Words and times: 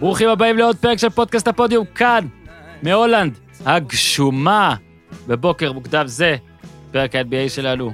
ברוכים 0.00 0.28
הבאים 0.28 0.58
לעוד 0.58 0.76
פרק 0.76 0.98
של 0.98 1.10
פודקאסט 1.10 1.48
הפודיום, 1.48 1.84
כאן, 1.94 2.26
מהולנד, 2.82 3.38
הגשומה. 3.66 4.76
בבוקר 5.26 5.72
מוקדם 5.72 6.06
זה, 6.06 6.36
פרק 6.90 7.14
ה-NBA 7.14 7.48
שלנו 7.48 7.92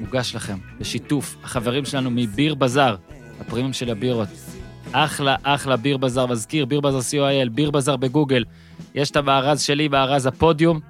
מוגש 0.00 0.34
לכם 0.34 0.56
בשיתוף 0.80 1.36
החברים 1.44 1.84
שלנו 1.84 2.10
מביר 2.10 2.54
בזאר, 2.54 2.96
הפרימיום 3.40 3.72
של 3.72 3.90
הבירות. 3.90 4.28
אחלה, 4.92 5.36
אחלה 5.42 5.76
ביר 5.76 5.96
בזאר, 5.96 6.26
מזכיר, 6.26 6.64
ביר 6.64 6.80
בזאר 6.80 7.00
co.il, 7.00 7.48
ביר 7.50 7.70
בזאר 7.70 7.96
בגוגל. 7.96 8.44
יש 8.94 9.10
את 9.10 9.16
המארז 9.16 9.60
שלי, 9.60 9.88
מארז 9.88 10.26
הפודיום, 10.26 10.80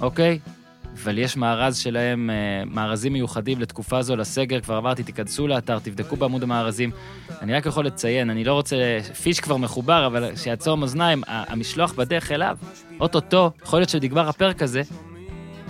אוקיי? 0.00 0.38
אבל 1.04 1.18
יש 1.18 1.36
מארז 1.36 1.76
שלהם, 1.76 2.30
אה, 2.30 2.34
מארזים 2.70 3.12
מיוחדים 3.12 3.60
לתקופה 3.60 4.02
זו, 4.02 4.16
לסגר, 4.16 4.60
כבר 4.60 4.78
אמרתי, 4.78 5.02
תיכנסו 5.02 5.48
לאתר, 5.48 5.78
תבדקו 5.78 6.16
בעמוד 6.16 6.42
המארזים. 6.42 6.90
אני 7.42 7.54
רק 7.54 7.66
יכול 7.66 7.86
לציין, 7.86 8.30
אני 8.30 8.44
לא 8.44 8.52
רוצה, 8.52 8.76
פיש 9.22 9.40
כבר 9.40 9.56
מחובר, 9.56 10.06
אבל 10.06 10.36
שיעצור 10.36 10.76
מאזניים, 10.76 11.22
ה- 11.26 11.52
המשלוח 11.52 11.92
בדרך 11.92 12.32
אליו, 12.32 12.56
אוטוטו, 13.00 13.50
יכול 13.62 13.78
להיות 13.78 13.88
שנגמר 13.88 14.28
הפרק 14.28 14.62
הזה, 14.62 14.82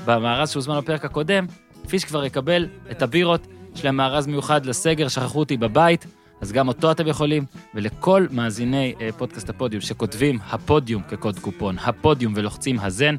במארז 0.05 0.51
שהוזמן 0.51 0.79
בפרק 0.81 1.05
הקודם, 1.05 1.47
פיש 1.89 2.05
כבר 2.05 2.25
יקבל 2.25 2.67
את 2.91 3.03
הבירות, 3.03 3.47
יש 3.77 3.85
להם 3.85 3.97
מארז 3.97 4.27
מיוחד 4.27 4.67
לסגר, 4.67 5.09
שכחו 5.09 5.39
אותי 5.39 5.57
בבית, 5.57 6.07
אז 6.41 6.53
גם 6.53 6.69
אותו 6.69 6.91
אתם 6.91 7.07
יכולים, 7.07 7.45
ולכל 7.75 8.27
מאזיני 8.31 8.95
אה, 9.01 9.09
פודקאסט 9.17 9.49
הפודיום 9.49 9.81
שכותבים 9.81 10.39
הפודיום 10.51 11.03
כקוד 11.03 11.39
קופון, 11.39 11.77
הפודיום 11.79 12.33
ולוחצים 12.37 12.81
הזן, 12.81 13.17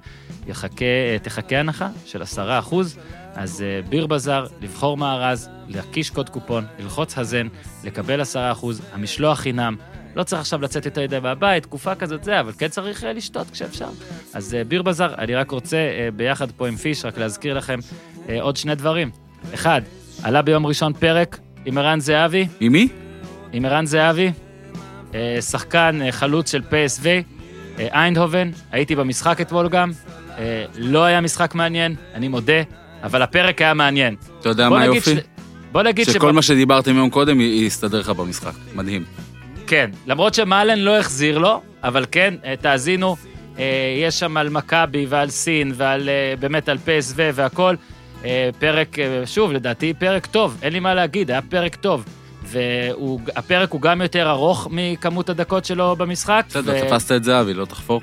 יחכה, 0.47 0.85
אה, 0.85 1.17
תחכה 1.21 1.59
הנחה 1.59 1.89
של 2.05 2.21
10%, 2.21 2.97
אז 3.35 3.61
אה, 3.61 3.81
ביר 3.89 4.07
בזאר, 4.07 4.47
לבחור 4.61 4.97
מארז, 4.97 5.49
להקיש 5.67 6.09
קוד 6.09 6.29
קופון, 6.29 6.65
ללחוץ 6.79 7.17
הזן, 7.17 7.47
לקבל 7.83 8.21
10%, 8.21 8.35
המשלוח 8.93 9.39
חינם. 9.39 9.75
לא 10.15 10.23
צריך 10.23 10.41
עכשיו 10.41 10.61
לצאת 10.61 10.85
יותר 10.85 11.01
מדי 11.01 11.19
מהבית, 11.19 11.63
תקופה 11.63 11.95
כזאת 11.95 12.23
זה, 12.23 12.39
אבל 12.39 12.51
כן 12.57 12.67
צריך 12.67 13.03
לשתות 13.15 13.49
כשאפשר. 13.49 13.89
אז 14.33 14.57
ביר 14.67 14.81
בזאר, 14.81 15.15
אני 15.17 15.35
רק 15.35 15.51
רוצה 15.51 15.77
ביחד 16.15 16.51
פה 16.51 16.67
עם 16.67 16.75
פיש, 16.75 17.05
רק 17.05 17.17
להזכיר 17.17 17.57
לכם 17.57 17.79
עוד 18.41 18.57
שני 18.57 18.75
דברים. 18.75 19.11
אחד, 19.53 19.81
עלה 20.23 20.41
ביום 20.41 20.65
ראשון 20.65 20.93
פרק 20.93 21.39
עם 21.65 21.77
ערן 21.77 21.99
זהבי, 21.99 22.47
עם 22.59 22.71
מי? 22.71 22.87
עם 23.53 23.65
ערן 23.65 23.85
זהבי, 23.85 24.31
אה, 25.15 25.37
שחקן 25.41 25.99
אה, 26.01 26.11
חלוץ 26.11 26.51
של 26.51 26.61
PSV, 26.61 27.05
אה, 27.05 27.87
איינדהובן, 27.93 28.51
הייתי 28.71 28.95
במשחק 28.95 29.41
אתמול 29.41 29.69
גם, 29.69 29.91
לא 30.77 31.03
היה 31.03 31.21
משחק 31.21 31.55
מעניין, 31.55 31.95
אני 32.13 32.27
מודה, 32.27 32.61
אבל 33.03 33.21
הפרק 33.21 33.61
היה 33.61 33.73
מעניין. 33.73 34.15
אתה 34.39 34.49
יודע 34.49 34.69
מה 34.69 34.81
היופי? 34.81 35.15
ש- 35.15 35.19
בוא 35.71 35.83
נגיד 35.83 36.05
שכל 36.05 36.31
מה 36.31 36.41
שדיברתם 36.41 36.95
יום 36.95 37.09
קודם 37.09 37.41
יסתדר 37.41 37.99
לך 37.99 38.09
במשחק. 38.09 38.51
מדהים. 38.75 39.03
כן, 39.67 39.89
למרות 40.07 40.33
שמאלן 40.33 40.79
לא 40.79 40.99
החזיר 40.99 41.37
לו, 41.37 41.61
אבל 41.83 42.05
כן, 42.11 42.33
תאזינו, 42.61 43.15
יש 43.97 44.19
שם 44.19 44.37
על 44.37 44.49
מכבי 44.49 45.05
ועל 45.09 45.29
סין 45.29 45.71
ועל, 45.75 46.09
באמת 46.39 46.69
על 46.69 46.77
PSV 46.85 47.17
והכל. 47.33 47.75
פרק, 48.59 48.97
שוב, 49.25 49.51
לדעתי 49.51 49.93
פרק 49.93 50.25
טוב, 50.25 50.57
אין 50.61 50.73
לי 50.73 50.79
מה 50.79 50.93
להגיד, 50.93 51.31
היה 51.31 51.41
פרק 51.41 51.75
טוב. 51.75 52.05
והפרק 52.51 53.71
הוא 53.71 53.81
גם 53.81 54.01
יותר 54.01 54.29
ארוך 54.29 54.67
מכמות 54.71 55.29
הדקות 55.29 55.65
שלו 55.65 55.95
במשחק, 55.95 56.45
בסדר, 56.49 56.87
תפסת 56.87 57.11
את 57.11 57.23
זהבי, 57.23 57.53
לא 57.53 57.65
תחפור. 57.65 58.01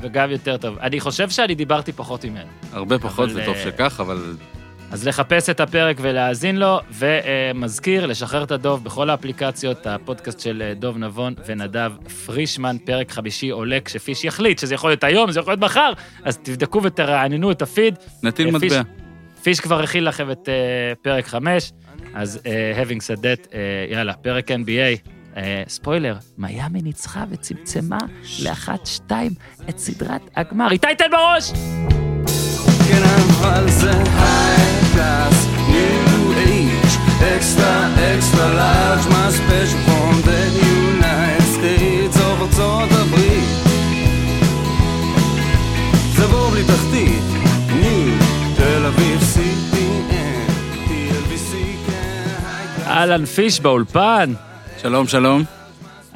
וגם 0.00 0.30
יותר 0.30 0.56
טוב. 0.56 0.78
אני 0.78 1.00
חושב 1.00 1.30
שאני 1.30 1.54
דיברתי 1.54 1.92
פחות 1.92 2.24
ממנו. 2.24 2.48
הרבה 2.72 2.98
פחות, 2.98 3.30
אבל, 3.30 3.42
וטוב 3.42 3.54
אה, 3.54 3.62
שכך, 3.62 4.00
אבל 4.00 4.36
אז 4.90 5.08
לחפש 5.08 5.50
את 5.50 5.60
הפרק 5.60 5.96
ולהאזין 6.00 6.56
לו, 6.56 6.78
ומזכיר, 6.90 8.06
לשחרר 8.06 8.42
את 8.42 8.50
הדוב 8.50 8.84
בכל 8.84 9.10
האפליקציות, 9.10 9.86
הפודקאסט 9.86 10.40
של 10.40 10.62
אה, 10.62 10.74
דוב 10.74 10.98
נבון 10.98 11.34
ונדב 11.46 11.92
פרישמן, 12.26 12.76
פרק 12.84 13.10
חמישי 13.10 13.50
עולה 13.50 13.78
כשפיש 13.84 14.24
יחליט, 14.24 14.58
שזה 14.58 14.74
יכול 14.74 14.90
להיות 14.90 15.04
היום, 15.04 15.30
זה 15.30 15.40
יכול 15.40 15.52
להיות 15.52 15.60
מחר, 15.60 15.92
אז 16.24 16.38
תבדקו 16.38 16.82
ותרעננו 16.82 17.50
את 17.50 17.62
הפיד. 17.62 17.94
נטיל 18.22 18.46
אה, 18.46 18.52
מטבע. 18.52 18.82
פיש 19.42 19.60
כבר 19.60 19.82
הכיל 19.82 20.08
לכם 20.08 20.30
את 20.30 20.48
פרק 21.02 21.26
חמש, 21.26 21.72
אז 22.16 22.40
אה, 22.46 22.82
having 22.82 23.00
said 23.00 23.18
that, 23.18 23.54
אה, 23.54 23.60
יאללה, 23.90 24.12
פרק 24.12 24.50
NBA. 24.50 25.08
אה, 25.36 25.62
ספוילר, 25.68 26.16
מיאמי 26.38 26.82
ניצחה 26.82 27.24
וצמצמה 27.30 27.98
לאחת-שתיים 28.42 29.32
את 29.68 29.78
סדרת 29.78 30.20
הגמר. 30.36 30.70
איתי 30.70 30.86
תן 30.98 31.10
בראש! 31.10 31.52
אקסטרה 37.36 37.88
אקסטרה 38.14 38.54
large, 38.54 39.08
מה 39.10 39.30
special 39.30 39.85
אהלן 53.06 53.24
פיש 53.24 53.60
באולפן, 53.60 54.32
שלום, 54.78 55.06
שלום. 55.06 55.42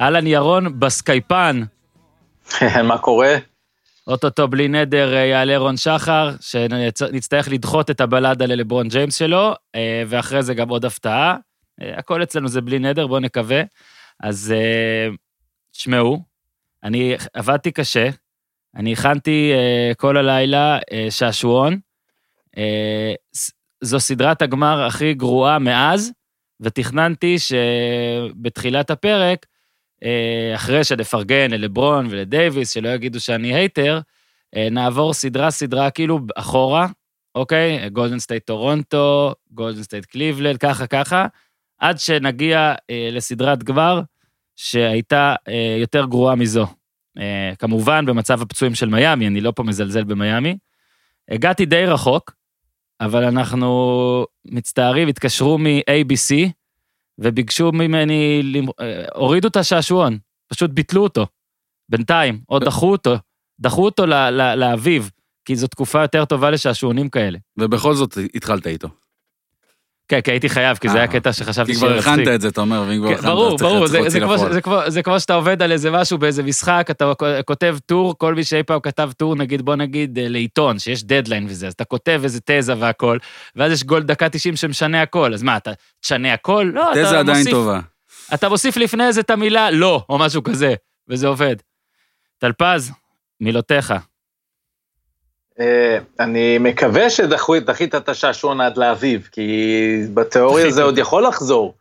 אהלן 0.01 0.27
ירון 0.27 0.79
בסקייפן. 0.79 1.61
מה 2.89 2.97
קורה? 2.97 3.35
אוטוטו 4.07 4.47
בלי 4.47 4.67
נדר 4.67 5.13
אה, 5.13 5.19
יעלה 5.19 5.57
רון 5.57 5.77
שחר, 5.77 6.31
שנצטרך 6.39 7.47
לדחות 7.47 7.89
את 7.89 8.01
הבלדה 8.01 8.45
ללברון 8.45 8.87
ג'יימס 8.87 9.15
שלו, 9.15 9.53
אה, 9.75 10.03
ואחרי 10.07 10.43
זה 10.43 10.53
גם 10.53 10.69
עוד 10.69 10.85
הפתעה. 10.85 11.37
אה, 11.81 11.97
הכל 11.97 12.23
אצלנו 12.23 12.47
זה 12.47 12.61
בלי 12.61 12.79
נדר, 12.79 13.07
בואו 13.07 13.19
נקווה. 13.19 13.61
אז 14.19 14.53
תשמעו, 15.71 16.19
אני 16.83 17.15
עבדתי 17.33 17.71
קשה, 17.71 18.09
אני 18.75 18.93
הכנתי 18.93 19.51
כל 19.97 20.17
הלילה 20.17 20.79
שעשועון. 21.09 21.79
זו 23.81 23.99
סדרת 23.99 24.41
הגמר 24.41 24.83
הכי 24.83 25.13
גרועה 25.13 25.59
מאז, 25.59 26.11
ותכננתי 26.61 27.35
שבתחילת 27.39 28.91
הפרק, 28.91 29.45
אה, 30.03 30.55
אחרי 30.55 30.83
שנפרגן 30.83 31.51
ללברון 31.51 32.07
ולדייוויס, 32.09 32.71
שלא 32.73 32.89
יגידו 32.89 33.19
שאני 33.19 33.53
hater, 33.55 33.99
אה, 34.55 34.67
נעבור 34.71 35.13
סדרה-סדרה 35.13 35.89
כאילו 35.89 36.19
אחורה, 36.35 36.87
אוקיי? 37.35 37.89
גולדן 37.89 38.19
סטייט 38.19 38.45
טורונטו, 38.45 39.33
גולדן 39.51 39.83
סטייט 39.83 40.05
קליבלנד, 40.05 40.57
ככה 40.57 40.87
ככה, 40.87 41.25
עד 41.77 41.99
שנגיע 41.99 42.73
אה, 42.89 43.09
לסדרת 43.11 43.63
גמר 43.63 44.01
שהייתה 44.55 45.35
יותר 45.79 46.05
גרועה 46.05 46.35
מזו. 46.35 46.67
כמובן, 47.59 48.05
במצב 48.05 48.41
הפצועים 48.41 48.75
של 48.75 48.89
מיאמי, 48.89 49.27
אני 49.27 49.41
לא 49.41 49.53
פה 49.55 49.63
מזלזל 49.63 50.03
במיאמי. 50.03 50.57
הגעתי 51.29 51.65
די 51.65 51.85
רחוק, 51.85 52.35
אבל 53.01 53.23
אנחנו 53.23 54.25
מצטערים, 54.45 55.07
התקשרו 55.07 55.57
מ-ABC, 55.57 56.49
וביקשו 57.19 57.71
ממני, 57.71 58.41
אה, 58.79 59.05
הורידו 59.15 59.47
את 59.47 59.55
השעשועון, 59.55 60.17
פשוט 60.47 60.71
ביטלו 60.71 61.03
אותו, 61.03 61.27
בינתיים, 61.89 62.41
או 62.49 62.59
דחו 62.59 62.91
אותו, 62.91 63.15
דחו 63.59 63.85
אותו 63.85 64.05
לאביב, 64.55 65.09
כי 65.45 65.55
זו 65.55 65.67
תקופה 65.67 66.01
יותר 66.01 66.25
טובה 66.25 66.49
לשעשועונים 66.49 67.09
כאלה. 67.09 67.39
ובכל 67.57 67.93
זאת 67.93 68.17
התחלת 68.35 68.67
איתו. 68.67 68.87
כן, 70.11 70.21
כי 70.21 70.31
הייתי 70.31 70.49
חייב, 70.49 70.77
כי 70.77 70.89
זה 70.89 70.97
היה 70.97 71.05
אה, 71.05 71.11
קטע 71.11 71.33
שחשבתי 71.33 71.73
כי 71.73 71.77
כבר. 71.77 71.97
הכנת 71.97 72.27
את 72.27 72.41
זה, 72.41 72.47
אתה 72.47 72.61
אומר, 72.61 72.83
ואם 72.87 72.97
כבר 72.97 73.07
כן, 73.07 73.13
הכנת, 73.13 73.25
ברור, 73.25 73.57
צריך 73.57 73.71
ברור, 73.71 73.87
זה, 73.87 73.99
להוציא 73.99 74.19
כמו, 74.19 74.33
לפועל. 74.33 74.53
זה, 74.53 74.61
כמו, 74.61 74.77
זה 74.87 75.03
כמו 75.03 75.19
שאתה 75.19 75.33
עובד 75.33 75.61
על 75.61 75.71
איזה 75.71 75.91
משהו 75.91 76.17
באיזה 76.17 76.43
משחק, 76.43 76.87
אתה 76.91 77.11
כותב 77.45 77.77
טור, 77.85 78.17
כל 78.17 78.35
מי 78.35 78.43
שאי 78.43 78.63
פעם 78.63 78.79
כתב 78.79 79.11
טור, 79.17 79.35
נגיד, 79.35 79.61
בוא 79.61 79.75
נגיד 79.75 80.19
אה, 80.19 80.27
לעיתון, 80.27 80.79
שיש 80.79 81.03
דדליין 81.03 81.45
וזה, 81.49 81.67
אז 81.67 81.73
אתה 81.73 81.85
כותב 81.85 82.21
איזה 82.23 82.39
תזה 82.45 82.73
והכל, 82.77 83.17
ואז 83.55 83.71
יש 83.71 83.83
גול 83.83 84.03
דקה 84.03 84.29
90 84.29 84.55
שמשנה 84.55 85.01
הכל, 85.01 85.33
אז 85.33 85.43
מה, 85.43 85.57
אתה 85.57 85.71
תשנה 86.01 86.33
הכל? 86.33 86.71
לא, 86.73 86.91
אתה 86.91 87.03
תזה 87.03 87.19
עדיין 87.19 87.37
מוסיף, 87.37 87.53
טובה. 87.53 87.79
אתה 88.33 88.49
מוסיף 88.49 88.77
לפני 88.77 89.13
זה 89.13 89.21
את 89.21 89.29
המילה 89.29 89.71
לא, 89.71 90.05
או 90.09 90.17
משהו 90.17 90.43
כזה, 90.43 90.73
וזה 91.07 91.27
עובד. 91.27 91.55
טלפז, 92.37 92.91
מילותיך. 93.41 93.93
אה, 95.61 95.97
אני 96.19 96.57
מקווה 96.57 97.09
שדחית 97.09 97.95
את 97.95 98.09
השעשועון 98.09 98.61
עד 98.61 98.77
לאביב, 98.77 99.29
כי 99.31 100.03
בתיאוריה 100.13 100.71
זה 100.71 100.83
עוד 100.83 100.97
יכול 100.97 101.27
לחזור. 101.27 101.73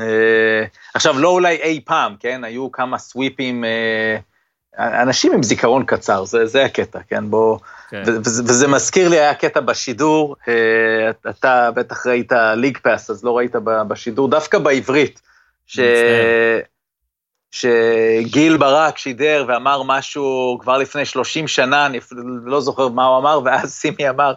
אה, 0.00 0.64
עכשיו, 0.94 1.18
לא 1.18 1.28
אולי 1.28 1.56
אי 1.56 1.80
פעם, 1.84 2.14
כן? 2.20 2.44
היו 2.44 2.72
כמה 2.72 2.98
סוויפים, 2.98 3.64
אה, 3.64 4.16
אנשים 5.02 5.32
עם 5.32 5.42
זיכרון 5.42 5.84
קצר, 5.84 6.24
זה, 6.24 6.46
זה 6.46 6.64
הקטע, 6.64 6.98
כן? 7.08 7.30
בוא... 7.30 7.58
כן. 7.90 8.02
וזה, 8.06 8.42
וזה 8.42 8.68
מזכיר 8.68 9.08
לי, 9.08 9.18
היה 9.18 9.34
קטע 9.34 9.60
בשידור, 9.60 10.36
אתה 11.30 11.70
בטח 11.74 12.06
ראית 12.06 12.32
ליג 12.56 12.78
פאס, 12.78 13.10
אז 13.10 13.24
לא 13.24 13.36
ראית 13.38 13.56
בשידור, 13.88 14.28
דווקא 14.28 14.58
בעברית, 14.58 15.20
ש... 15.66 15.78
מצטער. 15.78 16.69
שגיל 17.50 18.56
ברק 18.56 18.98
שידר 18.98 19.44
ואמר 19.48 19.82
משהו 19.82 20.58
כבר 20.60 20.78
לפני 20.78 21.04
30 21.04 21.48
שנה, 21.48 21.86
אני 21.86 21.98
לא 22.44 22.60
זוכר 22.60 22.88
מה 22.88 23.06
הוא 23.06 23.18
אמר, 23.18 23.40
ואז 23.44 23.72
סימי 23.72 24.08
אמר, 24.08 24.32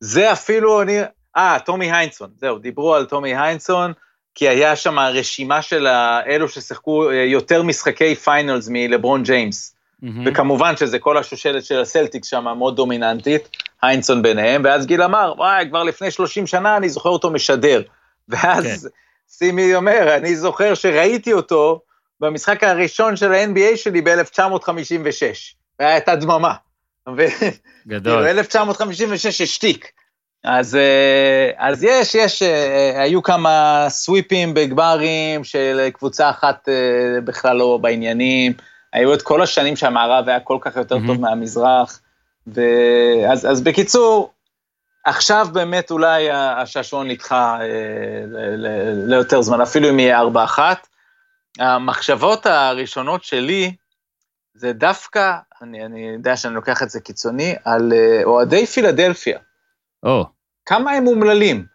זה 0.00 0.32
אפילו 0.32 0.82
אני, 0.82 1.00
אה, 1.36 1.58
טומי 1.64 1.92
היינסון, 1.92 2.30
זהו, 2.36 2.58
דיברו 2.58 2.94
על 2.94 3.04
טומי 3.04 3.36
היינסון, 3.36 3.92
כי 4.34 4.48
היה 4.48 4.76
שם 4.76 4.98
רשימה 4.98 5.62
של 5.62 5.86
אלו 6.26 6.48
ששיחקו 6.48 7.10
אה, 7.10 7.14
יותר 7.14 7.62
משחקי 7.62 8.14
finals 8.14 8.68
מלברון 8.70 9.22
ג'יימס. 9.22 9.74
מהמם. 10.02 10.24
וכמובן 10.26 10.76
שזה 10.76 10.98
כל 10.98 11.18
השושלת 11.18 11.64
של 11.64 11.80
הסלטיקס 11.80 12.28
שם 12.28 12.44
מאוד 12.58 12.76
דומיננטית, 12.76 13.48
היינסון 13.82 14.22
ביניהם, 14.22 14.62
ואז 14.64 14.86
גיל 14.86 15.02
אמר, 15.02 15.34
וואי, 15.36 15.68
כבר 15.68 15.82
לפני 15.82 16.10
30 16.10 16.46
שנה 16.46 16.76
אני 16.76 16.88
זוכר 16.88 17.08
אותו 17.08 17.30
משדר. 17.30 17.82
ואז 18.28 18.82
כן. 18.82 18.88
סימי 19.28 19.74
אומר, 19.74 20.14
אני 20.16 20.36
זוכר 20.36 20.74
שראיתי 20.74 21.32
אותו 21.32 21.80
במשחק 22.24 22.64
הראשון 22.64 23.16
של 23.16 23.32
ה-NBA 23.32 23.76
שלי 23.76 24.00
ב-1956, 24.00 25.22
והייתה 25.80 26.16
דממה. 26.16 26.54
גדול. 27.86 28.24
כאילו, 28.24 28.26
1956 28.26 29.40
השתיק. 29.40 29.90
אז, 30.44 30.76
אה, 30.76 31.50
אז 31.68 31.84
יש, 31.84 32.14
יש, 32.14 32.42
אה, 32.42 33.02
היו 33.02 33.22
כמה 33.22 33.86
סוויפים 33.88 34.54
בגמרים 34.54 35.44
של 35.44 35.88
קבוצה 35.92 36.30
אחת 36.30 36.68
אה, 36.68 37.20
בכלל 37.24 37.56
לא 37.56 37.78
בעניינים, 37.82 38.52
היו 38.92 39.14
את 39.14 39.22
כל 39.22 39.42
השנים 39.42 39.76
שהמערב 39.76 40.28
היה 40.28 40.40
כל 40.40 40.58
כך 40.60 40.76
יותר 40.76 40.96
מהמם. 40.96 41.06
טוב 41.06 41.20
מהמזרח, 41.20 42.00
ואז, 42.46 43.46
אז 43.50 43.60
בקיצור, 43.60 44.32
עכשיו 45.04 45.48
באמת 45.52 45.90
אולי 45.90 46.30
השעשועון 46.30 47.08
נדחה 47.08 47.58
ליותר 49.06 49.42
זמן, 49.42 49.60
אפילו 49.60 49.90
אם 49.90 49.98
יהיה 49.98 50.18
ארבע 50.18 50.44
אחת. 50.44 50.86
המחשבות 51.58 52.46
הראשונות 52.46 53.24
שלי, 53.24 53.76
זה 54.54 54.72
דווקא, 54.72 55.32
אני, 55.62 55.84
אני 55.84 56.08
יודע 56.08 56.36
שאני 56.36 56.54
לוקח 56.54 56.82
את 56.82 56.90
זה 56.90 57.00
קיצוני, 57.00 57.54
על 57.64 57.92
אה, 57.92 58.24
אוהדי 58.24 58.66
פילדלפיה. 58.66 59.38
או, 60.02 60.24
כמה 60.66 60.90
הם 60.92 61.06
אומללים? 61.06 61.66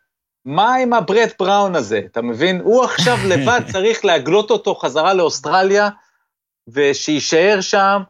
מה 0.46 0.76
עם 0.76 0.94
הברט 0.94 1.42
בראון 1.42 1.76
הזה, 1.76 2.02
אתה 2.12 2.22
מבין? 2.22 2.62
הוא 2.62 2.84
עכשיו 2.84 3.18
לבד 3.32 3.62
צריך 3.72 4.06
להגלות 4.06 4.52
אותו 4.52 4.76
חזרה 4.76 5.14
לאוסטרליה, 5.14 5.90
ושיישאר 6.68 7.62
שם, 7.62 8.02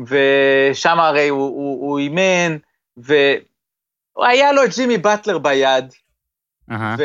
ושם 0.00 1.00
הרי 1.00 1.28
הוא, 1.28 1.40
הוא, 1.40 1.88
הוא 1.88 1.98
אימן, 1.98 2.56
והיה 2.96 4.52
לו 4.52 4.64
את 4.64 4.70
ג'ימי 4.74 4.98
באטלר 4.98 5.38
ביד, 5.38 5.94
אהה. 6.70 6.96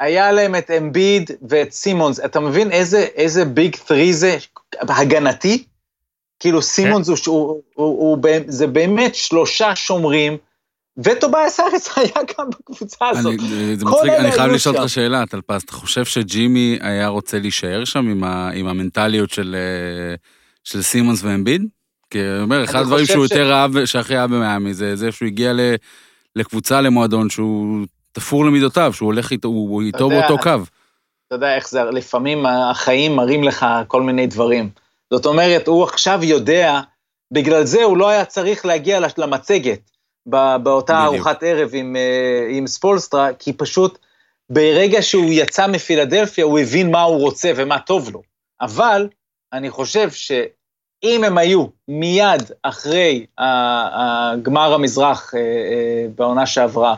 והיה 0.00 0.32
להם 0.32 0.54
את 0.54 0.70
אמביד 0.70 1.30
ואת 1.48 1.72
סימונס, 1.72 2.20
אתה 2.20 2.40
מבין 2.40 2.72
איזה, 2.72 2.98
איזה 3.14 3.44
ביג 3.44 3.76
טרי 3.76 4.12
זה, 4.12 4.36
הגנתי? 4.80 5.64
כאילו 6.40 6.62
סימונס 6.62 7.08
הוא, 7.08 7.16
הוא, 7.26 7.36
הוא, 7.36 7.62
הוא, 7.74 8.18
הוא, 8.24 8.40
זה 8.46 8.66
באמת 8.66 9.14
שלושה 9.14 9.76
שומרים, 9.76 10.36
וטובייס 10.98 11.60
האריס 11.60 11.88
היה 11.96 12.12
גם 12.38 12.50
בקבוצה 12.50 13.08
הזאת. 13.08 13.34
אני, 13.40 13.76
זה 13.76 13.84
מצחיק, 13.84 14.10
אלה 14.10 14.18
אני 14.18 14.32
חייב 14.32 14.52
לשאול. 14.52 14.76
אותך 14.76 14.88
שאלה, 14.88 15.26
טלפז, 15.26 15.62
אתה 15.62 15.72
חושב 15.72 16.04
שג'ימי 16.04 16.78
היה 16.80 17.08
רוצה 17.08 17.38
להישאר 17.38 17.84
שם 17.84 18.08
עם, 18.08 18.24
ה, 18.24 18.50
עם 18.54 18.66
המנטליות 18.66 19.30
של, 19.30 19.56
אה, 19.58 20.14
של 20.64 20.82
סימונס 20.82 21.24
ואמביד? 21.24 21.62
כי 22.10 22.18
הוא 22.18 22.42
אומר, 22.42 22.64
אחד 22.64 22.74
אני 22.74 22.82
הדברים 22.82 23.06
שהוא 23.06 23.26
ש- 23.26 23.30
יותר 23.30 23.52
אהב, 23.52 23.84
שהכי 23.84 24.16
אהב 24.16 24.34
במיאמי, 24.34 24.74
זה 24.74 24.96
זה 24.96 25.12
שהוא 25.12 25.26
הגיע 25.26 25.52
ל, 25.52 25.60
לקבוצה, 26.36 26.80
למועדון, 26.80 27.30
שהוא 27.30 27.86
תפור 28.18 28.44
למידותיו, 28.44 28.92
שהוא 28.92 29.06
הולך 29.06 29.30
איתו, 29.30 29.48
הוא 29.48 29.82
איתו 29.82 30.04
יודע, 30.04 30.20
באותו 30.20 30.42
קו. 30.42 30.50
אתה 31.26 31.34
יודע 31.34 31.56
איך 31.56 31.68
זה, 31.68 31.84
לפעמים 31.84 32.46
החיים 32.46 33.16
מראים 33.16 33.44
לך 33.44 33.66
כל 33.88 34.02
מיני 34.02 34.26
דברים. 34.26 34.70
זאת 35.10 35.26
אומרת, 35.26 35.68
הוא 35.68 35.84
עכשיו 35.84 36.20
יודע, 36.22 36.80
בגלל 37.32 37.64
זה 37.64 37.84
הוא 37.84 37.96
לא 37.96 38.08
היה 38.08 38.24
צריך 38.24 38.66
להגיע 38.66 39.00
למצגת 39.18 39.90
באותה 40.26 40.94
בדיוק. 40.94 41.14
ארוחת 41.14 41.42
ערב 41.42 41.70
עם, 41.72 41.96
אה, 41.96 42.48
עם 42.50 42.66
ספולסטרה, 42.66 43.32
כי 43.32 43.52
פשוט 43.52 43.98
ברגע 44.50 45.02
שהוא 45.02 45.30
יצא 45.30 45.66
מפילדלפיה, 45.66 46.44
הוא 46.44 46.58
הבין 46.58 46.90
מה 46.90 47.02
הוא 47.02 47.20
רוצה 47.20 47.52
ומה 47.56 47.78
טוב 47.78 48.10
לו. 48.10 48.22
אבל 48.60 49.08
אני 49.52 49.70
חושב 49.70 50.10
שאם 50.10 51.24
הם 51.24 51.38
היו 51.38 51.66
מיד 51.88 52.42
אחרי 52.62 53.26
הגמר 53.38 54.74
המזרח 54.74 55.34
אה, 55.34 55.40
אה, 55.40 56.06
בעונה 56.14 56.46
שעברה, 56.46 56.94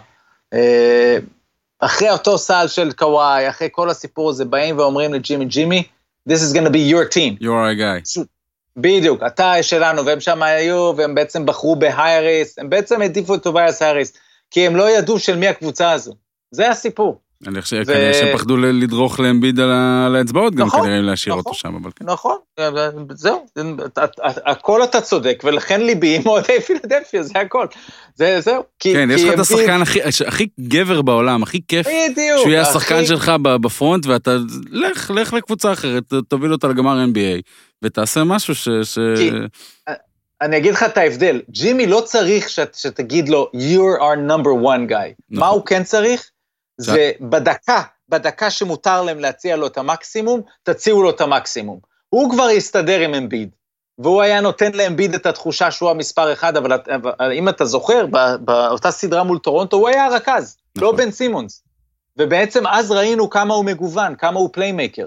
אחרי 1.79 2.11
אותו 2.11 2.39
סל 2.39 2.69
של 2.69 2.93
קוואי, 2.93 3.49
אחרי 3.49 3.69
כל 3.73 3.91
הסיפור 3.91 4.31
הזה, 4.31 4.45
באים 4.45 4.79
ואומרים 4.79 5.15
לג'ימי, 5.15 5.45
ג'ימי, 5.45 5.83
this 6.29 6.33
is 6.33 6.53
going 6.55 6.67
to 6.67 6.71
be 6.71 6.93
your 6.93 7.05
team. 7.15 7.43
You 7.43 7.51
are 7.51 7.71
our 7.71 7.77
guy. 7.81 8.25
בדיוק, 8.77 9.23
אתה 9.27 9.63
שלנו, 9.63 10.07
והם 10.07 10.21
שם 10.21 10.43
היו, 10.43 10.93
והם 10.97 11.15
בעצם 11.15 11.47
בחרו 11.47 11.77
בהייריס, 11.77 12.59
הם 12.59 12.71
בעצם 12.71 13.03
העדיפו 13.03 13.35
את 13.35 13.43
טובייס 13.43 13.83
הייריס, 13.83 14.13
כי 14.51 14.67
הם 14.67 14.77
לא 14.77 14.91
ידעו 14.91 15.19
של 15.19 15.37
מי 15.37 15.49
הקבוצה 15.49 15.93
הזו. 15.93 16.15
זה 16.51 16.71
הסיפור. 16.71 17.21
אני 17.47 17.63
חושב 17.63 17.83
ו- 17.83 17.93
כנראה 17.93 18.15
שהם 18.15 18.37
פחדו 18.37 18.57
לדרוך 18.57 19.21
לאמביד 19.21 19.61
על 19.61 20.17
האצבעות 20.17 20.55
גם 20.55 20.67
נכון, 20.67 20.81
כנראה 20.81 21.01
להשאיר 21.01 21.35
אותו 21.35 21.51
נכון. 21.51 21.55
שם, 21.71 21.75
אבל 21.83 21.91
כן. 21.97 22.05
נכון, 22.05 22.37
זהו, 23.15 23.47
הכל 24.47 24.85
אתה 24.85 25.01
צודק, 25.01 25.43
ולכן 25.45 25.81
ליבי 25.81 26.17
עם 26.17 26.23
אוהדי 26.27 26.61
פילדלפיה, 26.67 27.23
זה 27.23 27.39
הכל. 27.41 27.67
זה, 28.15 28.41
זהו. 28.41 28.63
כי- 28.79 28.93
כן, 28.95 29.09
כי 29.09 29.15
יש 29.15 29.25
לך 29.25 29.35
את 29.35 29.39
השחקן 29.39 29.83
הכי- 29.83 30.01
הכי 30.27 30.47
גבר 30.61 31.03
בעולם, 31.03 31.43
הכי 31.43 31.61
כיף. 31.69 31.87
בדיוק. 31.87 32.39
שהוא 32.39 32.51
יהיה 32.51 32.63
הכי- 32.63 32.71
השחקן 32.71 33.07
שלך 33.07 33.33
ב- 33.43 33.57
בפרונט, 33.57 34.07
ואתה, 34.07 34.37
לך, 34.71 35.11
לך 35.15 35.33
לקבוצה 35.33 35.73
אחרת, 35.73 36.03
תוביל 36.29 36.53
אותה 36.53 36.69
לגמר 36.69 37.05
NBA, 37.05 37.41
ותעשה 37.85 38.25
משהו 38.25 38.55
ש... 38.55 38.69
ש... 38.69 38.99
כי- 39.17 39.31
אני 40.43 40.57
אגיד 40.57 40.73
לך 40.75 40.83
את 40.83 40.97
ההבדל, 40.99 41.41
ג'ימי 41.51 41.87
לא 41.87 42.03
צריך 42.05 42.49
שת, 42.49 42.75
שתגיד 42.75 43.29
לו, 43.29 43.51
you're 43.55 44.01
our 44.01 44.31
number 44.31 44.65
one 44.65 44.91
guy. 44.91 44.95
נכון. 45.31 45.39
מה 45.41 45.47
הוא 45.47 45.67
כן 45.67 45.83
צריך? 45.85 46.30
זה 46.81 47.11
בדקה, 47.21 47.83
בדקה 48.09 48.51
שמותר 48.51 49.03
להם 49.03 49.19
להציע 49.19 49.57
לו 49.57 49.67
את 49.67 49.79
המקסימום, 49.79 50.41
תציעו 50.63 51.03
לו 51.03 51.11
את 51.11 51.21
המקסימום. 51.21 51.79
הוא 52.09 52.31
כבר 52.31 52.51
יסתדר 52.51 53.01
עם 53.01 53.15
אמביד, 53.15 53.51
והוא 53.99 54.23
היה 54.23 54.41
נותן 54.41 54.73
לאמביד 54.73 55.15
את 55.15 55.27
התחושה 55.27 55.71
שהוא 55.71 55.91
המספר 55.91 56.33
אחד, 56.33 56.57
אבל, 56.57 56.73
אבל 56.95 57.33
אם 57.33 57.49
אתה 57.49 57.65
זוכר, 57.65 58.07
באותה 58.41 58.91
סדרה 58.91 59.25
מול 59.25 59.39
טורונטו, 59.39 59.77
הוא 59.77 59.89
היה 59.89 60.07
הרכז, 60.07 60.57
נכון. 60.77 60.89
לא 60.89 60.97
בן 60.97 61.11
סימונס. 61.11 61.63
ובעצם 62.17 62.67
אז 62.67 62.91
ראינו 62.91 63.31
כמה 63.31 63.55
הוא 63.55 63.65
מגוון, 63.65 64.15
כמה 64.15 64.39
הוא 64.39 64.49
playmaker. 64.53 65.07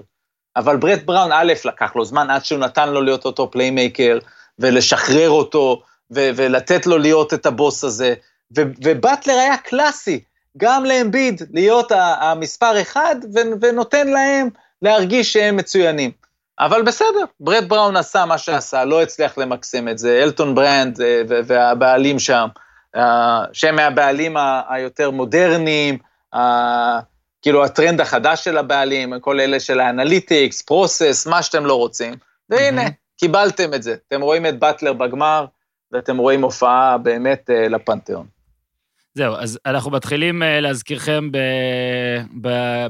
אבל 0.55 0.77
ברט 0.77 1.03
בראון, 1.03 1.31
א', 1.31 1.53
לקח 1.65 1.95
לו 1.95 2.05
זמן 2.05 2.29
עד 2.29 2.45
שהוא 2.45 2.59
נתן 2.59 2.89
לו 2.89 3.01
להיות 3.01 3.25
אותו 3.25 3.51
playmaker, 3.51 4.19
ולשחרר 4.59 5.29
אותו, 5.29 5.81
ו- 6.15 6.29
ולתת 6.35 6.87
לו 6.87 6.97
להיות 6.97 7.33
את 7.33 7.45
הבוס 7.45 7.83
הזה. 7.83 8.13
ו- 8.57 8.71
ובטלר 8.83 9.33
היה 9.33 9.57
קלאסי, 9.57 10.23
גם 10.57 10.85
לאמביד, 10.85 11.41
להיות 11.53 11.91
המספר 11.95 12.81
אחד, 12.81 13.15
ונותן 13.61 14.07
להם 14.07 14.49
להרגיש 14.81 15.33
שהם 15.33 15.57
מצוינים. 15.57 16.11
אבל 16.59 16.81
בסדר, 16.81 17.23
ברט 17.39 17.63
בראון 17.63 17.95
עשה 17.97 18.25
מה 18.25 18.37
שעשה, 18.37 18.85
לא 18.85 19.01
הצליח 19.01 19.37
למקסם 19.37 19.87
את 19.87 19.97
זה, 19.97 20.19
אלטון 20.23 20.55
ברנד 20.55 21.01
אה, 21.01 21.21
והבעלים 21.47 22.19
שם, 22.19 22.47
אה, 22.95 23.43
שהם 23.53 23.75
מהבעלים 23.75 24.37
היותר 24.69 25.11
מודרניים, 25.11 25.97
ה- 26.35 26.99
כאילו 27.41 27.65
הטרנד 27.65 28.01
החדש 28.01 28.43
של 28.43 28.57
הבעלים, 28.57 29.19
כל 29.19 29.39
אלה 29.39 29.59
של 29.59 29.79
ה 29.79 29.87
analytics, 29.87 30.61
process, 30.61 31.27
מה 31.27 31.43
שאתם 31.43 31.65
לא 31.65 31.73
רוצים. 31.75 32.13
והנה, 32.49 32.81
מהמם. 32.81 32.89
קיבלתם 33.19 33.73
את 33.73 33.83
זה. 33.83 33.95
אתם 34.07 34.21
רואים 34.21 34.45
את 34.45 34.59
באטלר 34.59 34.93
בגמר, 34.93 35.45
ואתם 35.91 36.17
רואים 36.17 36.41
הופעה 36.41 36.97
באמת 36.97 37.49
אה, 37.49 37.67
לפנתיאון. 37.67 38.32
זהו, 39.15 39.35
אז 39.35 39.59
אנחנו 39.65 39.91
מתחילים 39.91 40.43
אה, 40.43 40.59
להזכירכם 40.59 41.29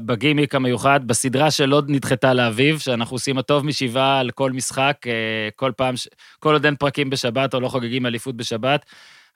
בגימיק 0.06 0.54
המיוחד, 0.54 1.00
בסדרה 1.06 1.50
שלא 1.50 1.82
נדחתה 1.88 2.34
לאביב, 2.34 2.78
שאנחנו 2.78 3.14
עושים 3.14 3.38
הטוב 3.38 3.66
משבעה 3.66 4.20
על 4.20 4.30
כל 4.30 4.52
משחק, 4.52 4.96
אה, 5.06 5.48
כל 5.56 5.72
פעם, 5.76 5.94
כל 6.38 6.52
עוד 6.52 6.64
אין 6.64 6.76
פרקים 6.76 7.10
בשבת 7.10 7.54
או 7.54 7.60
לא 7.60 7.68
חוגגים 7.68 8.06
אליפות 8.06 8.36
בשבת. 8.36 8.84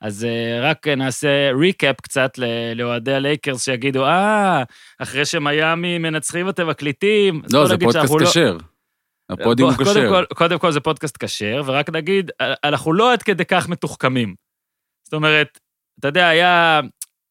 אז 0.00 0.24
אה, 0.24 0.60
רק 0.70 0.88
נעשה 0.88 1.50
recap 1.60 2.00
קצת 2.00 2.38
לאוהדי 2.74 3.14
הלייקרס 3.14 3.64
שיגידו, 3.64 4.06
אה, 4.06 4.62
אחרי 4.98 5.24
שמיאמי 5.24 5.98
מנצחים 5.98 6.48
אתם 6.48 6.68
מקליטים. 6.68 7.42
לא, 7.52 7.66
זה 7.66 7.78
פודקאסט 7.78 8.14
לא- 8.20 8.26
כשר. 8.26 8.56
הפודיום 9.30 9.70
הוא 9.70 9.76
בוא, 9.76 9.84
קודם 9.84 10.00
כשר. 10.00 10.24
קודם 10.34 10.58
כל 10.58 10.72
זה 10.72 10.80
פודקאסט 10.80 11.24
כשר, 11.24 11.62
ורק 11.66 11.90
נגיד, 11.90 12.30
אנחנו 12.64 12.92
לא 12.92 13.12
עד 13.12 13.22
כדי 13.22 13.44
כך 13.44 13.68
מתוחכמים. 13.68 14.34
זאת 15.04 15.14
אומרת, 15.14 15.58
אתה 15.98 16.08
יודע, 16.08 16.28
היה, 16.28 16.80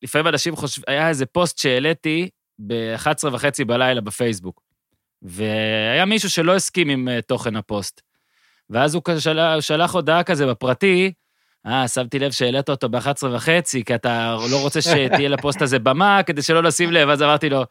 לפעמים 0.03 0.27
אנשים 0.27 0.55
חושבים, 0.55 0.83
היה 0.87 1.09
איזה 1.09 1.25
פוסט 1.25 1.57
שהעליתי 1.57 2.29
ב-11 2.59 3.27
וחצי 3.31 3.65
בלילה 3.65 4.01
בפייסבוק, 4.01 4.61
והיה 5.21 6.05
מישהו 6.05 6.29
שלא 6.29 6.55
הסכים 6.55 6.89
עם 6.89 7.07
אה, 7.07 7.21
תוכן 7.21 7.55
הפוסט. 7.55 8.01
ואז 8.69 8.95
הוא 8.95 9.03
שלח, 9.19 9.59
שלח 9.59 9.93
הודעה 9.93 10.23
כזה 10.23 10.47
בפרטי, 10.47 11.13
אה, 11.65 11.87
שמתי 11.87 12.19
לב 12.19 12.31
שהעלית 12.31 12.69
אותו 12.69 12.89
ב-11 12.89 13.25
וחצי, 13.33 13.83
כי 13.83 13.95
אתה 13.95 14.35
לא 14.51 14.61
רוצה 14.61 14.81
שתהיה 14.81 15.29
לפוסט 15.29 15.61
הזה 15.61 15.79
במה, 15.79 16.23
כדי 16.25 16.41
שלא 16.41 16.63
לשים 16.63 16.91
לב, 16.91 17.09
אז 17.09 17.21
אמרתי 17.21 17.49
לו, 17.49 17.63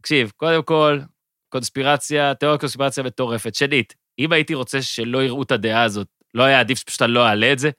תקשיב, 0.00 0.32
קודם 0.36 0.62
כל, 0.62 1.00
קונספירציה, 1.48 2.34
תיאוריה 2.34 2.58
קונספירציה 2.58 3.04
מטורפת. 3.04 3.54
שנית, 3.54 3.94
אם 4.18 4.32
הייתי 4.32 4.54
רוצה 4.54 4.82
שלא 4.82 5.22
יראו 5.22 5.42
את 5.42 5.50
הדעה 5.52 5.82
הזאת, 5.82 6.06
לא 6.34 6.42
היה 6.42 6.60
עדיף 6.60 6.78
שפשוט 6.78 7.02
אני 7.02 7.12
לא 7.12 7.26
אעלה 7.26 7.52
את 7.52 7.58
זה? 7.58 7.70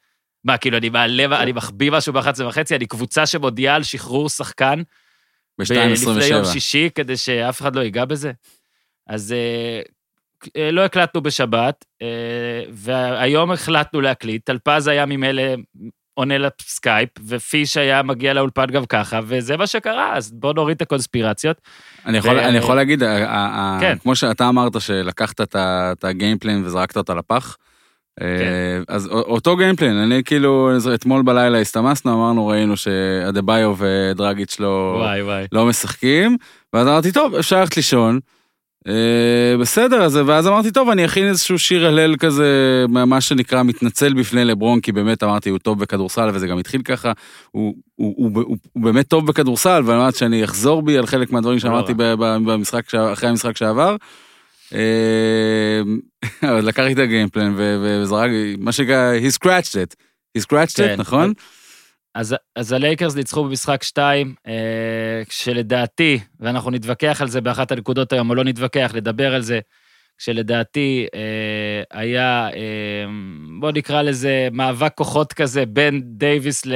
מה, 0.44 0.58
כאילו, 0.58 0.78
אני 0.78 0.90
מעלה, 0.90 1.42
אני 1.44 1.52
מחביא 1.52 1.92
משהו 1.92 2.14
ב-11 2.14 2.44
וחצי, 2.46 2.76
אני 2.76 2.86
קבוצה 2.86 3.26
שמודיעה 3.26 3.76
על 3.76 3.84
שחרור 3.84 4.30
שחקן, 4.30 4.82
לפני 5.60 5.78
יום 5.78 6.44
ב-2.27. 6.44 6.46
שישי, 6.46 6.90
כדי 6.96 7.18
שאף 7.18 7.62
אחד 7.62 7.76
לא 7.76 7.82
ייגע 7.82 8.06
בזה. 8.06 8.32
אז 9.08 9.32
אה, 9.32 9.82
אה, 10.58 10.72
לא 10.72 10.86
הקלטנו 10.86 11.22
בשבת, 11.22 11.86
אה, 12.02 12.08
והיום 12.72 13.52
החלטנו 13.52 14.02
להקליט. 14.02 14.46
טלפז 14.46 14.88
היה 14.88 15.06
ממילא 15.06 15.44
עונה 16.14 16.36
לסקייפ, 16.38 17.10
ופיש 17.28 17.78
היה 17.78 18.04
מגיע 18.04 18.34
לאולפן 18.34 18.66
גם 18.66 18.86
ככה, 18.86 19.20
וזה 19.24 19.58
מה 19.58 19.68
שקרה, 19.68 20.18
אז 20.18 20.32
בואו 20.32 20.54
נוריד 20.54 20.76
את 20.76 20.82
הקונספירציות. 20.82 21.62
אני 22.06 22.18
יכול, 22.18 22.36
ו- 22.36 22.40
אני 22.40 22.58
יכול 22.58 22.76
להגיד, 22.76 23.04
ה- 23.04 23.30
ה- 23.30 23.36
ה- 23.36 23.78
כן. 23.82 23.98
כמו 23.98 24.16
שאתה 24.16 24.50
אמרת 24.50 24.82
שלקחת 24.82 25.42
את 25.42 26.04
הגיימפלן 26.04 26.66
וזרקת 26.66 26.98
אותה 26.98 27.14
לפח, 27.14 27.58
כן. 27.58 27.64
אה, 27.64 27.72
אז 28.88 29.08
א- 29.08 29.10
אותו 29.12 29.58
גיימפלן, 29.58 29.96
אני 29.98 30.24
כאילו, 30.24 30.72
אתמול 30.94 31.22
בלילה 31.22 31.60
הסתמסנו, 31.60 32.14
אמרנו, 32.14 32.48
ראינו 32.48 32.78
שאדבאיו 32.78 33.76
ודרגיץ' 33.78 34.60
לא. 34.60 34.98
לא 35.52 35.66
משחקים, 35.66 36.38
ואז 36.74 36.88
אמרתי, 36.88 37.12
טוב, 37.12 37.36
אפשר 37.36 37.60
ללכת 37.60 37.78
לישון. 37.78 38.20
אה, 38.88 39.58
בסדר, 39.60 40.02
אז, 40.04 40.20
ואז 40.26 40.48
אמרתי, 40.48 40.72
טוב, 40.72 40.90
אני 40.90 41.06
אכין 41.06 41.28
איזשהו 41.28 41.60
שיר 41.60 41.88
הלל 41.88 42.16
כזה, 42.16 42.48
מה 42.90 43.22
שנקרא, 43.22 43.64
מתנצל 43.64 44.14
בפני 44.14 44.46
לברון, 44.46 44.80
כי 44.80 44.92
באמת 44.92 45.24
אמרתי, 45.24 45.50
הוא 45.50 45.60
טוב 45.60 45.80
בכדורסל, 45.80 46.30
וזה 46.34 46.48
גם 46.48 46.58
התחיל 46.58 46.82
ככה, 46.82 47.12
הוא, 47.52 47.74
הוא, 47.96 48.14
הוא, 48.18 48.32
הוא, 48.36 48.58
הוא 48.74 48.84
באמת 48.84 49.08
טוב 49.08 49.28
בכדורסל, 49.28 49.82
ואמרתי 49.86 50.18
שאני 50.18 50.44
אחזור 50.44 50.82
בי 50.82 50.98
על 50.98 51.06
חלק 51.06 51.32
מהדברים 51.32 51.60
שאמרתי 51.60 51.94
במשחק, 52.46 52.96
אחרי 52.96 53.30
המשחק 53.30 53.58
שעבר. 53.58 53.96
אה, 54.74 55.82
אבל 56.50 56.66
לקחתי 56.68 56.94
את 56.94 56.98
הגיימפלן 56.98 57.56
וזרק, 57.58 58.30
מה 58.58 58.72
שנקרא, 58.72 59.14
he 59.20 59.32
scratched 59.32 59.74
it, 59.74 59.96
he 60.38 60.42
scratched 60.42 60.78
כן. 60.78 60.96
it, 60.96 61.00
נכון? 61.00 61.34
אז, 62.16 62.36
אז 62.56 62.72
הלייקרס 62.72 63.16
ניצחו 63.16 63.44
במשחק 63.44 63.84
2, 63.84 64.36
אה, 64.48 65.22
כשלדעתי, 65.30 66.20
ואנחנו 66.40 66.72
נתווכח 66.72 67.22
על 67.22 67.28
זה 67.28 67.42
באחת 67.42 67.72
הנקודות 67.72 68.14
היום, 68.14 68.30
או 68.30 68.36
לא 68.36 68.44
נתווכח, 68.44 68.92
נדבר 68.96 69.36
על 69.36 69.42
זה, 69.42 69.60
כשלדעתי 70.18 71.08
אה, 71.16 72.00
היה, 72.00 72.50
אה, 72.54 73.06
בוא 73.60 73.72
נקרא 73.72 74.02
לזה 74.02 74.48
מאבק 74.52 74.94
כוחות 74.96 75.34
כזה 75.34 75.66
בין 75.66 76.02
דייוויס 76.06 76.66
ל... 76.66 76.74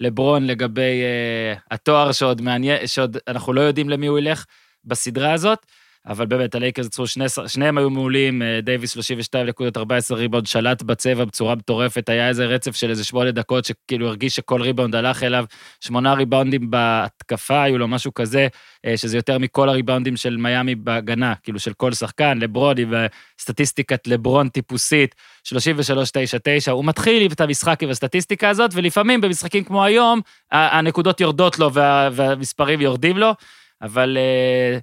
לברון 0.00 0.46
לגבי 0.46 1.02
אה, 1.02 1.54
התואר 1.70 2.12
שעוד 2.12 2.40
מעניין, 2.40 2.86
שעוד 2.86 3.16
אנחנו 3.28 3.52
לא 3.52 3.60
יודעים 3.60 3.88
למי 3.88 4.06
הוא 4.06 4.18
ילך 4.18 4.44
בסדרה 4.84 5.32
הזאת, 5.32 5.58
אבל 6.06 6.26
באמת, 6.26 6.54
הלייקרס 6.54 6.86
יצרו, 6.86 7.06
שני, 7.06 7.24
שניהם 7.46 7.78
היו 7.78 7.90
מעולים, 7.90 8.42
אה, 8.42 8.60
דייוויס 8.62 8.90
32 8.92 9.46
נקודות, 9.46 9.76
14 9.76 10.18
ריבאונד, 10.18 10.46
שלט 10.46 10.82
בצבע 10.82 11.24
בצורה 11.24 11.54
מטורפת, 11.54 12.08
היה 12.08 12.28
איזה 12.28 12.46
רצף 12.46 12.76
של 12.76 12.90
איזה 12.90 13.04
שמונה 13.04 13.30
דקות, 13.30 13.64
שכאילו 13.64 14.08
הרגיש 14.08 14.36
שכל 14.36 14.62
ריבאונד 14.62 14.94
הלך 14.94 15.22
אליו, 15.22 15.44
שמונה 15.80 16.14
ריבאונדים 16.14 16.70
בהתקפה, 16.70 17.62
היו 17.62 17.78
לו 17.78 17.88
משהו 17.88 18.14
כזה, 18.14 18.48
אה, 18.86 18.96
שזה 18.96 19.18
יותר 19.18 19.38
מכל 19.38 19.68
הריבאונדים 19.68 20.16
של 20.16 20.36
מיאמי 20.36 20.74
בהגנה, 20.74 21.34
כאילו 21.42 21.58
של 21.58 21.72
כל 21.72 21.92
שחקן, 21.92 22.38
לברון 22.38 22.78
עם 22.78 22.94
סטטיסטיקת 23.40 24.06
לברון 24.06 24.48
טיפוסית, 24.48 25.14
33-9-9, 25.44 26.70
הוא 26.70 26.84
מתחיל 26.84 27.32
את 27.32 27.40
המשחק 27.40 27.82
עם 27.82 27.90
הסטטיסטיקה 27.90 28.48
הזאת, 28.48 28.70
ולפעמים 28.74 29.20
במשחקים 29.20 29.64
כמו 29.64 29.84
היום, 29.84 30.20
הנקודות 30.52 31.20
יורדות 31.20 31.58
לו 31.58 31.72
וה, 31.72 32.08
והמספרים 32.12 32.80
יורדים 32.80 33.18
לו, 33.18 33.34
אבל 33.82 34.16
אה, 34.20 34.78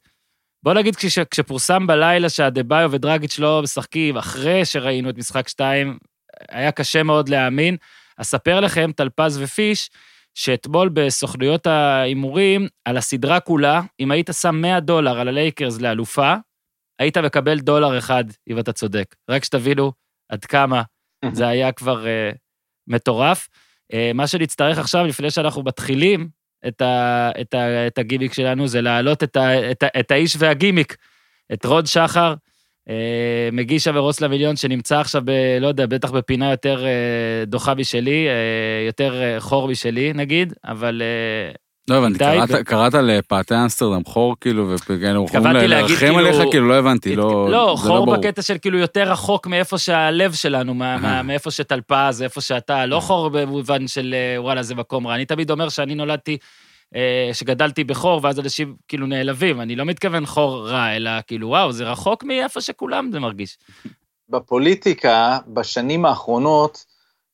בוא 0.63 0.73
נגיד 0.73 0.95
כש, 0.95 1.19
כשפורסם 1.19 1.87
בלילה 1.87 2.29
שהדה-ביו 2.29 2.89
ודרגיץ' 2.91 3.39
לא 3.39 3.61
משחקים, 3.63 4.17
אחרי 4.17 4.65
שראינו 4.65 5.09
את 5.09 5.17
משחק 5.17 5.47
2, 5.47 5.97
היה 6.49 6.71
קשה 6.71 7.03
מאוד 7.03 7.29
להאמין. 7.29 7.77
אספר 8.17 8.59
לכם, 8.59 8.91
טלפז 8.95 9.39
ופיש, 9.41 9.89
שאתמול 10.35 10.89
בסוכנויות 10.89 11.67
ההימורים, 11.67 12.67
על 12.85 12.97
הסדרה 12.97 13.39
כולה, 13.39 13.81
אם 13.99 14.11
היית 14.11 14.29
שם 14.41 14.55
100 14.55 14.79
דולר 14.79 15.19
על 15.19 15.27
הלייקרס 15.27 15.81
לאלופה, 15.81 16.33
היית 16.99 17.17
מקבל 17.17 17.59
דולר 17.59 17.97
אחד, 17.97 18.23
אם 18.49 18.59
אתה 18.59 18.73
צודק. 18.73 19.15
רק 19.29 19.43
שתבינו 19.43 19.91
עד 20.29 20.45
כמה 20.45 20.81
זה 21.31 21.47
היה 21.47 21.71
כבר 21.71 22.03
uh, 22.03 22.37
מטורף. 22.87 23.47
Uh, 23.93 23.95
מה 24.13 24.27
שנצטרך 24.27 24.77
עכשיו, 24.77 25.05
לפני 25.05 25.31
שאנחנו 25.31 25.63
מתחילים 25.63 26.29
את, 26.67 26.81
ה, 26.81 27.31
את, 27.41 27.53
ה, 27.53 27.87
את 27.87 27.97
הגימיק 27.97 28.33
שלנו, 28.33 28.67
זה 28.67 28.81
להעלות 28.81 29.23
את, 29.23 29.35
ה, 29.35 29.71
את, 29.71 29.83
ה, 29.83 29.87
את 29.99 30.11
האיש 30.11 30.35
והגימיק, 30.39 30.95
את 31.53 31.65
רוד 31.65 31.85
שחר, 31.85 32.33
uh, 32.89 32.91
מגיש 33.51 33.87
המרוץ 33.87 34.21
למיליון, 34.21 34.55
שנמצא 34.55 34.99
עכשיו, 34.99 35.21
ב, 35.25 35.31
לא 35.61 35.67
יודע, 35.67 35.85
בטח 35.85 36.11
בפינה 36.11 36.51
יותר 36.51 36.83
uh, 36.83 37.45
דוחה 37.49 37.73
משלי, 37.73 38.27
uh, 38.27 38.87
יותר 38.87 39.21
uh, 39.37 39.39
חור 39.39 39.67
משלי, 39.67 40.13
נגיד, 40.13 40.53
אבל 40.63 41.01
uh, 41.01 41.57
לא 41.91 41.97
הבנתי, 41.97 42.63
קראת, 42.65 42.93
לפאתי 42.93 43.55
אמסטרדם 43.63 44.05
חור 44.05 44.35
כאילו, 44.41 44.69
וכאילו, 44.69 45.23
התכוונתי 45.25 45.49
יכולים 45.49 45.69
להגיד, 45.69 45.89
לרחם 45.89 46.05
כאילו- 46.05 46.19
עליך, 46.19 46.37
כאילו, 46.51 46.67
לא 46.67 46.73
הבנתי, 46.73 47.15
לא, 47.15 47.51
לא, 47.51 47.75
זה 47.81 47.87
חור. 47.87 48.15
בקטע 48.17 48.41
של 48.41 48.57
כאילו 48.61 48.77
יותר 48.77 49.11
רחוק 49.11 49.47
מאיפה 49.47 49.77
שהלב 49.77 50.33
שלנו, 50.33 50.73
מה- 50.73 50.97
מה- 50.97 51.07
אהה. 51.13 51.23
מאיפה 51.23 51.51
שטלפז, 51.51 52.21
איפה 52.21 52.41
שאתה, 52.41 52.85
לא 52.85 52.99
חור 52.99 53.29
במובן 53.29 53.87
של 53.87 54.15
אה, 54.17 54.41
וואלה, 54.41 54.63
זה 54.63 54.75
מקום 54.75 55.07
רע. 55.07 55.15
אני 55.15 55.25
תמיד 55.25 55.51
אומר 55.51 55.69
שאני 55.69 55.95
נולדתי, 55.95 56.37
אה, 56.95 57.29
שגדלתי 57.33 57.83
בחור, 57.83 58.19
ואז 58.23 58.39
אנשים 58.39 58.75
כאילו 58.87 59.07
נעלבים. 59.07 59.61
אני 59.61 59.75
לא 59.75 59.85
מתכוון 59.85 60.25
חור 60.25 60.67
רע, 60.69 60.95
אלא 60.95 61.11
כאילו, 61.27 61.47
וואו, 61.47 61.71
זה 61.71 61.83
רחוק 61.83 62.23
מאיפה 62.23 62.61
שכולם 62.61 63.09
זה 63.11 63.19
מרגיש. 63.19 63.57
בפוליטיקה, 64.29 65.37
בשנים 65.47 66.05
האחרונות, 66.05 66.85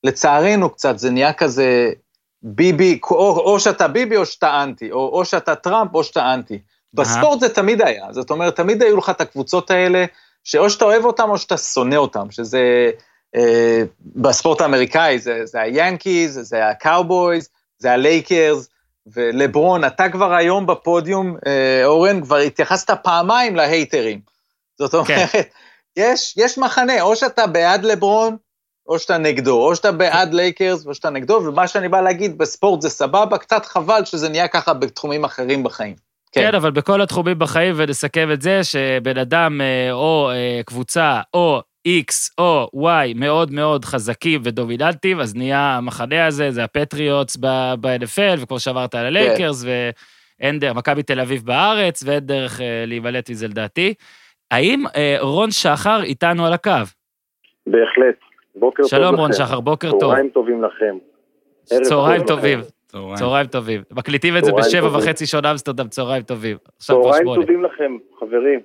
לצערנו 0.04 0.70
קצת, 0.70 1.00
זה 1.00 1.10
נהיה 1.12 1.34
כזה 1.34 1.90
ביבי, 2.56 3.00
או, 3.12 3.40
או 3.40 3.60
שאתה 3.60 3.88
ביבי 3.88 4.18
או 4.18 4.26
שאתה 4.26 4.64
אנטי, 4.64 4.92
או, 4.92 5.10
או 5.14 5.26
שאתה 5.26 5.56
טראמפ 5.56 5.96
או 5.96 6.04
שאתה 6.04 6.34
אנטי. 6.34 6.60
בספורט 6.94 7.40
זה 7.40 7.50
תמיד 7.50 7.82
היה, 7.82 8.06
זאת 8.12 8.30
אומרת, 8.30 8.56
תמיד 8.56 8.84
היו 8.84 8.98
לך 8.98 9.10
את 9.10 9.22
הקבוצות 9.22 9.72
האלה, 9.72 10.06
שאו 10.44 10.70
שאתה 10.70 10.86
אוהב 10.86 11.06
אותם 11.06 11.30
או 11.30 11.38
שאתה 11.38 11.58
שונא 11.58 11.96
אותם, 11.96 12.32
שזה 12.32 12.92
אה, 13.36 13.84
בספורט 14.16 14.62
האמריקאי, 14.62 15.20
זה, 15.20 15.46
זה 15.46 15.62
היאנקיז, 15.62 16.40
זה 16.42 16.68
הקאובויז, 16.68 17.50
זה 17.80 17.92
הלייקרס, 17.92 18.70
ולברון, 19.14 19.84
אתה 19.84 20.10
כבר 20.10 20.34
היום 20.34 20.66
בפודיום, 20.66 21.38
אה, 21.48 21.86
אורן, 21.86 22.22
כבר 22.22 22.38
התייחסת 22.38 22.92
פעמיים 23.04 23.56
להייטרים. 23.56 24.20
זאת 24.80 24.94
אומרת, 24.94 25.08
כן. 25.08 25.26
יש, 25.98 26.34
יש 26.38 26.58
מחנה, 26.58 27.02
או 27.02 27.16
שאתה 27.16 27.48
בעד 27.48 27.84
לברון, 27.84 28.38
או 28.88 29.00
שאתה 29.00 29.18
נגדו, 29.18 29.68
או 29.68 29.76
שאתה 29.76 29.92
בעד 29.92 30.34
לייקרס, 30.34 30.88
או 30.88 30.94
שאתה 30.94 31.10
נגדו, 31.10 31.34
ומה 31.34 31.68
שאני 31.68 31.90
בא 31.90 32.02
להגיד, 32.02 32.38
בספורט 32.38 32.82
זה 32.82 32.90
סבבה, 32.90 33.38
קצת 33.38 33.66
חבל 33.66 34.06
שזה 34.06 34.30
נהיה 34.30 34.48
ככה 34.48 34.74
בתחומים 34.74 35.24
אחרים 35.24 35.64
בחיים. 35.64 35.96
כן, 36.32 36.56
אבל 36.56 36.72
בכל 36.72 37.02
התחומים 37.02 37.40
בחיים, 37.40 37.74
ונסכם 37.78 38.32
את 38.32 38.42
זה, 38.42 38.64
שבן 38.64 39.18
אדם 39.18 39.62
אה, 39.62 39.92
או 39.92 40.30
אה, 40.32 40.62
קבוצה 40.66 41.22
או 41.34 41.62
X 41.88 42.34
או 42.38 42.70
Y 42.76 43.14
מאוד 43.16 43.52
מאוד 43.52 43.86
חזקים 43.86 44.42
ודומיננטיים, 44.44 45.20
אז 45.20 45.36
נהיה 45.36 45.78
המחנה 45.78 46.26
הזה, 46.26 46.52
זה 46.52 46.64
הפטריוטס 46.64 47.38
ב- 47.40 47.74
ב-NFL, 47.82 48.40
וכמו 48.40 48.60
שאמרת 48.60 48.96
על 48.96 49.06
הלייקרס, 49.06 49.66
ואין 49.66 50.60
דרך, 50.60 50.76
מכבי 50.76 51.04
תל 51.04 51.20
אביב 51.20 51.46
בארץ, 51.46 52.04
ואין 52.06 52.20
דרך 52.20 52.62
אה, 52.62 52.84
להימלט 52.88 53.30
מזה 53.30 53.48
לדעתי. 53.48 53.94
האם 54.52 54.84
רון 55.20 55.52
שחר 55.52 56.04
איתנו 56.04 56.46
על 56.46 56.54
הקו? 56.54 56.72
בהחלט. 57.68 58.16
בוקר 58.60 58.84
טוב 58.84 58.94
לכם. 58.94 58.98
שלום 58.98 59.16
רון 59.16 59.34
שחר, 59.34 59.60
בוקר 59.60 59.92
טוב. 59.92 60.00
צהריים 60.00 60.30
טובים 60.30 60.64
לכם. 60.64 60.98
צהריים 61.64 62.20
טוב 62.22 62.28
טובים, 62.28 62.60
צהריים. 62.88 63.16
צהריים 63.16 63.48
טובים. 63.48 63.82
מקליטים 63.92 64.38
את 64.38 64.46
זה 64.46 64.52
בשבע 64.52 64.82
טובים. 64.82 65.00
וחצי 65.00 65.26
שעות 65.26 65.46
אמסטרדם, 65.46 65.88
צהריים 65.88 66.24
טובים. 66.24 66.58
צהריים. 66.78 67.26
טובים 67.36 67.64
לכם, 67.64 67.98
חברים. 68.20 68.60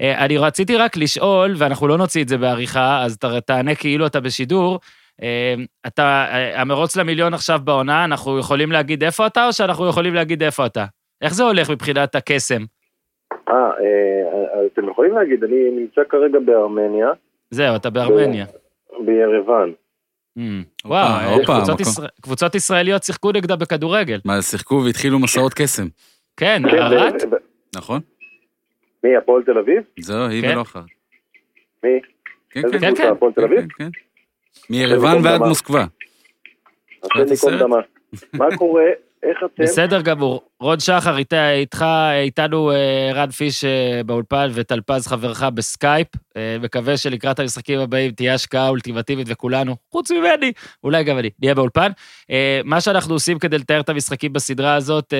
אה, 0.00 0.24
אני 0.24 0.38
רציתי 0.38 0.76
רק 0.76 0.96
לשאול, 0.96 1.54
ואנחנו 1.58 1.88
לא 1.88 1.98
נוציא 1.98 2.22
את 2.22 2.28
זה 2.28 2.38
בעריכה, 2.38 3.02
אז 3.04 3.18
תענה 3.46 3.74
כאילו 3.74 4.06
אתה 4.06 4.20
בשידור. 4.20 4.78
אה, 5.22 5.54
אתה, 5.86 6.02
אה, 6.02 6.60
המרוץ 6.60 6.96
למיליון 6.96 7.34
עכשיו 7.34 7.58
בעונה, 7.64 8.04
אנחנו 8.04 8.38
יכולים 8.38 8.72
להגיד 8.72 9.04
איפה 9.04 9.26
אתה, 9.26 9.46
או 9.46 9.52
שאנחנו 9.52 9.88
יכולים 9.88 10.14
להגיד 10.14 10.42
איפה 10.42 10.66
אתה? 10.66 10.84
איך 11.22 11.34
זה 11.34 11.42
הולך 11.42 11.70
מבחינת 11.70 12.14
הקסם? 12.14 12.62
אה, 13.48 13.54
אה, 13.54 14.66
אתם 14.72 14.88
יכולים 14.88 15.14
להגיד, 15.14 15.44
אני 15.44 15.70
נמצא 15.70 16.00
כרגע 16.08 16.38
בארמניה, 16.46 17.08
זהו, 17.50 17.76
אתה 17.76 17.90
בארמניה. 17.90 18.44
בירוון. 19.06 19.72
Mm. 20.38 20.42
וואו, 20.84 21.36
קבוצות 21.44 21.68
מקום. 21.80 21.80
ישראל- 21.80 22.08
קבוצות 22.22 22.54
ישראליות 22.54 23.02
שיחקו 23.04 23.32
נגדה 23.32 23.56
בכדורגל. 23.56 24.20
מה, 24.24 24.42
שיחקו 24.42 24.82
והתחילו 24.86 25.18
מסעות 25.18 25.54
קסם, 25.54 25.86
כן, 26.36 26.62
כן, 26.70 26.76
ו- 27.30 27.36
נכון? 27.76 28.00
מי, 29.04 29.16
הפועל 29.16 29.42
תל 29.42 29.58
אביב? 29.58 29.82
זהו, 30.00 30.26
היא 30.26 30.42
כן. 30.42 30.50
ולא 30.52 30.62
אחת. 30.62 30.82
מי? 31.84 31.90
כן, 32.50 32.62
כן, 32.62 32.78
קבוצה, 32.86 33.02
כן. 33.02 33.08
הפועל 33.12 33.32
תל 33.32 33.40
כן, 33.40 33.46
אביב? 33.46 33.60
כן, 33.60 33.84
כן. 33.84 33.90
מירוון 34.70 35.24
ועד. 35.24 35.40
מוסקבה. 35.40 35.84
מה 38.32 38.56
קורה? 38.56 38.84
איך 39.28 39.38
אתם... 39.54 39.62
בסדר 39.62 40.00
גמור. 40.00 40.42
רון 40.60 40.80
שחר, 40.80 41.16
אית- 41.18 41.32
איתך, 41.32 41.84
איתנו 42.22 42.70
אה, 42.72 42.76
רן 43.14 43.30
פיש 43.30 43.64
אה, 43.64 44.00
באולפן 44.06 44.48
וטלפז 44.54 45.06
חברך 45.06 45.42
בסקייפ. 45.42 46.06
אה, 46.36 46.56
מקווה 46.62 46.96
שלקראת 46.96 47.38
המשחקים 47.38 47.80
הבאים 47.80 48.10
תהיה 48.10 48.34
השקעה 48.34 48.68
אולטימטיבית 48.68 49.26
וכולנו, 49.30 49.76
חוץ 49.92 50.10
ממני, 50.10 50.52
אולי 50.84 51.04
גם 51.04 51.18
אני, 51.18 51.30
נהיה 51.42 51.54
באולפן. 51.54 51.90
אה, 52.30 52.60
מה 52.64 52.80
שאנחנו 52.80 53.14
עושים 53.14 53.38
כדי 53.38 53.58
לתאר 53.58 53.80
את 53.80 53.88
המשחקים 53.88 54.32
בסדרה 54.32 54.74
הזאת, 54.74 55.12
אה, 55.14 55.18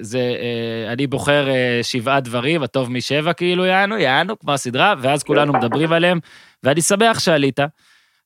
זה, 0.00 0.18
אה, 0.18 0.92
אני 0.92 1.06
בוחר 1.06 1.48
אה, 1.48 1.80
שבעה 1.82 2.20
דברים, 2.20 2.62
הטוב 2.62 2.90
משבע 2.92 3.32
כאילו, 3.32 3.64
יענו, 3.64 3.98
יענו, 3.98 4.38
כמו 4.38 4.52
הסדרה, 4.52 4.94
ואז 4.98 5.22
כולנו 5.22 5.52
מדברים 5.52 5.92
עליהם, 5.92 6.18
ואני 6.62 6.82
שמח 6.82 7.18
שעלית. 7.18 7.58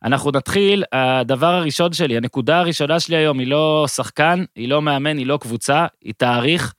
אנחנו 0.04 0.30
נתחיל, 0.30 0.84
הדבר 0.92 1.54
הראשון 1.54 1.92
שלי, 1.92 2.16
הנקודה 2.16 2.58
הראשונה 2.58 3.00
שלי 3.00 3.16
היום 3.16 3.38
היא 3.38 3.46
לא 3.46 3.86
שחקן, 3.94 4.44
היא 4.56 4.68
לא 4.68 4.82
מאמן, 4.82 5.18
היא 5.18 5.26
לא 5.26 5.38
קבוצה, 5.40 5.86
היא 6.04 6.14
תאריך, 6.16 6.74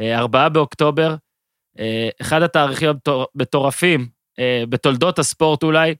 אה, 0.00 0.18
4 0.18 0.48
באוקטובר, 0.48 1.14
אה, 1.78 2.08
אחד 2.20 2.42
התאריכים 2.42 2.88
המטור- 2.88 3.26
המטורפים 3.36 4.08
אה, 4.38 4.62
בתולדות 4.68 5.18
הספורט 5.18 5.62
אולי. 5.62 5.94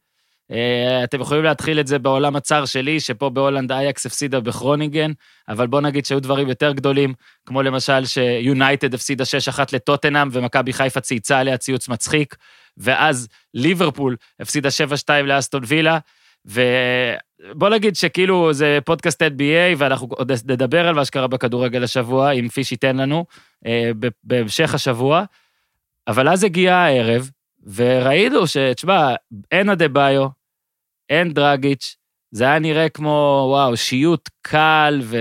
אה, 0.51 1.05
אתם 1.05 1.21
יכולים 1.21 1.45
להתחיל 1.45 1.81
את 1.81 1.87
זה 1.87 1.99
בעולם 1.99 2.37
הצר 2.37 2.65
שלי, 2.65 3.01
שפה 3.01 3.31
בהולנד 3.31 3.73
אייקס 3.73 4.07
הפסידה 4.07 4.41
בחרונינגן, 4.41 5.13
אבל 5.49 5.67
בוא 5.67 5.81
נגיד 5.81 6.07
שהיו 6.07 6.21
דברים 6.21 6.49
יותר 6.49 6.73
גדולים, 6.73 7.15
כמו 7.47 7.63
למשל 7.63 8.05
שיונייטד 8.07 8.95
הפסידה 8.95 9.25
6-1 9.25 9.73
לטוטנאם, 9.73 10.29
ומכבי 10.33 10.73
חיפה 10.73 11.01
צייצה 11.01 11.39
עליה 11.39 11.57
ציוץ 11.57 11.89
מצחיק, 11.89 12.37
ואז 12.77 13.29
ליברפול 13.55 14.17
הפסידה 14.41 14.69
7-2 14.71 15.27
לאסטון 15.27 15.63
וילה, 15.67 15.99
ובוא 16.45 17.69
נגיד 17.69 17.97
שכאילו 17.97 18.53
זה 18.53 18.79
פודקאסט 18.85 19.23
NBA, 19.23 19.77
ואנחנו 19.79 20.07
עוד 20.11 20.33
נדבר 20.47 20.89
על 20.89 20.95
מה 20.95 21.05
שקרה 21.05 21.27
בכדורגל 21.27 21.85
השבוע, 21.85 22.31
אם 22.31 22.49
פיש 22.49 22.73
ייתן 22.73 22.97
לנו, 22.97 23.25
אה, 23.67 23.91
בהמשך 24.25 24.75
השבוע. 24.75 25.25
אבל 26.09 26.29
אז 26.29 26.45
הגיע 26.45 26.75
הערב, 26.75 27.31
וראינו 27.75 28.47
שתשמע, 28.47 29.15
אין 29.51 29.71
אדה 29.71 29.89
ביו, 29.89 30.29
אין 31.11 31.33
דרגיץ', 31.33 31.97
זה 32.33 32.45
היה 32.45 32.59
נראה 32.59 32.89
כמו, 32.89 33.47
וואו, 33.51 33.77
שיוט 33.77 34.29
קל, 34.43 35.01
ו... 35.03 35.17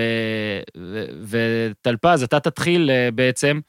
ו... 0.78 1.06
וטלפז, 1.28 2.24
אתה 2.24 2.40
תתחיל 2.40 2.90
אה, 2.90 3.10
בעצם. 3.12 3.60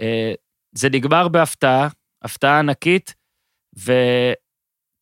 אה, 0.00 0.32
זה 0.72 0.88
נגמר 0.88 1.28
בהפתעה, 1.28 1.88
הפתעה 2.22 2.58
ענקית, 2.58 3.14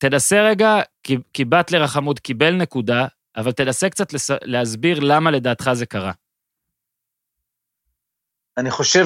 ותנסה 0.03 0.41
רגע, 0.41 0.81
כי, 1.07 1.17
כי 1.33 1.45
באטלר 1.45 1.83
החמוד 1.83 2.19
קיבל 2.19 2.53
נקודה, 2.53 3.05
אבל 3.37 3.51
תנסה 3.51 3.89
קצת 3.89 4.13
לס... 4.13 4.29
להסביר 4.41 4.99
למה 5.01 5.31
לדעתך 5.31 5.69
זה 5.73 5.85
קרה. 5.85 6.11
אני 8.57 8.71
חושב 8.71 9.05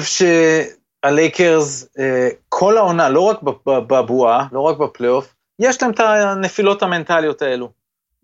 שהלייקרס, 1.04 1.88
אה, 1.98 2.28
כל 2.48 2.76
העונה, 2.76 3.08
לא 3.08 3.20
רק 3.20 3.42
בב- 3.42 3.94
בבועה, 3.94 4.46
לא 4.52 4.60
רק 4.60 4.76
בפלייאוף, 4.76 5.34
יש 5.58 5.82
להם 5.82 5.90
את 5.90 6.00
הנפילות 6.00 6.82
המנטליות 6.82 7.42
האלו. 7.42 7.70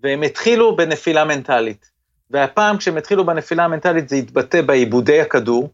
והם 0.02 0.22
התחילו 0.22 0.76
בנפילה 0.76 1.24
מנטלית. 1.24 1.90
והפעם 2.30 2.76
כשהם 2.76 2.96
התחילו 2.96 3.26
בנפילה 3.26 3.64
המנטלית 3.64 4.08
זה 4.08 4.16
התבטא 4.16 4.62
באיבודי 4.62 5.20
הכדור, 5.20 5.70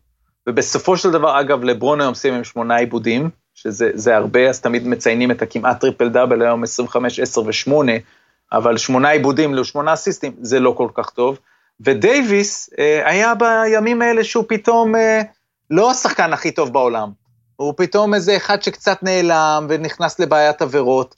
ובסופו 0.47 0.97
של 0.97 1.11
דבר, 1.11 1.41
אגב, 1.41 1.65
לברון 1.65 2.01
היום 2.01 2.15
סיים 2.15 2.35
עם 2.35 2.45
שמונה 2.45 2.77
איבודים, 2.77 3.31
שזה 3.55 3.91
זה 3.95 4.17
הרבה, 4.17 4.49
אז 4.49 4.61
תמיד 4.61 4.87
מציינים 4.87 5.31
את 5.31 5.43
הכמעט 5.43 5.81
טריפל 5.81 6.09
דאבל, 6.09 6.43
היום 6.43 6.63
25, 6.63 7.21
10 7.21 7.41
ו-8, 7.41 7.73
אבל 8.53 8.77
שמונה 8.77 9.09
איבודים 9.09 9.55
לשמונה 9.55 9.95
אסיסטים, 9.95 10.33
זה 10.41 10.61
לא 10.61 10.75
כל 10.77 10.89
כך 10.95 11.11
טוב. 11.11 11.39
ודייוויס 11.81 12.71
אה, 12.79 13.11
היה 13.11 13.33
בימים 13.35 14.03
האלה 14.03 14.25
שהוא 14.25 14.45
פתאום 14.49 14.97
אה, 14.97 15.23
לא 15.71 15.91
השחקן 15.91 16.33
הכי 16.33 16.51
טוב 16.51 16.73
בעולם. 16.73 17.11
הוא 17.57 17.75
פתאום 17.77 18.15
איזה 18.15 18.37
אחד 18.37 18.63
שקצת 18.63 19.03
נעלם 19.03 19.67
ונכנס 19.69 20.21
לבעיית 20.21 20.63
עבירות. 20.63 21.15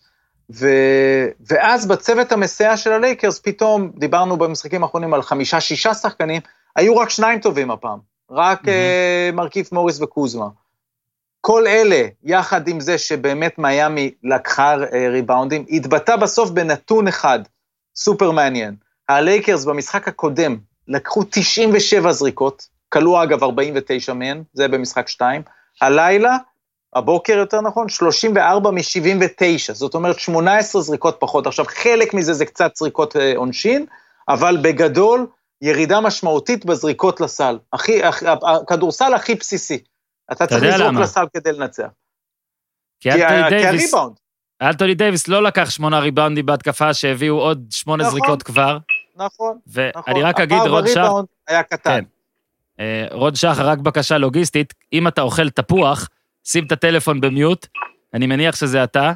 ו... 0.55 0.69
ואז 1.50 1.87
בצוות 1.87 2.33
המסייע 2.33 2.76
של 2.76 2.93
הלייקרס, 2.93 3.38
פתאום, 3.38 3.90
דיברנו 3.97 4.37
במשחקים 4.37 4.83
האחרונים 4.83 5.14
על 5.14 5.23
חמישה-שישה 5.23 5.95
שחקנים, 5.95 6.40
היו 6.76 6.97
רק 6.97 7.11
שניים 7.11 7.40
טובים 7.40 7.71
הפעם, 7.71 7.99
רק 8.31 8.61
mm-hmm. 8.62 8.66
uh, 9.33 9.35
מרכיב 9.35 9.69
מוריס 9.73 10.00
וקוזמה. 10.00 10.47
כל 11.46 11.66
אלה, 11.66 12.02
יחד 12.24 12.68
עם 12.68 12.80
זה 12.80 12.98
שבאמת 12.98 13.58
מיאמי 13.58 14.10
לקחה 14.24 14.74
uh, 14.74 14.94
ריבאונדים, 15.12 15.64
התבטא 15.70 16.16
בסוף 16.16 16.50
בנתון 16.50 17.08
אחד, 17.08 17.38
סופר 17.96 18.30
מעניין. 18.30 18.74
הלייקרס 19.08 19.64
במשחק 19.64 20.08
הקודם 20.08 20.56
לקחו 20.88 21.22
97 21.30 22.12
זריקות, 22.12 22.66
כלו 22.88 23.22
אגב 23.22 23.44
49 23.44 24.12
מהן, 24.12 24.42
זה 24.52 24.68
במשחק 24.68 25.09
2. 25.09 25.42
הלילה, 25.80 26.37
הבוקר 26.94 27.32
יותר 27.32 27.61
נכון, 27.61 27.88
34 27.88 28.70
מ-79, 28.70 29.72
זאת 29.72 29.94
אומרת 29.94 30.18
18 30.18 30.82
זריקות 30.82 31.16
פחות. 31.18 31.46
עכשיו, 31.46 31.64
חלק 31.68 32.14
מזה 32.14 32.32
זה 32.32 32.44
קצת 32.44 32.76
זריקות 32.76 33.16
אה, 33.16 33.32
עונשין, 33.37 33.87
אבל 34.28 34.59
בגדול, 34.62 35.26
ירידה 35.62 36.00
משמעותית 36.00 36.64
בזריקות 36.64 37.20
לסל. 37.20 37.59
הכי, 37.72 38.02
הכ- 38.04 38.26
הכדורסל 38.42 39.14
הכי 39.14 39.35
בסיסי. 39.35 39.78
אתה 40.32 40.46
צריך 40.46 40.62
לזרוק 40.62 40.80
למה? 40.88 41.00
לסל 41.00 41.24
כדי 41.34 41.52
לנצח. 41.52 41.88
כי 43.00 43.10
כי 43.12 43.22
הריבאונד, 43.66 44.12
אלטוני 44.62 44.94
דייוויס 44.94 45.28
לא 45.28 45.42
לקח 45.42 45.70
שמונה 45.70 45.98
ריבאונדים 45.98 46.46
בהתקפה, 46.46 46.94
שהביאו 46.94 47.34
עוד 47.40 47.64
שמונה 47.70 48.04
נכון. 48.04 48.18
זריקות 48.18 48.42
כבר, 48.42 48.78
נכון, 49.16 49.26
נכון. 49.26 49.58
ואני 50.06 50.22
רק 50.22 50.40
אגיד, 50.40 50.58
רון 50.58 50.86
שחר, 50.86 51.20
היה 51.48 51.62
קטן. 51.62 51.90
כן. 52.00 52.04
אה, 52.80 53.06
רון 53.10 53.34
שחר, 53.34 53.68
רק 53.68 53.78
בקשה 53.78 54.18
לוגיסטית, 54.18 54.74
אם 54.92 55.08
אתה 55.08 55.22
אוכל 55.22 55.50
תפוח, 55.50 56.08
שים 56.44 56.64
את 56.66 56.72
הטלפון 56.72 57.20
במיוט, 57.20 57.66
אני 58.14 58.26
מניח 58.26 58.56
שזה 58.56 58.84
אתה, 58.84 59.12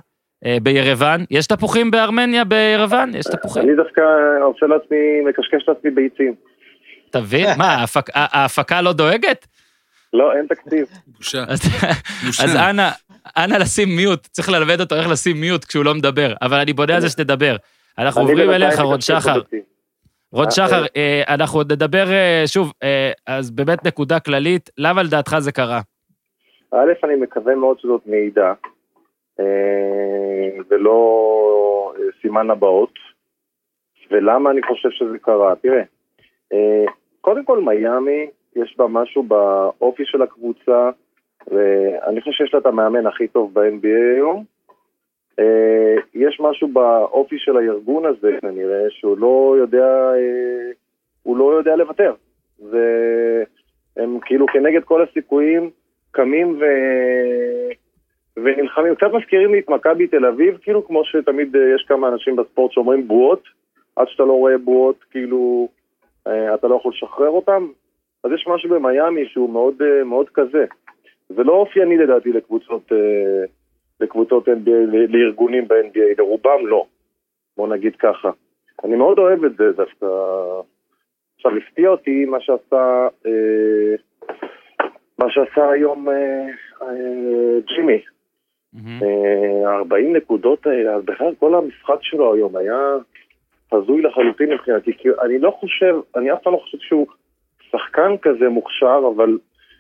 אה, 0.46 0.56
בירוון. 0.62 1.24
יש 1.30 1.46
תפוחים 1.46 1.90
בארמניה 1.90 2.44
בירוון? 2.44 3.14
יש 3.14 3.24
תפוחים. 3.26 3.62
אני 3.62 3.76
דווקא 3.76 4.00
עושה 4.44 4.66
לעצמי, 4.66 4.96
מקשקש 5.28 5.68
לעצמי 5.68 5.90
ביצים. 5.90 6.34
תבין, 7.10 7.46
מה, 7.58 7.74
ההפק- 7.74 8.10
ההפקה 8.14 8.80
לא 8.82 8.92
דואגת? 8.92 9.46
לא, 10.12 10.32
אין 10.36 10.46
תקציב. 10.46 10.86
בושה. 11.06 11.44
אז 12.44 12.56
אנא, 12.70 12.88
אנא 13.36 13.56
לשים 13.56 13.88
מיוט, 13.96 14.26
צריך 14.26 14.48
ללמד 14.48 14.80
אותו 14.80 14.94
איך 14.94 15.08
לשים 15.08 15.40
מיוט 15.40 15.64
כשהוא 15.64 15.84
לא 15.84 15.94
מדבר, 15.94 16.32
אבל 16.42 16.56
אני 16.56 16.72
בונה 16.72 16.94
על 16.94 17.00
זה 17.00 17.08
שתדבר. 17.08 17.56
אנחנו 17.98 18.20
עוברים 18.20 18.50
אליך, 18.50 18.80
רון 18.80 19.00
שחר. 19.00 19.40
רון 20.32 20.46
אה, 20.46 20.50
שחר, 20.50 20.84
אה, 20.96 21.22
אנחנו 21.28 21.58
עוד 21.58 21.72
נדבר 21.72 22.12
אה, 22.12 22.42
שוב, 22.46 22.72
אה, 22.82 23.12
אז 23.26 23.50
באמת 23.50 23.86
נקודה 23.86 24.20
כללית, 24.20 24.70
למה 24.78 25.02
לדעתך 25.02 25.36
זה 25.38 25.52
קרה? 25.52 25.80
א', 26.72 26.92
אני 27.04 27.14
מקווה 27.16 27.54
מאוד 27.54 27.78
שזאת 27.80 28.00
מעידה, 28.06 28.52
אה, 29.40 30.62
ולא 30.70 31.92
אה, 31.96 32.02
סימן 32.22 32.50
הבאות. 32.50 32.92
ולמה 34.10 34.50
אני 34.50 34.62
חושב 34.62 34.88
שזה 34.90 35.18
קרה? 35.18 35.54
תראה, 35.62 35.82
אה, 36.52 36.84
קודם 37.20 37.44
כל 37.44 37.60
מיאמי, 37.60 38.26
יש 38.56 38.76
בה 38.78 38.86
משהו 38.88 39.22
באופי 39.22 40.02
של 40.06 40.22
הקבוצה, 40.22 40.90
ואני 41.46 42.20
חושב 42.20 42.32
שיש 42.32 42.54
לה 42.54 42.60
את 42.60 42.66
המאמן 42.66 43.06
הכי 43.06 43.28
טוב 43.28 43.54
ב-NBA 43.54 44.14
היום. 44.16 44.44
אה, 45.38 45.94
יש 46.14 46.40
משהו 46.40 46.68
באופי 46.68 47.38
של 47.38 47.56
הארגון 47.56 48.04
הזה, 48.06 48.38
כנראה, 48.40 48.84
שהוא 48.90 49.18
לא 49.18 49.54
יודע, 49.58 50.12
אה, 50.14 50.70
הוא 51.22 51.36
לא 51.36 51.54
יודע 51.58 51.76
לוותר. 51.76 52.14
והם 52.70 54.18
כאילו 54.20 54.46
כנגד 54.46 54.84
כל 54.84 55.02
הסיכויים 55.02 55.70
קמים 56.10 56.58
ו... 56.60 56.64
ונלחמים. 58.36 58.94
קצת 58.94 59.06
מזכירים 59.12 59.52
לי 59.52 59.58
את 59.58 59.70
מכבי 59.70 60.06
תל 60.06 60.26
אביב, 60.26 60.58
כאילו 60.62 60.86
כמו 60.86 61.04
שתמיד 61.04 61.56
אה, 61.56 61.74
יש 61.74 61.84
כמה 61.88 62.08
אנשים 62.08 62.36
בספורט 62.36 62.72
שאומרים 62.72 63.08
בועות, 63.08 63.42
עד 63.96 64.08
שאתה 64.08 64.22
לא 64.22 64.32
רואה 64.32 64.58
בועות, 64.58 65.04
כאילו 65.10 65.68
אתה 66.28 66.68
לא 66.68 66.74
יכול 66.74 66.92
לשחרר 66.96 67.28
אותם. 67.28 67.68
אז 68.24 68.32
יש 68.32 68.46
משהו 68.46 68.70
במיאמי 68.70 69.28
שהוא 69.28 69.50
מאוד, 69.50 69.82
אה, 69.82 70.04
מאוד 70.04 70.28
כזה. 70.34 70.64
זה 71.28 71.42
לא 71.42 71.52
אופייני 71.52 71.96
לדעתי 71.96 72.32
לקבוצות, 72.32 72.92
אה, 72.92 73.44
לקבוצות 74.00 74.48
NBA, 74.48 75.08
לארגונים 75.08 75.68
ב-NBA, 75.68 76.18
לרובם 76.18 76.66
לא. 76.66 76.86
בוא 77.56 77.68
נגיד 77.68 77.96
ככה. 77.96 78.30
אני 78.84 78.96
מאוד 78.96 79.18
אוהב 79.18 79.44
את 79.44 79.56
זה 79.56 79.72
דווקא. 79.72 80.06
עכשיו, 81.36 81.56
הפתיע 81.56 81.88
אותי 81.88 82.24
מה 82.24 82.40
שעשה, 82.40 83.08
אה, 83.26 83.94
מה 85.18 85.30
שעשה 85.30 85.70
היום 85.70 86.08
אה, 86.08 86.46
אה, 86.82 87.58
ג'ימי. 87.66 88.00
אה, 89.02 89.76
40 89.78 90.16
נקודות 90.16 90.66
האלה, 90.66 90.94
אז 90.94 91.04
בכלל 91.04 91.34
כל 91.34 91.54
המשחק 91.54 91.98
שלו 92.02 92.34
היום 92.34 92.56
היה 92.56 92.78
הזוי 93.72 94.02
לחלוטין 94.02 94.52
מבחינתי, 94.52 94.96
כי 94.98 95.08
אני 95.22 95.38
לא 95.38 95.50
חושב, 95.50 95.94
אני 96.16 96.32
אף 96.32 96.38
פעם 96.42 96.52
לא 96.52 96.58
חושב 96.58 96.78
שהוא 96.78 97.06
שחקן 97.70 98.16
כזה 98.22 98.48
מוכשר, 98.48 99.00
אבל 99.14 99.38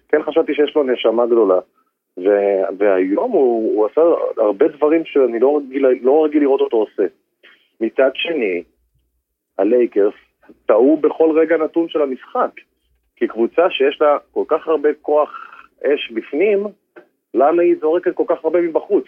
כן 0.08 0.22
חשבתי 0.22 0.54
שיש 0.54 0.76
לו 0.76 0.82
נשמה 0.82 1.26
גדולה. 1.26 1.58
ו- 2.18 2.64
והיום 2.78 3.30
הוא, 3.30 3.76
הוא 3.76 3.86
עשה 3.86 4.00
הרבה 4.36 4.68
דברים 4.68 5.04
שאני 5.04 5.40
לא 5.40 5.56
רגיל, 5.56 5.86
לא 6.02 6.24
רגיל 6.24 6.42
לראות 6.42 6.60
אותו 6.60 6.76
עושה. 6.76 7.02
מצד 7.80 8.10
שני, 8.14 8.62
הלייקרס 9.58 10.14
טעו 10.66 10.96
בכל 10.96 11.38
רגע 11.38 11.56
נתון 11.56 11.88
של 11.88 12.02
המשחק. 12.02 12.50
כי 13.16 13.28
קבוצה 13.28 13.70
שיש 13.70 14.00
לה 14.00 14.18
כל 14.30 14.44
כך 14.48 14.68
הרבה 14.68 14.88
כוח 15.02 15.30
אש 15.84 16.10
בפנים, 16.10 16.66
למה 17.34 17.62
היא 17.62 17.76
זורקת 17.80 18.14
כל 18.14 18.24
כך 18.26 18.44
הרבה 18.44 18.60
מבחוץ? 18.60 19.04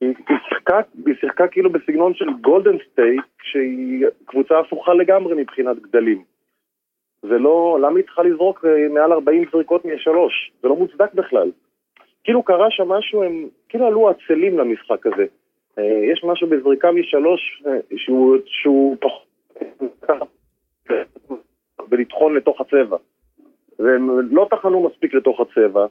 היא, 0.00 0.14
שיחקה, 0.48 0.80
היא 1.06 1.14
שיחקה 1.20 1.48
כאילו 1.48 1.70
בסגנון 1.70 2.14
של 2.14 2.26
גולדן 2.40 2.76
סטייט, 2.90 3.24
שהיא 3.42 4.06
קבוצה 4.24 4.58
הפוכה 4.58 4.94
לגמרי 4.94 5.34
מבחינת 5.42 5.78
גדלים. 5.78 6.24
זה 7.22 7.38
לא, 7.38 7.78
למה 7.80 7.96
היא 7.96 8.04
צריכה 8.04 8.22
לזרוק 8.22 8.64
אה, 8.64 8.88
מעל 8.88 9.12
40 9.12 9.44
זריקות 9.52 9.84
משלוש? 9.84 10.52
זה 10.62 10.68
לא 10.68 10.76
מוצדק 10.76 11.14
בכלל. 11.14 11.50
כאילו 12.24 12.42
קרה 12.42 12.70
שם 12.70 12.88
משהו, 12.88 13.22
הם 13.22 13.48
כאילו 13.68 13.86
עלו 13.86 14.08
עצלים 14.08 14.58
למשחק 14.58 15.06
הזה. 15.06 15.26
אה, 15.78 16.00
יש 16.12 16.24
משהו 16.24 16.48
בזריקה 16.48 16.92
משלוש 16.92 17.62
אה, 17.66 17.96
שהוא, 17.96 18.36
שהוא 18.46 18.96
פחות... 19.00 19.28
ולטחון 21.90 22.34
לתוך 22.34 22.60
הצבע. 22.60 22.96
והם 23.78 24.34
לא 24.34 24.46
טחנו 24.50 24.88
מספיק 24.88 25.14
לתוך 25.14 25.40
הצבע. 25.40 25.86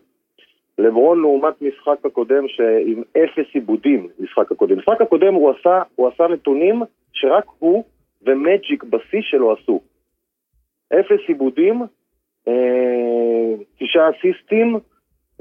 לברון 0.77 1.21
לעומת 1.21 1.61
משחק 1.61 2.05
הקודם 2.05 2.47
שעם 2.47 3.03
אפס 3.11 3.53
עיבודים, 3.53 4.07
משחק 4.19 4.51
הקודם. 4.51 4.77
משחק 4.77 5.01
הקודם 5.01 5.33
הוא 5.33 5.51
עשה, 5.51 5.81
הוא 5.95 6.07
עשה 6.07 6.27
נתונים 6.27 6.81
שרק 7.13 7.45
הוא 7.59 7.83
ומג'יק 8.21 8.83
בשיא 8.83 9.21
שלו 9.21 9.53
עשו. 9.53 9.81
אפס 10.93 11.19
עיבודים, 11.27 11.81
אה, 12.47 13.53
תשעה 13.79 14.09
אסיסטים, 14.09 14.79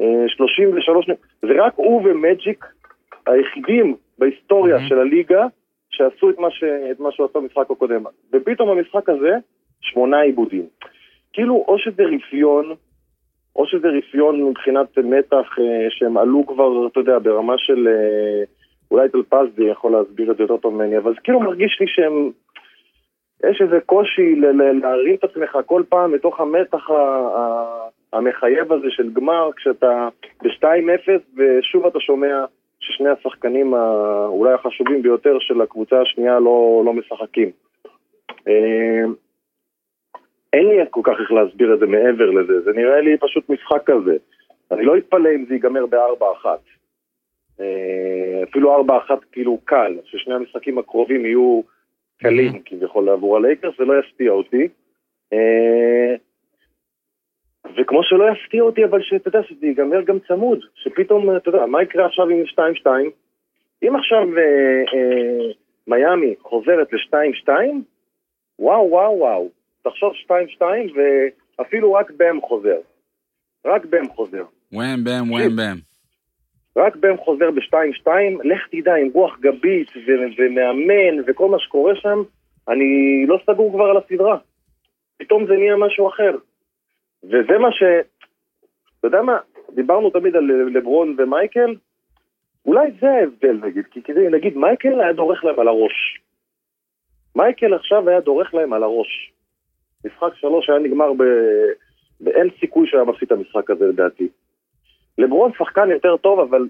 אה, 0.00 0.24
33... 0.28 1.06
זה 1.42 1.52
רק 1.58 1.72
הוא 1.76 2.02
ומג'יק 2.04 2.64
היחידים 3.26 3.96
בהיסטוריה 4.18 4.76
Mhm. 4.76 4.88
של 4.88 4.98
הליגה 4.98 5.46
שעשו 5.90 6.30
את 6.30 6.38
מה, 6.38 6.50
ש... 6.50 6.64
את 6.64 7.00
מה 7.00 7.12
שהוא 7.12 7.26
עשה 7.26 7.38
במשחק 7.38 7.70
הקודם. 7.70 8.04
ופתאום 8.32 8.70
במשחק 8.70 9.08
הזה, 9.08 9.36
שמונה 9.80 10.20
עיבודים. 10.20 10.66
כאילו, 11.32 11.64
או 11.68 11.78
שזה 11.78 12.02
רפיון, 12.02 12.74
או 13.56 13.66
שזה 13.66 13.88
רפיון 13.88 14.42
מבחינת 14.42 14.98
מתח 14.98 15.58
אה, 15.58 15.86
שהם 15.90 16.16
עלו 16.16 16.46
כבר, 16.46 16.86
אתה 16.86 17.00
יודע, 17.00 17.18
ברמה 17.18 17.54
של... 17.58 17.88
אה, 17.88 18.44
אולי 18.90 19.08
טלפז 19.08 19.46
יכול 19.58 19.92
להסביר 19.92 20.30
את 20.30 20.36
זה 20.36 20.42
יותר 20.42 20.56
טוב 20.56 20.74
ממני, 20.74 20.98
אבל 20.98 21.14
זה 21.14 21.20
כאילו 21.24 21.40
מרגיש 21.40 21.76
לי 21.80 21.86
שהם... 21.88 22.30
יש 23.44 23.62
איזה 23.62 23.80
קושי 23.86 24.34
להרים 24.82 25.14
את 25.14 25.24
עצמך 25.24 25.58
כל 25.66 25.82
פעם 25.88 26.12
מתוך 26.12 26.40
המתח 26.40 26.88
המחייב 28.12 28.72
הזה 28.72 28.86
של 28.90 29.12
גמר, 29.12 29.50
כשאתה 29.56 30.08
ב-2-0 30.42 31.10
ושוב 31.36 31.86
אתה 31.86 32.00
שומע 32.00 32.44
ששני 32.80 33.08
השחקנים 33.08 33.74
אולי 34.26 34.52
החשובים 34.52 35.02
ביותר 35.02 35.36
של 35.40 35.60
הקבוצה 35.60 36.00
השנייה 36.00 36.38
לא, 36.38 36.82
לא 36.84 36.92
משחקים. 36.92 37.50
אה, 38.48 39.04
אין 40.52 40.68
לי 40.68 40.76
כל 40.90 41.00
כך 41.04 41.20
איך 41.20 41.32
להסביר 41.32 41.74
את 41.74 41.78
זה 41.78 41.86
מעבר 41.86 42.30
לזה, 42.30 42.60
זה 42.60 42.72
נראה 42.72 43.00
לי 43.00 43.16
פשוט 43.20 43.50
משחק 43.50 43.82
כזה. 43.86 44.16
אני 44.70 44.84
לא 44.84 44.96
אתפלא 44.96 45.28
אם 45.34 45.44
זה 45.48 45.54
ייגמר 45.54 45.86
ב-4-1. 45.86 46.46
אה, 47.60 48.42
אפילו 48.50 48.84
4-1 49.08 49.10
כאילו 49.32 49.58
קל, 49.64 49.96
ששני 50.04 50.34
המשחקים 50.34 50.78
הקרובים 50.78 51.26
יהיו 51.26 51.60
קלים 52.18 52.62
כביכול 52.64 53.08
עבור 53.08 53.36
הלייקרס, 53.36 53.74
זה 53.78 53.84
לא 53.84 53.94
יפתיע 53.98 54.30
אותי. 54.30 54.68
אה, 55.32 56.14
וכמו 57.76 58.02
שלא 58.02 58.24
יפתיע 58.32 58.62
אותי, 58.62 58.84
אבל 58.84 59.02
שאתה 59.02 59.28
יודע, 59.28 59.42
שזה 59.42 59.66
ייגמר 59.66 60.02
גם 60.02 60.18
צמוד, 60.28 60.58
שפתאום, 60.74 61.36
אתה 61.36 61.48
יודע, 61.48 61.66
מה 61.66 61.82
יקרה 61.82 62.06
עכשיו 62.06 62.28
עם 62.28 62.42
2-2? 62.42 62.88
אם 63.82 63.96
עכשיו 63.96 64.38
אה, 64.38 64.82
אה, 64.94 65.52
מיאמי 65.86 66.34
חוזרת 66.42 66.92
ל-2-2, 66.92 67.48
וואו, 68.58 68.90
וואו, 68.90 69.18
וואו. 69.18 69.48
תחשוב 69.82 70.12
2-2 70.58 70.62
ואפילו 71.58 71.92
רק 71.92 72.10
בם 72.16 72.40
חוזר. 72.40 72.78
רק 73.66 73.84
בם 73.84 74.08
חוזר. 74.08 74.44
וואם 74.72 75.04
בם, 75.04 75.30
וואם 75.30 75.56
בם. 75.56 75.76
רק 76.76 76.96
בם 76.96 77.16
חוזר 77.16 77.50
ב-2-2, 77.50 78.08
לך 78.44 78.68
תדע, 78.70 78.94
עם 78.94 79.08
רוח 79.14 79.38
גבית 79.40 79.90
ו- 79.96 80.26
ומאמן 80.38 81.22
וכל 81.26 81.48
מה 81.48 81.58
שקורה 81.58 81.96
שם, 81.96 82.22
אני 82.68 83.24
לא 83.26 83.38
סגור 83.46 83.72
כבר 83.72 83.84
על 83.84 83.96
הסדרה. 83.96 84.38
פתאום 85.18 85.46
זה 85.46 85.52
נהיה 85.52 85.76
משהו 85.76 86.08
אחר. 86.08 86.36
וזה 87.24 87.58
מה 87.58 87.72
ש... 87.72 87.82
אתה 88.98 89.06
יודע 89.06 89.22
מה? 89.22 89.38
דיברנו 89.74 90.10
תמיד 90.10 90.36
על 90.36 90.44
לברון 90.74 91.16
ומייקל, 91.18 91.74
אולי 92.66 92.90
זה 93.00 93.10
ההבדל 93.10 93.66
נגיד, 93.66 93.84
כי 93.90 94.02
כדי, 94.02 94.28
נגיד 94.28 94.56
מייקל 94.56 95.00
היה 95.00 95.12
דורך 95.12 95.44
להם 95.44 95.60
על 95.60 95.68
הראש. 95.68 96.20
מייקל 97.36 97.74
עכשיו 97.74 98.08
היה 98.08 98.20
דורך 98.20 98.54
להם 98.54 98.72
על 98.72 98.82
הראש. 98.82 99.32
משחק 100.04 100.34
שלוש 100.34 100.70
היה 100.70 100.78
נגמר 100.78 101.12
ב... 101.12 101.22
באין 102.20 102.48
סיכוי 102.60 102.86
שהיה 102.88 103.04
מפסיד 103.04 103.32
את 103.32 103.32
המשחק 103.32 103.70
הזה 103.70 103.86
לדעתי. 103.86 104.28
לברון 105.18 105.50
שחקן 105.58 105.90
יותר 105.90 106.16
טוב, 106.16 106.40
אבל, 106.40 106.68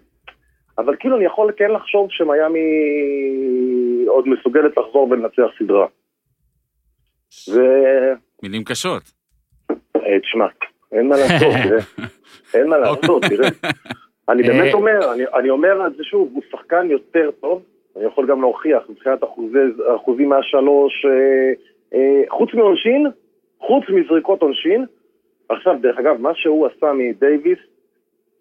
אבל 0.79 0.97
כאילו 1.01 1.17
אני 1.17 1.25
יכול 1.25 1.53
כן 1.57 1.71
לחשוב 1.71 2.07
שמיאמי 2.11 2.61
עוד 4.07 4.29
מסוגלת 4.29 4.77
לחזור 4.77 5.09
ולנצח 5.11 5.47
סדרה. 5.59 5.87
ו... 7.55 7.61
מילים 8.43 8.65
קשות. 8.65 9.03
אה, 9.71 10.21
תשמע, 10.21 10.47
אין 10.93 11.09
מה 11.09 11.17
לעשות, 11.17 11.55
תראה. 11.65 12.09
אין 12.55 12.69
מה 12.69 12.79
לעשות, 12.79 13.23
תראה. 13.23 13.49
אני 14.29 14.43
באמת 14.43 14.67
אה, 14.67 14.73
אומר, 14.73 15.13
אני, 15.15 15.25
אני 15.35 15.51
אומר 15.51 15.87
את 15.87 15.97
זה 15.97 16.05
שוב, 16.05 16.31
הוא 16.35 16.43
שחקן 16.51 16.91
יותר 16.91 17.31
טוב, 17.41 17.63
אני 17.97 18.05
יכול 18.05 18.27
גם 18.27 18.41
להוכיח 18.41 18.83
מבחינת 18.89 19.25
אחוזי, 19.25 19.59
אחוזים 19.97 20.29
מהשלוש, 20.29 21.07
אה, 21.07 21.53
אה, 21.95 22.23
חוץ 22.29 22.55
מעונשין, 22.55 23.07
חוץ 23.61 23.85
מזריקות 23.89 24.43
עונשין. 24.43 24.87
עכשיו, 25.49 25.77
דרך 25.81 25.99
אגב, 25.99 26.21
מה 26.21 26.31
שהוא 26.35 26.67
עשה 26.67 26.93
מדייוויס, 26.93 27.59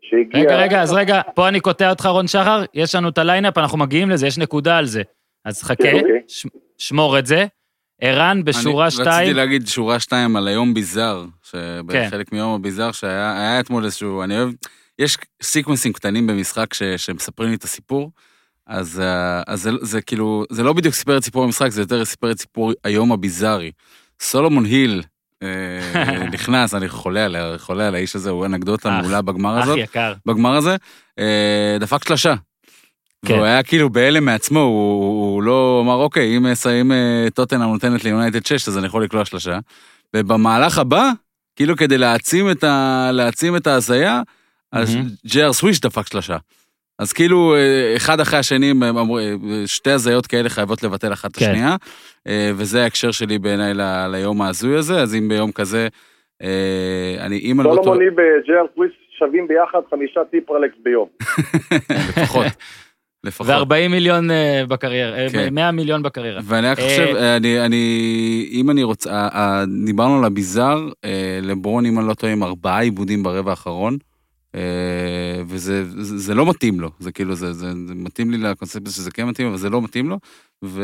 שהגיע... 0.10 0.42
רגע, 0.42 0.56
רגע, 0.56 0.82
אז 0.82 0.94
רגע, 0.94 1.22
פה 1.36 1.48
אני 1.48 1.60
קוטע 1.60 1.90
אותך, 1.90 2.06
רון 2.06 2.28
שחר, 2.28 2.64
יש 2.74 2.96
לנו 2.96 3.10
את 3.10 3.18
ה 3.18 3.22
line-up, 3.22 3.58
אנחנו 3.58 3.78
מגיעים 3.78 4.10
לזה, 4.10 4.28
יש 4.28 4.38
נקודה 4.38 4.78
על 4.78 4.86
זה. 4.86 5.02
אז 5.46 5.64
חכה, 5.64 5.76
כן, 5.84 5.94
אוקיי. 5.96 6.22
ש- 6.28 6.48
שמור 6.78 7.20
את 7.20 7.26
זה. 7.26 7.46
ערן 8.02 8.44
בשורה 8.44 8.84
אני 8.86 8.92
שתיים, 8.92 9.08
רציתי 9.10 9.34
להגיד 9.34 9.68
שורה 9.68 10.00
שתיים 10.00 10.36
על 10.36 10.48
היום 10.48 10.74
ביזאר, 10.74 11.26
כן. 11.52 11.60
שבחלק 11.60 12.32
מיום 12.32 12.54
הביזאר 12.54 12.92
שהיה 12.92 13.38
היה 13.38 13.60
אתמול 13.60 13.86
איזשהו, 13.86 14.24
אני 14.24 14.38
אוהב, 14.40 14.50
יש 15.00 15.18
סיקוונסים 15.44 15.94
קטנים 15.94 16.28
במשחק 16.28 16.74
ש, 16.74 16.84
שמספרים 16.84 17.50
לי 17.50 17.56
את 17.56 17.64
הסיפור, 17.64 18.12
אז, 18.68 19.00
אה, 19.00 19.42
אז 19.48 19.62
זה, 19.62 19.72
זה 19.82 20.02
כאילו, 20.02 20.44
זה 20.52 20.64
לא 20.64 20.74
בדיוק 20.74 20.94
סיפר 20.94 21.18
את 21.18 21.24
סיפור 21.24 21.44
המשחק, 21.44 21.70
זה 21.70 21.82
יותר 21.82 22.06
סיפר 22.06 22.32
את 22.32 22.40
סיפור 22.40 22.72
היום 22.84 23.12
הביזארי. 23.12 23.72
סולומון 24.22 24.66
היל 24.66 25.02
נכנס, 26.34 26.74
אני 26.74 26.90
חולה 26.90 27.26
עליה, 27.26 27.58
חולה 27.58 27.88
על 27.88 27.96
האיש 27.96 28.16
הזה, 28.16 28.30
הוא 28.30 28.46
אנקדוטה 28.46 28.90
אח, 28.90 29.02
מעולה 29.02 29.22
בגמר 29.22 29.60
אח 29.60 29.64
הזאת. 29.64 29.78
יקר. 29.78 30.14
בגמר 30.26 30.56
הזה, 30.56 30.76
אה, 31.20 31.78
דפק 31.80 32.08
שלושה. 32.08 32.36
כן. 33.26 33.34
והוא 33.34 33.46
היה 33.46 33.64
כאילו 33.64 33.90
בהלם 33.90 34.26
מעצמו, 34.26 34.60
הוא, 34.60 35.34
הוא 35.34 35.44
לא 35.44 35.82
אמר, 35.84 35.96
אוקיי, 35.96 36.38
אם, 36.38 36.46
אם 36.82 36.92
אה, 36.92 37.28
טוטנאם 37.34 37.70
נותנת 37.70 38.04
ליונייטד 38.04 38.46
6, 38.46 38.68
אז 38.68 38.78
אני 38.78 38.88
יכול 38.88 39.04
לקלוע 39.04 39.26
שלושה. 39.26 39.60
ובמהלך 40.16 40.78
הבא, 40.78 41.12
כאילו 41.56 41.78
כדי 41.78 41.98
להעצים 41.98 42.52
את, 43.58 43.68
ההזיה, 43.68 44.22
אז. 44.72 44.98
ג'ר 45.28 45.54
סוויש 45.54 45.80
דפק 45.80 46.08
שלושה. 46.08 46.38
אז 47.00 47.14
כאילו, 47.14 47.56
אה, 47.56 47.94
אחד 47.96 48.20
אחרי 48.20 48.40
השני, 48.40 48.74
אה, 48.84 49.04
שתי 49.66 49.92
הזיות 49.92 50.28
כאלה 50.28 50.50
חייבות 50.50 50.84
לבטל 50.84 51.14
אחת 51.14 51.32
את 51.32 51.36
כן. 51.38 51.46
השנייה, 51.46 51.76
אה, 52.28 52.52
וזה 52.56 52.84
ההקשר 52.84 53.12
שלי 53.12 53.40
בעיניי 53.40 53.74
ל- 53.74 54.08
ליום 54.12 54.42
ההזוי 54.42 54.78
הזה, 54.78 55.02
אז 55.02 55.16
אם 55.16 55.30
ביום 55.30 55.52
כזה, 55.52 55.88
אני, 57.20 57.40
אם 57.40 57.60
אני 57.62 57.68
לא 57.68 57.74
טועה, 57.74 57.84
סולומוני 57.84 58.06
וג'ר 58.10 58.66
סוויס 58.76 58.92
שווים 59.20 59.48
ביחד 59.48 59.80
חמישה 59.90 60.20
טיפרלקס 60.32 60.76
ביום. 60.84 61.08
לפחות, 62.10 62.46
לפחות. 63.26 63.48
ו-40 63.48 63.88
מיליון 63.90 64.30
בקריירה, 64.68 65.30
כן. 65.30 65.54
100 65.54 65.72
מיליון 65.72 66.04
בקריירה. 66.04 66.42
ואני 66.44 66.68
רק 66.68 66.80
חושב, 66.80 67.16
אני, 67.16 67.66
אני, 67.66 68.50
אם 68.52 68.70
אני 68.70 68.84
רוצה, 68.84 69.30
דיברנו 69.86 70.18
על 70.18 70.26
הביזאר, 70.26 70.90
לברון, 71.42 71.86
אם 71.86 72.00
אני 72.00 72.08
לא 72.08 72.14
טועה, 72.14 72.34
עם 72.34 72.44
ארבעה 72.44 72.80
עיבודים 72.82 73.24
ברבע 73.24 73.50
האחרון, 73.52 73.98
וזה 75.48 75.86
זה, 76.04 76.18
זה 76.18 76.34
לא 76.34 76.50
מתאים 76.50 76.80
לו, 76.80 76.90
זה 77.00 77.12
כאילו, 77.12 77.36
זה, 77.36 77.54
זה, 77.54 77.72
זה 77.88 77.96
מתאים 77.96 78.32
לי 78.32 78.38
לקונספציה 78.38 78.92
שזה 78.92 79.12
כן 79.12 79.28
מתאים, 79.28 79.48
אבל 79.48 79.58
זה 79.58 79.70
לא 79.70 79.82
מתאים 79.82 80.10
לו, 80.10 80.20
ו, 80.64 80.84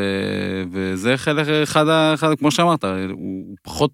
וזה 0.72 1.18
חלק, 1.18 1.48
אחד, 1.48 1.86
אחד, 2.14 2.36
כמו 2.40 2.52
שאמרת, 2.52 2.84
הוא, 2.84 2.94
הוא 3.12 3.56
פחות, 3.62 3.92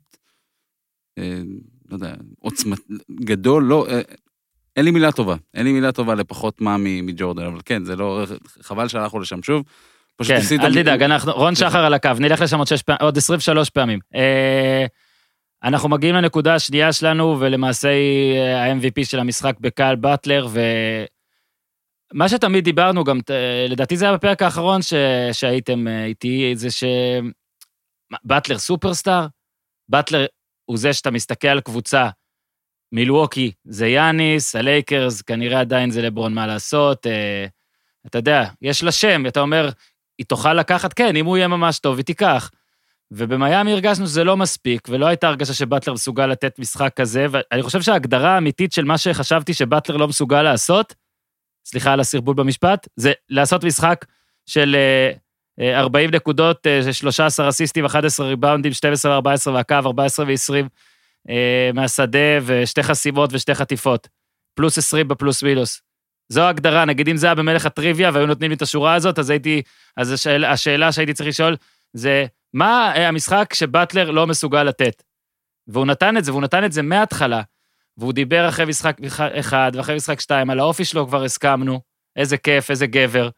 אה, 1.17 1.41
לא 1.89 1.95
יודע, 1.95 2.13
עוצמת, 2.39 2.79
גדול, 3.11 3.63
לא, 3.63 3.87
אה, 3.89 4.01
אין 4.75 4.85
לי 4.85 4.91
מילה 4.91 5.11
טובה, 5.11 5.35
אין 5.53 5.65
לי 5.65 5.71
מילה 5.71 5.91
טובה 5.91 6.15
לפחות 6.15 6.61
מה 6.61 6.75
מג'ורדן, 6.79 7.45
אבל 7.45 7.59
כן, 7.65 7.83
זה 7.83 7.95
לא, 7.95 8.25
חבל 8.61 8.87
שהלכנו 8.87 9.19
לשם 9.19 9.43
שוב. 9.43 9.63
כן, 10.23 10.39
אל 10.61 10.73
תדאג, 10.73 11.03
אנחנו, 11.03 11.31
רון 11.31 11.55
שחר 11.55 11.85
על 11.85 11.93
הקו, 11.93 12.09
נלך 12.19 12.41
לשם 12.41 12.57
עוד, 12.57 12.67
פעמים, 12.85 12.97
עוד 13.01 13.17
23 13.17 13.69
פעמים. 13.69 13.99
אנחנו 15.63 15.89
מגיעים 15.89 16.15
לנקודה 16.15 16.55
השנייה 16.55 16.93
שלנו, 16.93 17.39
ולמעשה 17.39 17.89
היא 17.89 18.37
אה, 18.37 18.63
ה-MVP 18.63 19.05
של 19.05 19.19
המשחק 19.19 19.55
בקהל 19.59 19.95
באטלר, 19.95 20.47
ומה 22.13 22.29
שתמיד 22.29 22.63
דיברנו, 22.63 23.03
גם, 23.03 23.19
אה, 23.29 23.65
לדעתי 23.69 23.97
זה 23.97 24.05
היה 24.05 24.13
בפרק 24.13 24.41
האחרון 24.41 24.81
ש... 24.81 24.93
שהייתם 25.31 25.87
אה, 25.87 26.05
איתי, 26.05 26.51
זה 26.55 26.71
ש... 26.71 26.83
מה, 28.11 28.17
באטלר 28.23 28.57
סופרסטאר? 28.57 29.27
באטלר 29.89 30.25
הוא 30.65 30.77
זה 30.77 30.93
שאתה 30.93 31.11
מסתכל 31.11 31.47
על 31.47 31.61
קבוצה, 31.61 32.09
מילווקי 32.91 33.51
זה 33.65 33.87
יאניס, 33.87 34.55
הלייקרס 34.55 35.21
כנראה 35.21 35.59
עדיין 35.59 35.91
זה 35.91 36.01
לברון, 36.01 36.33
מה 36.33 36.47
לעשות, 36.47 37.07
אתה 38.05 38.17
יודע, 38.17 38.49
יש 38.61 38.83
לה 38.83 38.91
שם, 38.91 39.25
אתה 39.27 39.39
אומר, 39.39 39.69
היא 40.17 40.25
תוכל 40.25 40.53
לקחת, 40.53 40.93
כן, 40.93 41.15
אם 41.15 41.25
הוא 41.25 41.37
יהיה 41.37 41.47
ממש 41.47 41.79
טוב, 41.79 41.97
היא 41.97 42.05
תיקח. 42.05 42.51
ובמיאמי 43.11 43.71
הרגשנו 43.71 44.07
שזה 44.07 44.23
לא 44.23 44.37
מספיק, 44.37 44.87
ולא 44.91 45.05
הייתה 45.05 45.27
הרגשה 45.27 45.53
שבטלר 45.53 45.93
מסוגל 45.93 46.27
לתת 46.27 46.59
משחק 46.59 46.93
כזה, 46.95 47.25
ואני 47.31 47.61
חושב 47.63 47.81
שההגדרה 47.81 48.35
האמיתית 48.35 48.71
של 48.71 48.85
מה 48.85 48.97
שחשבתי 48.97 49.53
שבטלר 49.53 49.97
לא 49.97 50.07
מסוגל 50.07 50.41
לעשות, 50.41 50.95
סליחה 51.65 51.93
על 51.93 51.99
הסרבול 51.99 52.35
במשפט, 52.35 52.87
זה 52.95 53.11
לעשות 53.29 53.63
משחק 53.63 54.05
של 54.45 54.75
אה, 54.75 55.11
אה, 55.59 55.79
40 55.79 56.11
נקודות, 56.11 56.67
אה, 56.67 56.93
13 56.93 57.49
אסיסטים, 57.49 57.85
11 57.85 58.27
ריבאונדים, 58.27 58.73
12 58.73 59.19
ו-14 59.19 59.49
והקו, 59.51 59.75
14 59.75 60.25
ו-20 60.25 60.67
אה, 61.29 61.69
מהשדה, 61.73 62.37
ושתי 62.45 62.83
חסימות 62.83 63.29
ושתי 63.33 63.55
חטיפות. 63.55 64.07
פלוס 64.55 64.77
20 64.77 65.07
בפלוס 65.07 65.43
מינוס. 65.43 65.81
זו 66.29 66.41
ההגדרה, 66.41 66.85
נגיד 66.85 67.09
אם 67.09 67.17
זה 67.17 67.27
היה 67.27 67.35
במלך 67.35 67.65
הטריוויה 67.65 68.11
והיו 68.13 68.25
נותנים 68.25 68.51
לי 68.51 68.55
את 68.55 68.61
השורה 68.61 68.93
הזאת, 68.93 69.19
אז 69.19 69.29
הייתי, 69.29 69.61
אז 69.97 70.11
השאל, 70.11 70.45
השאלה 70.45 70.91
שהייתי 70.91 71.13
צריך 71.13 71.29
לשאול 71.29 71.55
זה, 71.93 72.25
מה 72.53 72.91
אה, 72.95 73.07
המשחק 73.07 73.53
שבטלר 73.53 74.11
לא 74.11 74.27
מסוגל 74.27 74.63
לתת? 74.63 75.03
והוא 75.67 75.85
נתן 75.85 76.17
את 76.17 76.23
זה, 76.23 76.31
והוא 76.31 76.41
נתן 76.41 76.65
את 76.65 76.71
זה 76.71 76.81
מההתחלה. 76.81 77.41
והוא 77.97 78.13
דיבר 78.13 78.49
אחרי 78.49 78.65
משחק 78.65 78.97
אחד 79.39 79.71
ואחרי 79.75 79.95
משחק 79.95 80.19
שתיים, 80.19 80.49
על 80.49 80.59
האופי 80.59 80.85
שלו 80.85 81.07
כבר 81.07 81.23
הסכמנו, 81.23 81.81
איזה 82.15 82.37
כיף, 82.37 82.71
איזה 82.71 82.87
גבר. 82.87 83.29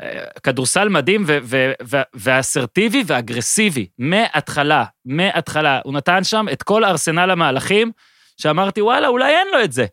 אה, 0.00 0.24
כדורסל 0.42 0.88
מדהים 0.88 1.24
ו- 1.26 1.38
ו- 1.42 1.72
ו- 1.82 2.02
ואסרטיבי 2.14 3.02
ואגרסיבי, 3.06 3.86
מההתחלה, 3.98 4.84
מההתחלה. 5.04 5.80
הוא 5.84 5.94
נתן 5.94 6.24
שם 6.24 6.46
את 6.52 6.62
כל 6.62 6.84
ארסנל 6.84 7.30
המהלכים, 7.30 7.92
שאמרתי, 8.40 8.82
וואלה, 8.82 9.08
אולי 9.08 9.32
אין 9.36 9.48
לו 9.52 9.64
את 9.64 9.72
זה. 9.72 9.86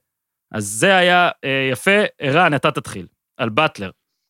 אז 0.52 0.66
זה 0.66 0.96
היה 0.96 1.30
אה, 1.44 1.70
יפה. 1.72 2.02
ערן, 2.20 2.54
אתה 2.56 2.72
תתחיל, 2.72 3.08
על 3.38 3.50
באטלר. 3.50 3.90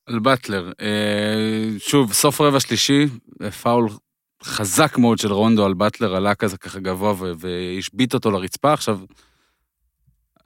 על 0.09 0.19
באטלר. 0.19 0.71
אה, 0.81 1.79
שוב, 1.79 2.13
סוף 2.13 2.41
רבע 2.41 2.59
שלישי, 2.59 3.05
פאול 3.61 3.89
חזק 4.43 4.97
מאוד 4.97 5.17
של 5.17 5.33
רונדו 5.33 5.65
על 5.65 5.73
באטלר, 5.73 6.15
עלה 6.15 6.35
כזה 6.35 6.57
ככה 6.57 6.79
גבוה 6.79 7.13
ו- 7.17 7.31
והשבית 7.37 8.13
אותו 8.13 8.31
לרצפה. 8.31 8.73
עכשיו, 8.73 8.99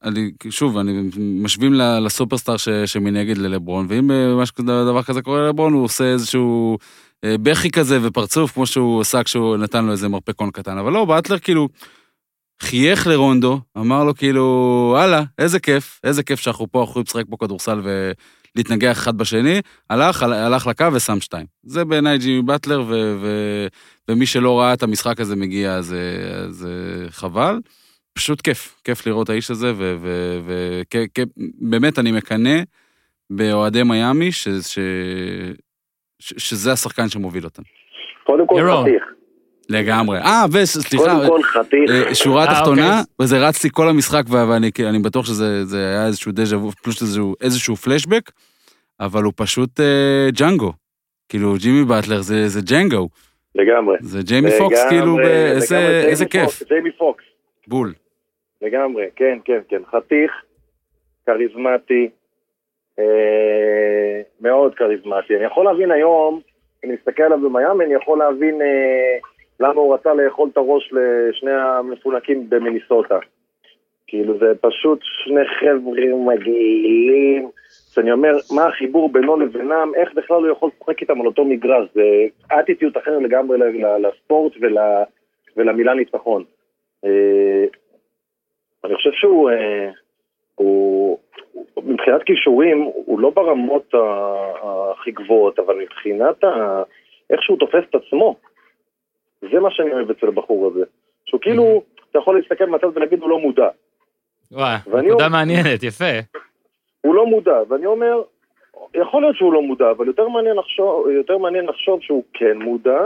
אני, 0.04 0.32
שוב, 0.50 0.78
אני 0.78 1.10
משווים 1.20 1.74
לסופרסטאר 1.74 2.58
ש, 2.58 2.70
שמנגד 2.70 3.38
ללברון, 3.38 3.86
ואם 3.90 4.12
אה, 4.12 4.36
משהו 4.36 4.64
דבר 4.64 5.04
כזה 5.04 5.22
קורה 5.22 5.42
ללברון, 5.42 5.74
הוא 5.74 5.84
עושה 5.84 6.04
איזשהו 6.04 6.78
אה, 7.24 7.36
בכי 7.38 7.72
כזה 7.72 8.00
ופרצוף, 8.02 8.52
כמו 8.52 8.66
שהוא 8.66 9.02
עשה 9.02 9.24
כשהוא 9.24 9.58
נתן 9.58 9.86
לו 9.86 9.92
איזה 9.92 10.10
מרפקון 10.10 10.52
קטן. 10.52 10.78
אבל 10.78 10.92
לא, 10.92 11.06
באטלר 11.06 11.40
כאילו 11.40 11.70
חייך 12.62 13.08
לרונדו, 13.08 13.60
אמר 13.78 14.04
לו 14.04 14.16
כאילו, 14.16 14.96
הלאה, 15.00 15.24
איזה 15.40 15.60
כיף, 15.60 16.00
איזה 16.04 16.24
כיף 16.24 16.40
שאנחנו 16.40 16.72
פה, 16.72 16.80
אנחנו 16.80 16.92
יכולים 16.92 17.06
לשחק 17.08 17.26
פה 17.30 17.38
כדורסל 17.40 17.82
ולהתנגח 18.56 18.98
אחד 18.98 19.18
בשני, 19.18 19.62
הלך, 19.90 20.24
הל- 20.24 20.34
הלך 20.34 20.68
לקו 20.68 20.86
ושם 20.94 21.20
שתיים. 21.20 21.46
זה 21.64 21.86
בעיניי 21.86 22.18
ג'ימי 22.18 22.42
באטלר, 22.42 22.82
ו, 22.82 23.18
ו, 23.22 23.28
ומי 24.10 24.26
שלא 24.26 24.60
ראה 24.60 24.74
את 24.74 24.84
המשחק 24.84 25.20
הזה 25.20 25.36
מגיע, 25.36 25.74
אז 25.76 25.96
אז, 26.48 26.66
אה, 26.66 27.12
חבל. 27.12 27.60
פשוט 28.14 28.42
כיף, 28.42 28.82
כיף 28.84 29.08
לראות 29.08 29.30
האיש 29.30 29.52
הזה, 29.52 29.74
ובאמת 31.62 32.00
אני 32.00 32.12
מקנא 32.12 32.60
באוהדי 33.30 33.84
מיאמי, 33.84 34.32
ש, 34.32 34.48
ש, 34.48 34.80
ש, 36.20 36.34
שזה 36.38 36.72
השחקן 36.72 37.10
שמוביל 37.10 37.44
אותם. 37.46 37.62
קודם 38.24 38.48
כל 38.48 38.56
ירון. 38.60 38.84
חתיך. 38.84 39.04
לגמרי. 39.70 40.18
אה, 40.20 40.46
וסליחה, 40.54 41.06
קודם 41.06 41.28
כל 41.28 41.44
חתיך. 41.44 41.92
אה, 41.92 42.16
שורה 42.16 42.46
אה, 42.46 42.54
תחתונה, 42.54 43.00
אוקיי. 43.00 43.14
וזה 43.22 43.48
רץ 43.48 43.64
לי 43.64 43.70
כל 43.74 43.90
המשחק, 43.90 44.24
ואני 44.30 44.72
אני 44.90 45.00
בטוח 45.00 45.26
שזה 45.26 45.66
זה 45.66 45.78
היה 45.78 46.08
איזשהו 46.08 46.32
דז'ה 46.32 46.58
וו, 46.58 46.72
פלוס 46.72 47.04
איזשהו, 47.42 47.76
פלשבק, 47.76 48.32
אבל 49.00 49.24
הוא 49.24 49.34
פשוט 49.36 49.80
אה, 49.80 50.28
ג'אנגו. 50.32 50.74
כאילו, 51.30 51.54
ג'ימי 51.58 51.86
באטלר 51.86 52.22
זה, 52.22 52.60
ג'נגו. 52.70 53.10
לגמרי. 53.56 53.98
זה 54.02 54.20
ג'יימי 54.24 54.50
פוקס, 54.58 54.86
כאילו, 54.90 55.20
איזה, 56.10 56.26
כיף. 56.26 56.64
ג'יימי 56.70 56.92
פוקס, 56.92 57.24
בול. 57.68 57.94
לגמרי, 58.62 59.06
כן, 59.16 59.38
כן, 59.46 59.60
כן. 59.70 59.82
חתיך, 59.92 60.32
כריזמטי, 61.26 62.10
אה, 63.00 64.22
מאוד 64.42 64.76
כריזמטי. 64.76 65.36
אני 65.36 65.46
יכול 65.46 65.66
להבין 65.66 65.92
היום, 65.92 66.42
אם 66.84 66.90
אני 66.90 66.98
מסתכל 67.00 67.24
עליו 67.24 67.40
במיאמי, 67.42 67.86
אני 67.86 67.94
יכול 67.94 68.20
להבין 68.20 68.62
אה, 68.62 69.18
למה 69.64 69.82
הוא 69.82 69.94
רצה 69.94 70.14
לאכול 70.14 70.50
את 70.52 70.58
הראש 70.58 70.94
לשני 70.94 71.52
המפונקים 71.52 72.50
במיניסוטה. 72.50 73.20
כאילו, 74.08 74.38
זה 74.38 74.54
פשוט 74.62 75.00
שני 75.24 75.46
חבר'ה 75.60 76.34
מגעילים, 76.34 77.50
שאני 77.94 78.12
אומר, 78.12 78.32
מה 78.56 78.66
החיבור 78.68 79.12
בינו 79.12 79.40
לבינם, 79.40 79.92
איך 79.96 80.14
בכלל 80.14 80.38
הוא 80.38 80.52
יכול 80.52 80.70
לשחק 80.76 81.02
איתם 81.02 81.22
על 81.22 81.28
אותו 81.28 81.46
מגרש, 81.46 81.90
זה 81.94 82.04
אטיטיות 82.60 82.98
אחרת 82.98 83.22
לגמרי 83.22 83.58
לספורט 84.00 84.54
ול, 84.62 84.78
ולמילה 85.58 85.94
ניצחון. 85.94 86.44
אה, 87.06 87.66
אני 88.84 88.96
חושב 88.96 89.12
שהוא, 89.12 89.50
אה, 89.50 89.90
הוא, 90.56 91.18
מבחינת 91.84 92.24
כישורים, 92.24 92.82
הוא 92.82 93.20
לא 93.20 93.30
ברמות 93.30 93.94
הכי 94.92 95.12
גבוהות, 95.12 95.60
אבל 95.60 95.76
מבחינת 95.76 96.44
ה, 96.44 96.84
איך 97.30 97.42
שהוא 97.44 97.60
תופס 97.60 97.84
את 97.90 97.96
עצמו, 97.96 98.36
זה 99.52 99.60
מה 99.60 99.72
שאני 99.72 99.94
אוהב 99.94 100.10
אצל 100.10 100.28
הבחור 100.28 100.68
הזה. 100.68 100.84
שהוא 101.26 101.42
כאילו, 101.42 101.84
אתה 102.12 102.20
יכול 102.20 102.38
להסתכל 102.40 102.66
מהצד 102.66 102.88
ולהגיד, 102.96 103.22
הוא 103.22 103.30
לא 103.30 103.40
מודע. 103.40 103.68
וואי, 104.52 104.76
נקודה 105.04 105.30
מעניינת, 105.30 105.84
יפה. 105.84 106.20
הוא 107.02 107.16
לא 107.16 107.26
מודע, 107.26 107.58
ואני 107.70 107.86
אומר, 107.86 108.22
יכול 108.94 109.22
להיות 109.22 109.36
שהוא 109.36 109.54
לא 109.54 109.62
מודע, 109.62 109.92
אבל 109.92 110.08
יותר 110.08 110.28
מעניין 110.28 110.56
לחשוב, 110.56 111.10
יותר 111.10 111.38
מעניין 111.38 111.66
לחשוב 111.66 112.02
שהוא 112.02 112.24
כן 112.34 112.58
מודע, 112.58 113.00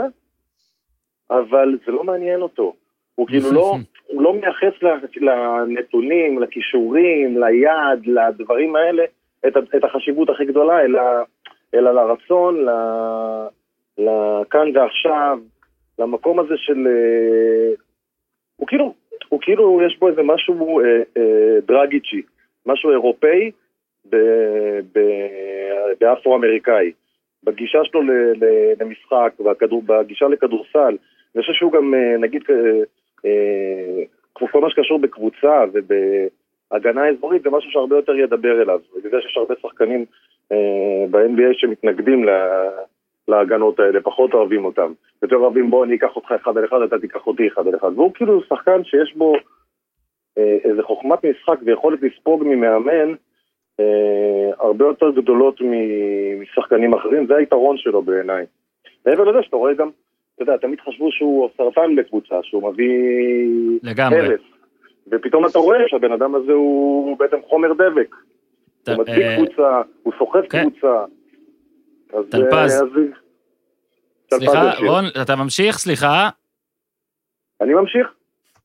אבל 1.30 1.78
זה 1.86 1.92
לא 1.92 2.04
מעניין 2.04 2.42
אותו. 2.42 2.74
הוא 3.14 3.26
כאילו 3.26 3.52
לא, 3.52 3.76
הוא 4.12 4.22
לא 4.22 4.34
מייחס 4.34 4.82
לנתונים, 5.16 6.38
לכישורים, 6.42 7.40
ליעד, 7.40 8.06
לדברים 8.06 8.76
האלה, 8.76 9.04
את, 9.46 9.56
את 9.76 9.84
החשיבות 9.84 10.30
הכי 10.30 10.44
גדולה, 10.44 10.80
אלא, 10.80 11.00
אלא 11.74 11.94
לרצון, 11.94 12.64
ל, 12.64 12.70
לכאן 13.98 14.76
ועכשיו, 14.76 15.38
למקום 15.98 16.38
הזה 16.38 16.54
של... 16.56 16.86
אה, 16.86 17.74
הוא 18.56 18.66
כאילו, 18.68 18.94
הוא 19.28 19.40
כאילו, 19.42 19.80
יש 19.86 19.98
בו 19.98 20.08
איזה 20.08 20.22
משהו 20.22 20.80
אה, 20.80 20.84
אה, 21.16 21.60
דרגיצ'י, 21.66 22.22
משהו 22.66 22.90
אירופאי 22.90 23.50
באפרו-אמריקאי. 26.00 26.92
בגישה 27.44 27.78
שלו 27.84 28.02
ל- 28.02 28.44
ל- 28.44 28.72
למשחק, 28.80 29.32
והכדור- 29.44 29.82
בגישה 29.86 30.28
לכדורסל. 30.28 30.96
אני 31.34 31.42
חושב 31.42 31.52
שהוא 31.52 31.72
גם, 31.72 31.94
אה, 31.94 32.16
נגיד, 32.18 32.42
אה, 33.24 34.02
כל 34.50 34.60
מה 34.60 34.70
שקשור 34.70 34.98
בקבוצה 34.98 35.64
ובהגנה 35.72 37.08
אזורית, 37.08 37.42
זה 37.42 37.50
משהו 37.50 37.70
שהרבה 37.70 37.96
יותר 37.96 38.14
ידבר 38.16 38.62
אליו. 38.62 38.80
בגלל 39.04 39.20
שיש 39.20 39.36
הרבה 39.36 39.54
שחקנים 39.62 40.04
ב-NBA 41.10 41.52
שמתנגדים 41.52 42.24
להגנות 43.28 43.80
האלה, 43.80 44.00
פחות 44.00 44.34
אוהבים 44.34 44.64
אותם. 44.64 44.92
יותר 45.22 45.36
אוהבים, 45.36 45.70
בוא 45.70 45.84
אני 45.84 45.96
אקח 45.96 46.16
אותך 46.16 46.32
אחד 46.42 46.58
על 46.58 46.64
אחד, 46.64 46.82
אתה 46.82 46.98
תיקח 46.98 47.26
אותי 47.26 47.48
אחד 47.48 47.66
על 47.66 47.76
אחד. 47.76 47.90
והוא 47.94 48.14
כאילו 48.14 48.42
שחקן 48.42 48.84
שיש 48.84 49.14
בו 49.16 49.34
אה, 50.38 50.56
איזה 50.64 50.82
חוכמת 50.82 51.18
משחק 51.24 51.58
ויכולת 51.64 51.98
לספוג 52.02 52.44
ממאמן 52.44 53.14
אה, 53.80 54.50
הרבה 54.58 54.84
יותר 54.84 55.10
גדולות 55.10 55.60
משחקנים 56.40 56.94
אחרים, 56.94 57.26
זה 57.26 57.36
היתרון 57.36 57.76
שלו 57.78 58.02
בעיניי. 58.02 58.46
מעבר 59.06 59.24
לזה 59.24 59.42
שאתה 59.42 59.56
רואה 59.56 59.74
גם, 59.74 59.90
אתה 60.34 60.42
יודע, 60.42 60.56
תמיד 60.56 60.80
חשבו 60.80 61.12
שהוא 61.12 61.48
סרטן 61.56 61.90
לקבוצה, 61.90 62.34
שהוא 62.42 62.70
מביא 62.72 62.98
לגמרי. 63.82 64.18
הרס. 64.18 64.40
ופתאום 65.10 65.46
אתה 65.46 65.58
רואה 65.58 65.78
שהבן 65.86 66.12
אדם 66.12 66.34
הזה 66.34 66.52
הוא 66.52 67.18
בעצם 67.18 67.36
חומר 67.48 67.72
דבק. 67.72 68.14
הוא 68.88 68.96
מדביק 68.96 69.24
אה, 69.24 69.36
קבוצה, 69.36 69.82
הוא 70.02 70.12
סוחב 70.18 70.46
כן. 70.50 70.70
קבוצה. 70.70 71.04
טלפז. 72.30 72.82
אה, 72.82 74.38
סליחה. 74.38 74.70
רון, 74.86 75.04
אתה 75.22 75.36
ממשיך? 75.36 75.78
סליחה. 75.78 76.28
אני 77.60 77.74
ממשיך? 77.74 78.06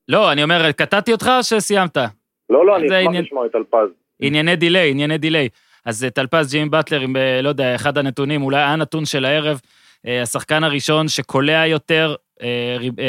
לא, 0.07 0.31
אני 0.31 0.43
אומר, 0.43 0.71
קטעתי 0.71 1.11
אותך 1.11 1.31
או 1.37 1.43
שסיימת? 1.43 1.97
לא, 2.49 2.65
לא, 2.65 2.75
אני 2.77 2.85
אשמח 2.87 2.97
עניין- 3.07 3.23
לשמוע 3.23 3.45
את 3.45 3.51
טלפז. 3.51 3.89
ענייני 4.19 4.55
דיליי, 4.55 4.89
ענייני 4.91 5.17
דיליי. 5.17 5.49
אז 5.85 6.03
אה, 6.03 6.09
טלפז 6.09 6.51
ג'ים 6.51 6.71
באטלר, 6.71 6.99
עם, 7.01 7.15
אה, 7.15 7.39
לא 7.41 7.49
יודע, 7.49 7.75
אחד 7.75 7.97
הנתונים, 7.97 8.43
אולי 8.43 8.61
הנתון 8.61 9.05
של 9.05 9.25
הערב, 9.25 9.59
השחקן 10.21 10.63
הראשון 10.63 11.07
שקולע 11.07 11.67
יותר 11.67 12.15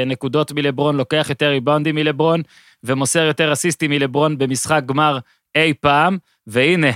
נקודות 0.06 0.52
מלברון, 0.52 0.96
לוקח 0.96 1.26
יותר 1.28 1.48
ריבאונדים 1.48 1.94
מלברון, 1.94 2.40
ומוסר 2.84 3.24
יותר 3.24 3.52
אסיסטים 3.52 3.90
מלברון 3.90 4.38
במשחק 4.38 4.82
גמר 4.86 5.18
אי 5.54 5.74
פעם, 5.80 6.18
והנה, 6.46 6.90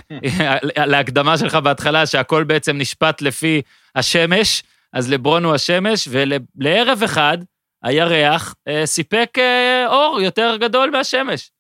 להקדמה 0.93 1.39
שלך 1.39 1.55
בהתחלה, 1.55 2.07
שהכל 2.07 2.45
בעצם 2.45 2.79
נשפט 2.79 3.23
לפי 3.23 3.63
השמש, 3.95 4.63
אז 4.93 5.13
לברון 5.13 5.45
הוא 5.45 5.55
השמש, 5.55 6.09
ולערב 6.11 7.03
אחד, 7.05 7.39
הירח 7.83 8.55
אה, 8.69 8.87
סיפק 8.87 9.39
אה, 9.39 9.87
אור 9.87 10.21
יותר 10.21 10.57
גדול 10.61 10.91
מהשמש. 10.91 11.51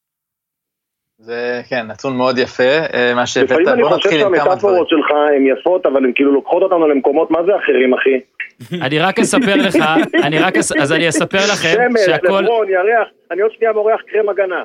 זה, 1.18 1.61
כן, 1.68 1.87
נתון 1.87 2.16
מאוד 2.16 2.38
יפה, 2.38 2.62
אה, 2.94 3.14
מה 3.14 3.27
שהבאת. 3.27 3.51
לפעמים 3.51 3.68
אני 3.68 3.83
בוא 3.83 3.90
חושב 3.90 4.09
נתחיל 4.09 4.20
עם 4.20 4.27
כמה 4.27 4.37
דברים. 4.37 4.51
שהמטאפורות 4.51 4.88
שלך 4.88 5.07
הן 5.37 5.46
יפות, 5.46 5.87
אבל 5.87 6.05
הן 6.05 6.12
כאילו 6.14 6.33
לוקחות 6.33 6.62
אותנו 6.62 6.88
למקומות, 6.88 7.31
מה 7.31 7.38
זה 7.46 7.53
אחרים, 7.57 7.94
אחי? 7.94 8.20
אני 8.87 8.98
רק 8.98 9.18
אספר 9.18 9.57
לך, 9.57 9.77
אני 10.22 10.38
רק, 10.38 10.57
אז 10.57 10.92
אני 10.92 11.09
אספר 11.09 11.38
לכם 11.53 11.74
שמש, 11.74 12.01
שהכל, 12.07 12.40
לברון, 12.40 12.68
ירח, 12.68 13.09
אני 13.31 13.40
עוד 13.40 13.53
שנייה 13.53 13.72
מורח 13.72 14.01
קרם 14.11 14.29
הגנה. 14.29 14.62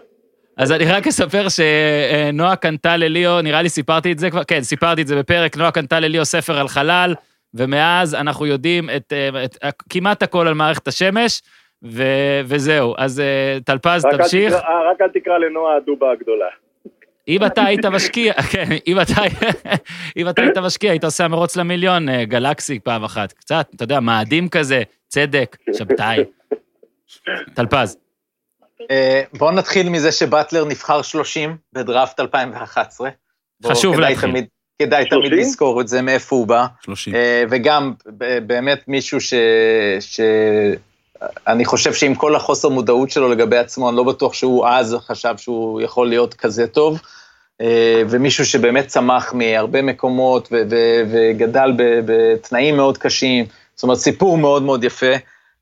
אז 0.58 0.72
אני 0.72 0.86
רק 0.86 1.08
אספר 1.08 1.46
שנועה 1.50 2.56
קנתה 2.56 2.98
לליאו, 2.98 3.42
נראה 3.42 3.62
לי 3.62 3.70
סיפרתי 3.70 4.12
את 4.12 4.20
זה 4.20 4.30
כבר, 4.32 4.44
כן, 4.44 4.62
סיפרתי 4.62 5.02
את 5.02 5.08
זה 5.08 5.16
בפרק, 5.16 5.58
נועה 5.58 5.72
קנתה 5.72 6.00
לליאו 6.00 6.26
ספר 6.26 6.60
על 6.60 6.68
חלל, 6.68 7.16
ומאז 7.54 8.16
אנחנו 8.16 8.46
יודעים 8.46 8.90
את, 8.90 9.14
את, 9.46 9.58
את 9.68 9.74
כמעט 9.90 10.24
הכל 10.24 10.48
על 10.48 10.54
מערכת 10.54 10.88
השמש, 10.88 11.42
ו, 11.92 12.04
וזהו. 12.46 12.94
אז 12.98 13.20
אה, 13.20 13.58
טלפז, 13.66 14.06
רק 14.06 14.14
אל 14.14 14.18
תמשיך. 14.18 14.54
תקרא- 14.54 14.62
אה, 14.70 14.92
רק 14.92 15.02
אל 15.02 15.08
תקרא 15.22 15.38
לנועה 15.38 15.78
הדובה 15.78 16.12
הגדולה. 16.12 16.46
אם 17.28 17.46
אתה 17.46 17.64
היית 17.64 17.86
משקיע, 17.86 18.34
כן, 18.52 18.66
אם 18.88 19.02
אתה, 19.02 19.14
אם 20.18 20.30
אתה 20.30 20.42
היית 20.42 20.58
משקיע, 20.58 20.92
היית 20.92 21.04
עושה 21.04 21.28
מרוץ 21.28 21.58
למיליון, 21.58 22.10
אה, 22.10 22.26
גלקסי 22.26 22.80
פעם 22.80 23.04
אחת. 23.04 23.32
קצת, 23.32 23.68
אתה 23.76 23.84
יודע, 23.84 24.00
מאדים 24.00 24.50
כזה, 24.50 24.82
צדק, 25.08 25.58
שבתאי. 25.78 26.24
טלפז. 27.54 27.98
אה, 28.92 29.22
בואו 29.34 29.52
נתחיל 29.52 29.90
מזה 29.90 30.12
שבטלר 30.12 30.66
נבחר 30.66 31.02
30 31.02 31.58
בדראפט 31.74 32.20
2011. 32.20 33.10
בוא, 33.60 33.72
חשוב 33.72 33.96
כדאי 33.96 34.10
להתחיל. 34.10 34.30
תמיד, 34.30 34.46
כדאי 34.82 35.10
תמיד 35.10 35.22
30? 35.24 35.40
לזכור 35.40 35.82
את 35.82 35.88
זה, 35.88 36.02
מאיפה 36.02 36.36
הוא 36.36 36.48
בא. 36.48 36.66
30. 36.82 37.16
אה, 37.16 37.44
וגם 37.50 37.94
באמת 38.46 38.88
מישהו 38.88 39.22
ש... 39.22 39.34
ש... 40.00 40.20
אני 41.48 41.66
חושב 41.66 41.94
שעם 41.94 42.16
כל 42.16 42.36
החוסר 42.36 42.70
מודעות 42.70 43.10
שלו 43.12 43.30
לגבי 43.30 43.58
עצמו, 43.58 43.90
אני 43.90 43.98
לא 43.98 44.04
בטוח 44.04 44.34
שהוא 44.34 44.68
אז 44.68 44.96
חשב 45.00 45.34
שהוא 45.38 45.82
יכול 45.82 46.10
להיות 46.10 46.34
כזה 46.34 46.68
טוב. 46.68 47.00
אה, 47.62 48.02
ומישהו 48.10 48.46
שבאמת 48.46 48.88
צמח 48.88 49.34
מהרבה 49.34 49.82
מקומות 49.82 50.48
ו- 50.52 50.64
ו- 50.70 51.02
וגדל 51.12 51.74
בתנאים 51.78 52.76
מאוד 52.76 52.98
קשים. 52.98 53.46
זאת 53.76 53.84
אומרת, 53.84 53.98
סיפור 53.98 54.38
מאוד 54.38 54.64
מאוד 54.64 54.84
יפה. 54.84 55.16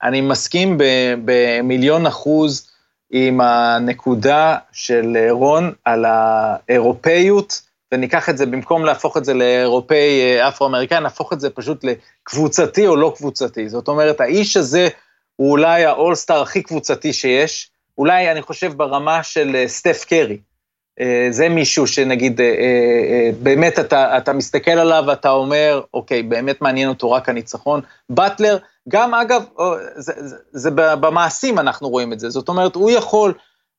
אני 0.04 0.22
מסכים 0.22 0.78
ב- 0.78 1.14
במיליון 1.26 2.06
אחוז 2.06 2.71
עם 3.12 3.42
הנקודה 3.42 4.58
של 4.72 5.18
רון 5.30 5.74
על 5.86 6.06
האירופאיות, 6.06 7.62
וניקח 7.92 8.30
את 8.30 8.38
זה, 8.38 8.46
במקום 8.46 8.86
להפוך 8.86 9.18
את 9.18 9.26
זה 9.26 9.34
לאירופאי 9.34 10.22
אה, 10.22 10.48
אפרו-אמריקאי, 10.48 11.00
נהפוך 11.00 11.34
את 11.34 11.40
זה 11.40 11.50
פשוט 11.50 11.84
לקבוצתי 11.84 12.88
או 12.88 12.96
לא 12.96 13.14
קבוצתי. 13.18 13.70
זאת 13.70 13.88
אומרת, 13.88 14.22
האיש 14.22 14.58
הזה 14.58 14.88
הוא 15.36 15.52
אולי 15.52 15.86
האולסטאר 15.86 16.42
הכי 16.42 16.64
קבוצתי 16.64 17.14
שיש, 17.14 17.70
אולי, 17.98 18.32
אני 18.32 18.42
חושב, 18.42 18.74
ברמה 18.74 19.24
של 19.24 19.56
אה, 19.56 19.68
סטף 19.68 20.06
קרי. 20.06 20.38
אה, 21.00 21.28
זה 21.30 21.50
מישהו 21.50 21.88
שנגיד, 21.88 22.42
אה, 22.42 22.46
אה, 22.46 22.52
אה, 22.54 23.30
באמת 23.44 23.80
אתה, 23.80 24.18
אתה 24.18 24.34
מסתכל 24.34 24.72
עליו 24.72 25.04
ואתה 25.08 25.30
אומר, 25.30 25.82
אוקיי, 25.94 26.24
באמת 26.24 26.62
מעניין 26.62 26.90
אותו 26.90 27.12
רק 27.12 27.30
הניצחון. 27.30 27.82
באטלר, 28.10 28.58
גם 28.92 29.14
אגב, 29.14 29.44
אה, 29.60 29.66
זה, 29.96 30.14
זה, 30.18 30.36
זה 30.52 30.72
במעשים 30.72 31.60
אנחנו 31.60 31.90
רואים 31.90 32.14
את 32.14 32.20
זה. 32.20 32.30
זאת 32.30 32.50
אומרת, 32.50 32.76
הוא 32.76 32.92
יכול, 32.92 33.34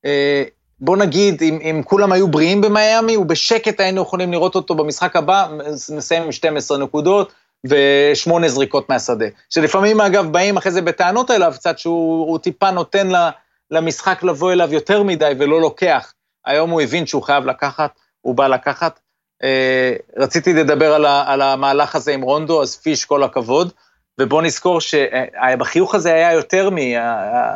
אה, 0.04 0.44
בוא 0.80 0.96
נגיד, 0.96 1.42
אם, 1.42 1.58
אם 1.62 1.82
כולם 1.84 2.12
היו 2.12 2.28
בריאים 2.28 2.60
במיאמי, 2.60 3.14
הוא 3.14 3.26
בשקט 3.26 3.80
היינו 3.80 4.02
יכולים 4.02 4.32
לראות 4.32 4.54
אותו 4.54 4.74
במשחק 4.74 5.16
הבא, 5.16 5.48
מסיים 5.96 6.22
עם 6.22 6.32
12 6.32 6.78
נקודות 6.78 7.32
ושמונה 7.66 8.48
זריקות 8.48 8.88
מהשדה. 8.88 9.26
שלפעמים, 9.50 10.00
אגב, 10.00 10.32
באים 10.32 10.56
אחרי 10.56 10.72
זה 10.72 10.82
בטענות 10.82 11.30
אליו 11.30 11.52
קצת, 11.54 11.78
שהוא 11.78 12.26
הוא 12.28 12.38
טיפה 12.38 12.70
נותן 12.70 13.10
ל- 13.10 13.30
למשחק 13.70 14.22
לבוא 14.22 14.52
אליו 14.52 14.72
יותר 14.72 15.02
מדי 15.02 15.32
ולא 15.38 15.60
לוקח. 15.60 16.12
היום 16.46 16.70
הוא 16.70 16.80
הבין 16.80 17.06
שהוא 17.06 17.22
חייב 17.22 17.46
לקחת, 17.46 17.90
הוא 18.20 18.34
בא 18.34 18.46
לקחת. 18.46 19.00
אה, 19.42 19.94
רציתי 20.16 20.52
לדבר 20.52 20.94
על, 20.94 21.04
ה, 21.04 21.24
על 21.26 21.42
המהלך 21.42 21.96
הזה 21.96 22.12
עם 22.12 22.22
רונדו, 22.22 22.62
אז 22.62 22.76
פיש, 22.76 23.04
כל 23.04 23.22
הכבוד. 23.22 23.72
ובוא 24.20 24.42
נזכור 24.42 24.80
שבחיוך 24.80 25.94
הזה 25.94 26.14
היה 26.14 26.32
יותר 26.32 26.70
מ... 26.70 26.76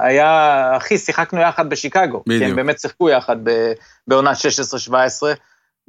היה, 0.00 0.72
אחי, 0.76 0.98
שיחקנו 0.98 1.40
יחד 1.40 1.70
בשיקגו. 1.70 2.22
בדיוק. 2.26 2.42
כי 2.42 2.50
הם 2.50 2.56
באמת 2.56 2.80
שיחקו 2.80 3.10
יחד 3.10 3.36
ב- 3.42 3.72
בעונה 4.08 4.32
16-17, 4.90 4.92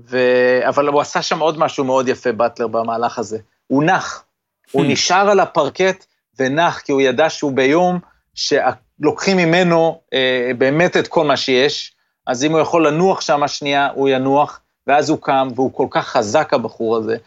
ו... 0.10 0.20
אבל 0.68 0.88
הוא 0.88 1.02
עשה 1.02 1.22
שם 1.22 1.40
עוד 1.40 1.60
משהו 1.60 1.84
מאוד 1.84 2.08
יפה, 2.08 2.32
באטלר, 2.32 2.68
במהלך 2.68 3.20
הזה. 3.20 3.38
הוא 3.68 3.84
נח. 3.84 4.24
הוא 4.72 4.84
Hmm. 4.84 4.88
נשאר 4.88 5.30
על 5.30 5.40
הפרקט 5.40 6.06
ונח, 6.40 6.80
כי 6.80 6.92
הוא 6.92 7.02
ידע 7.02 7.30
שהוא 7.30 7.52
ביום 7.52 8.00
שלוקחים 8.36 9.38
ממנו 9.38 10.02
אה, 10.14 10.52
באמת 10.58 10.98
את 10.98 11.08
כל 11.08 11.26
מה 11.26 11.38
שיש, 11.38 11.94
אז 12.28 12.44
אם 12.44 12.52
הוא 12.52 12.60
יכול 12.60 12.88
לנוח 12.88 13.22
שם 13.22 13.48
שנייה, 13.48 13.90
הוא 13.94 14.10
ינוח, 14.10 14.60
ואז 14.88 15.10
הוא 15.10 15.18
קם, 15.22 15.48
והוא 15.56 15.74
כל 15.74 15.88
כך 15.90 16.08
חזק, 16.08 16.54
הבחור 16.54 16.98
הזה, 16.98 17.18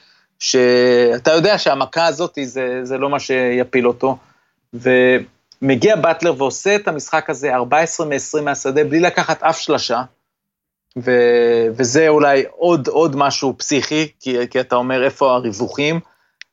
שאתה 0.41 1.33
יודע 1.33 1.59
שהמכה 1.59 2.07
הזאת 2.07 2.39
זה, 2.43 2.81
זה 2.83 2.99
לא 2.99 3.11
מה 3.11 3.21
שיפיל 3.21 3.89
אותו. 3.89 4.17
ומגיע 4.75 5.97
באטלר 5.97 6.35
ועושה 6.39 6.77
את 6.77 6.89
המשחק 6.89 7.31
הזה 7.31 7.55
14 7.55 8.07
מ-20 8.07 8.41
מהשדה, 8.43 8.85
בלי 8.85 9.01
לקחת 9.01 9.43
אף 9.43 9.59
שלשה, 9.61 10.03
ו... 10.99 11.11
וזה 11.77 12.09
אולי 12.09 12.43
עוד, 12.51 12.89
עוד 12.89 13.17
משהו 13.17 13.55
פסיכי, 13.59 14.09
כי, 14.21 14.37
כי 14.51 14.61
אתה 14.61 14.77
אומר 14.77 15.05
איפה 15.05 15.35
הריווחים. 15.35 16.01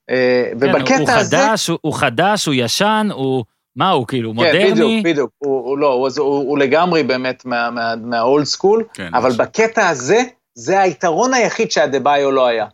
אה, 0.09 0.49
כן, 0.51 0.57
ובקטע 0.57 0.97
הוא 0.97 1.09
הזה... 1.09 1.37
חדש, 1.37 1.67
הוא, 1.67 1.77
הוא 1.81 1.93
חדש, 1.93 2.45
הוא 2.45 2.55
ישן, 2.57 3.07
הוא... 3.13 3.43
מה 3.75 3.89
הוא, 3.89 4.07
כאילו, 4.07 4.29
כן, 4.29 4.35
מודרני? 4.35 4.71
בדיוק, 4.71 4.91
בדיוק. 5.03 5.31
הוא, 5.37 5.69
הוא 5.69 5.77
לא, 5.77 5.93
הוא, 5.93 6.09
הוא, 6.17 6.37
הוא 6.37 6.57
לגמרי 6.57 7.03
באמת 7.03 7.45
מה, 7.45 7.69
מה, 7.69 7.95
מהאולד 7.95 8.45
סקול, 8.45 8.83
כן, 8.93 9.15
אבל. 9.15 9.31
בקטע 9.31 9.89
הזה, 9.89 10.21
זה 10.53 10.81
היתרון 10.81 11.33
היחיד 11.33 11.71
שאדבאיו 11.71 12.31
לא 12.31 12.47
היה. 12.47 12.65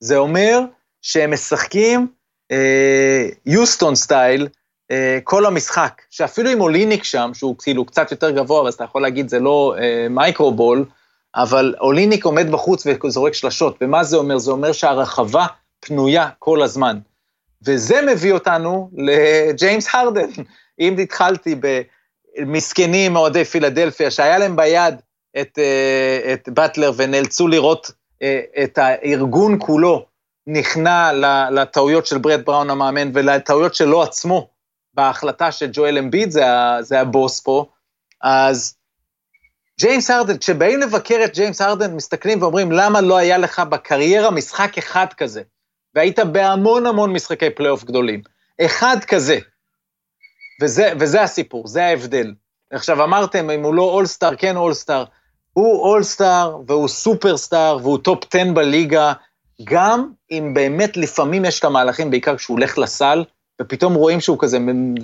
זה 0.00 0.16
אומר 0.16 0.60
שהם 1.02 1.32
משחקים 1.32 2.06
אה, 2.52 3.28
יוסטון 3.46 3.94
style 3.94 4.48
אה, 4.90 5.18
כל 5.24 5.46
המשחק, 5.46 6.02
שאפילו 6.10 6.50
עם 6.50 6.60
אוליניק 6.60 7.04
שם, 7.04 7.30
שהוא 7.34 7.56
כאילו 7.58 7.84
קצת 7.84 8.10
יותר 8.10 8.30
גבוה, 8.30 8.68
אז 8.68 8.74
אתה 8.74 8.84
יכול 8.84 9.02
להגיד 9.02 9.28
זה 9.28 9.38
לא 9.38 9.74
אה, 9.78 10.06
microball, 10.10 10.84
אבל 11.34 11.74
אוליניק 11.80 12.24
עומד 12.24 12.50
בחוץ 12.50 12.86
וזורק 12.86 13.34
שלשות, 13.34 13.76
ומה 13.80 14.04
זה 14.04 14.16
אומר? 14.16 14.38
זה 14.38 14.50
אומר 14.50 14.72
שהרחבה 14.72 15.46
פנויה 15.80 16.28
כל 16.38 16.62
הזמן. 16.62 16.98
וזה 17.66 18.00
מביא 18.02 18.32
אותנו 18.32 18.90
לג'יימס 18.96 19.94
הרדן. 19.94 20.28
אם 20.80 20.96
התחלתי 21.02 21.54
במסכנים 22.38 23.16
אוהדי 23.16 23.44
פילדלפיה, 23.44 24.10
שהיה 24.10 24.38
להם 24.38 24.56
ביד 24.56 24.94
את, 25.40 25.58
אה, 25.58 26.32
את 26.32 26.48
באטלר 26.48 26.92
ונאלצו 26.96 27.48
לראות 27.48 27.86
אה, 27.86 27.94
את 28.62 28.78
הארגון 28.78 29.56
כולו 29.60 30.06
נכנע 30.46 31.12
לטעויות 31.50 32.06
של 32.06 32.18
ברט 32.18 32.44
בראון 32.44 32.70
המאמן 32.70 33.10
ולטעויות 33.14 33.74
שלו 33.74 34.02
עצמו 34.02 34.48
בהחלטה 34.94 35.52
שג'ואל 35.52 35.98
אמביד 35.98 36.30
זה, 36.30 36.44
זה 36.80 37.00
הבוס 37.00 37.40
פה, 37.40 37.66
אז 38.22 38.74
ג'יימס 39.80 40.10
הרדן, 40.10 40.38
כשבאים 40.38 40.80
לבקר 40.80 41.20
את 41.24 41.34
ג'יימס 41.34 41.60
הרדן, 41.60 41.94
מסתכלים 41.94 42.42
ואומרים, 42.42 42.72
למה 42.72 43.00
לא 43.00 43.16
היה 43.16 43.38
לך 43.38 43.58
בקריירה 43.58 44.30
משחק 44.30 44.78
אחד 44.78 45.06
כזה? 45.16 45.42
והיית 45.94 46.18
בהמון 46.18 46.86
המון 46.86 47.12
משחקי 47.12 47.50
פלייאוף 47.50 47.84
גדולים. 47.84 48.22
אחד 48.60 48.96
כזה. 49.08 49.38
וזה, 50.62 50.92
וזה 51.00 51.22
הסיפור, 51.22 51.66
זה 51.66 51.84
ההבדל. 51.84 52.34
עכשיו, 52.70 53.04
אמרתם, 53.04 53.50
אם 53.50 53.62
הוא 53.62 53.74
לא 53.74 53.82
אולסטאר, 53.82 54.36
כן 54.36 54.56
אולסטאר. 54.56 55.04
הוא 55.52 55.82
אולסטאר, 55.82 56.56
והוא 56.66 56.88
סופרסטאר, 56.88 57.78
והוא 57.82 57.98
טופ 57.98 58.34
10 58.34 58.52
בליגה, 58.54 59.12
גם 59.64 60.08
אם 60.30 60.54
באמת 60.54 60.96
לפעמים 60.96 61.44
יש 61.44 61.58
את 61.58 61.64
המהלכים, 61.64 62.10
בעיקר 62.10 62.36
כשהוא 62.36 62.56
הולך 62.56 62.78
לסל, 62.78 63.24
ופתאום 63.62 63.94
רואים 63.94 64.20
שהוא 64.20 64.36
כזה, 64.40 64.58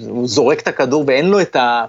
הוא 0.08 0.28
זורק 0.28 0.60
את 0.60 0.68
הכדור 0.68 1.04
ואין 1.06 1.26
לו 1.26 1.40
את 1.40 1.56
ה... 1.56 1.84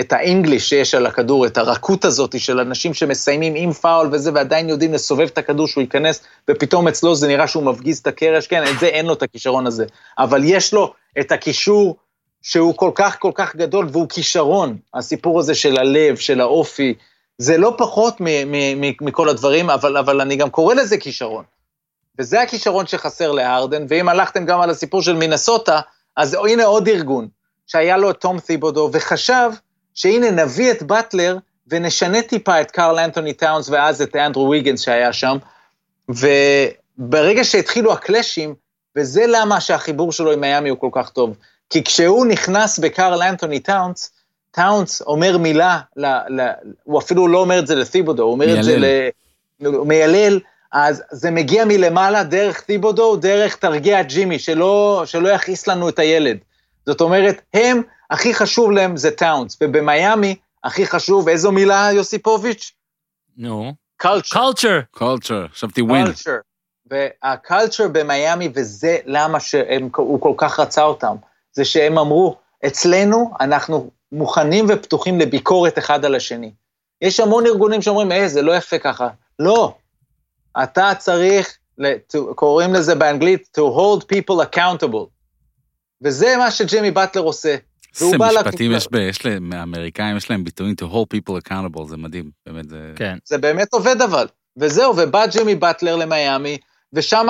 את 0.00 0.12
ה 0.12 0.19
English 0.19 0.68
שיש 0.68 0.94
על 0.94 1.06
הכדור, 1.06 1.46
את 1.46 1.58
הרכות 1.58 2.04
הזאת 2.04 2.40
של 2.40 2.60
אנשים 2.60 2.94
שמסיימים 2.94 3.54
עם 3.56 3.72
פאול 3.72 4.08
וזה, 4.12 4.30
ועדיין 4.34 4.68
יודעים 4.68 4.92
לסובב 4.92 5.26
את 5.26 5.38
הכדור 5.38 5.66
שהוא 5.66 5.82
ייכנס, 5.82 6.24
ופתאום 6.50 6.88
אצלו 6.88 7.14
זה 7.14 7.28
נראה 7.28 7.48
שהוא 7.48 7.62
מפגיז 7.62 7.98
את 7.98 8.06
הקרש, 8.06 8.46
כן, 8.46 8.62
את 8.62 8.78
זה 8.80 8.86
אין 8.86 9.06
לו 9.06 9.12
את 9.12 9.22
הכישרון 9.22 9.66
הזה. 9.66 9.84
אבל 10.18 10.40
יש 10.44 10.74
לו 10.74 10.92
את 11.20 11.32
הקישור 11.32 11.96
שהוא 12.42 12.76
כל 12.76 12.90
כך 12.94 13.16
כל 13.20 13.32
כך 13.34 13.56
גדול, 13.56 13.88
והוא 13.92 14.08
כישרון, 14.08 14.76
הסיפור 14.94 15.40
הזה 15.40 15.54
של 15.54 15.78
הלב, 15.78 16.16
של 16.16 16.40
האופי, 16.40 16.94
זה 17.38 17.58
לא 17.58 17.74
פחות 17.78 18.16
מכל 19.00 19.28
הדברים, 19.28 19.70
אבל, 19.70 19.96
אבל 19.96 20.20
אני 20.20 20.36
גם 20.36 20.50
קורא 20.50 20.74
לזה 20.74 20.98
כישרון. 20.98 21.44
וזה 22.18 22.42
הכישרון 22.42 22.86
שחסר 22.86 23.32
להרדן, 23.32 23.86
ואם 23.88 24.08
הלכתם 24.08 24.44
גם 24.44 24.60
על 24.60 24.70
הסיפור 24.70 25.02
של 25.02 25.16
מינסוטה, 25.16 25.80
אז 26.16 26.36
הנה 26.48 26.64
עוד 26.64 26.88
ארגון, 26.88 27.28
שהיה 27.66 27.96
לו 27.96 28.10
את 28.10 28.16
תום 28.20 28.40
תיבודו, 28.40 28.90
וחשב 28.92 29.50
שהנה 29.94 30.30
נביא 30.30 30.70
את 30.70 30.82
באטלר 30.82 31.36
ונשנה 31.66 32.22
טיפה 32.22 32.60
את 32.60 32.70
קארל 32.70 32.98
אנתוני 32.98 33.32
טאונס 33.32 33.68
ואז 33.68 34.02
את 34.02 34.16
אנדרו 34.16 34.50
ויגנס 34.50 34.80
שהיה 34.80 35.12
שם. 35.12 35.36
וברגע 36.08 37.44
שהתחילו 37.44 37.92
הקלאשים, 37.92 38.54
וזה 38.96 39.24
למה 39.28 39.60
שהחיבור 39.60 40.12
שלו 40.12 40.32
עם 40.32 40.40
מיאמי 40.40 40.68
הוא 40.68 40.78
כל 40.78 40.90
כך 40.92 41.10
טוב, 41.10 41.36
כי 41.70 41.84
כשהוא 41.84 42.26
נכנס 42.26 42.78
בקרל 42.78 43.22
אנתוני 43.22 43.60
טאונס, 43.60 44.10
טאונס 44.56 45.02
אומר 45.02 45.38
מילה, 45.38 45.80
ל, 45.96 46.06
ל, 46.06 46.50
הוא 46.84 46.98
אפילו 46.98 47.28
לא 47.28 47.38
אומר 47.38 47.58
את 47.58 47.66
זה 47.66 47.74
לתיבודו, 47.74 48.22
הוא 48.22 48.32
אומר 48.32 48.58
את 48.58 48.64
זה 48.64 48.76
ל... 48.78 48.84
הוא 49.66 49.86
מיילל, 49.86 50.40
אז 50.72 51.02
זה 51.10 51.30
מגיע 51.30 51.64
מלמעלה 51.64 52.24
דרך 52.24 52.60
תיבודו, 52.60 53.16
דרך 53.16 53.56
תרגיע 53.56 54.02
ג'ימי, 54.02 54.38
שלא, 54.38 55.02
שלא 55.06 55.28
יכעיס 55.28 55.66
לנו 55.66 55.88
את 55.88 55.98
הילד. 55.98 56.36
זאת 56.86 57.00
אומרת, 57.00 57.40
הם, 57.54 57.82
הכי 58.10 58.34
חשוב 58.34 58.70
להם 58.70 58.96
זה 58.96 59.10
טאונס, 59.10 59.58
ובמיאמי, 59.60 60.34
הכי 60.64 60.86
חשוב, 60.86 61.28
איזו 61.28 61.52
מילה, 61.52 61.88
יוסיפוביץ'? 61.92 62.72
נו. 63.36 63.72
culture. 64.00 64.38
culture. 64.38 64.80
culture, 64.90 65.46
חשבתי 65.52 65.82
win. 65.82 66.04
culture. 66.04 66.36
וה 66.90 67.12
culture 67.12 67.88
במיאמי, 67.88 68.48
וזה 68.54 68.98
למה 69.06 69.40
שהוא 69.40 70.20
כל 70.20 70.32
כך 70.36 70.60
רצה 70.60 70.82
אותם, 70.82 71.16
זה 71.52 71.64
שהם 71.64 71.98
אמרו, 71.98 72.36
אצלנו 72.66 73.30
אנחנו 73.40 73.90
מוכנים 74.16 74.66
ופתוחים 74.68 75.20
לביקורת 75.20 75.78
אחד 75.78 76.04
על 76.04 76.14
השני. 76.14 76.52
יש 77.02 77.20
המון 77.20 77.46
ארגונים 77.46 77.82
שאומרים, 77.82 78.12
אה, 78.12 78.28
זה 78.28 78.42
לא 78.42 78.56
יפה 78.56 78.78
ככה. 78.78 79.08
לא. 79.38 79.74
אתה 80.62 80.92
צריך, 80.98 81.56
to, 81.80 82.34
קוראים 82.34 82.74
לזה 82.74 82.94
באנגלית, 82.94 83.58
to 83.58 83.60
hold 83.60 84.02
people 84.02 84.44
accountable. 84.54 85.06
וזה 86.02 86.34
מה 86.38 86.50
שג'ימי 86.50 86.90
באטלר 86.90 87.22
עושה. 87.22 87.56
איזה 88.00 88.18
משפטים 88.18 88.72
יש, 88.72 88.88
ב, 88.90 88.94
יש 88.94 89.26
להם, 89.26 89.52
האמריקאים 89.52 90.16
יש 90.16 90.30
להם 90.30 90.44
ביטויים 90.44 90.74
to 90.80 90.84
hold 90.84 91.16
people 91.16 91.48
accountable, 91.48 91.88
זה 91.88 91.96
מדהים, 91.96 92.30
באמת 92.46 92.68
זה... 92.68 92.92
כן. 92.96 93.18
זה 93.24 93.38
באמת 93.38 93.68
עובד 93.72 94.02
אבל. 94.02 94.26
וזהו, 94.56 94.96
ובא 94.96 95.26
ג'ימי 95.26 95.54
באטלר 95.54 95.96
למיאמי, 95.96 96.58
ושם 96.92 97.26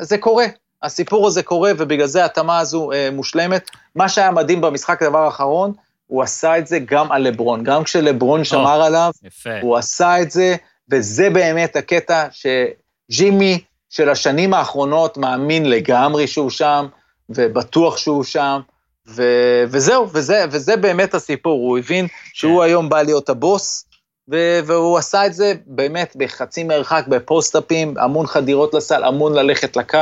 זה 0.00 0.18
קורה. 0.18 0.46
הסיפור 0.82 1.26
הזה 1.26 1.42
קורה, 1.42 1.72
ובגלל 1.78 2.06
זה 2.06 2.22
ההתאמה 2.22 2.58
הזו 2.58 2.92
אה, 2.92 3.08
מושלמת. 3.12 3.70
מה 3.94 4.08
שהיה 4.08 4.30
מדהים 4.30 4.60
במשחק, 4.60 5.02
הדבר 5.02 5.18
האחרון, 5.18 5.72
הוא 6.08 6.22
עשה 6.22 6.58
את 6.58 6.66
זה 6.66 6.78
גם 6.78 7.12
על 7.12 7.22
לברון. 7.22 7.64
גם 7.64 7.84
כשלברון 7.84 8.44
שמר 8.44 8.82
עליו, 8.82 9.10
יפה. 9.24 9.60
הוא 9.62 9.76
עשה 9.76 10.22
את 10.22 10.30
זה, 10.30 10.56
וזה 10.90 11.30
באמת 11.30 11.76
הקטע 11.76 12.26
שג'ימי 12.30 13.60
של 13.90 14.08
השנים 14.08 14.54
האחרונות 14.54 15.16
מאמין 15.16 15.70
לגמרי 15.70 16.26
שהוא 16.26 16.50
שם, 16.50 16.86
ובטוח 17.28 17.96
שהוא 17.96 18.24
שם, 18.24 18.60
ו... 19.08 19.22
וזהו, 19.68 20.08
וזה, 20.12 20.44
וזה 20.50 20.76
באמת 20.76 21.14
הסיפור, 21.14 21.68
הוא 21.68 21.78
הבין 21.78 22.06
שהוא 22.32 22.62
היום 22.62 22.88
בא 22.88 23.02
להיות 23.02 23.28
הבוס, 23.28 23.84
ו... 24.30 24.36
והוא 24.66 24.98
עשה 24.98 25.26
את 25.26 25.34
זה 25.34 25.54
באמת 25.66 26.16
בחצי 26.16 26.64
מרחק, 26.64 27.04
בפוסט-אפים, 27.08 27.94
המון 27.98 28.26
חדירות 28.26 28.74
לסל, 28.74 29.04
המון 29.04 29.34
ללכת 29.34 29.76
לקו, 29.76 29.98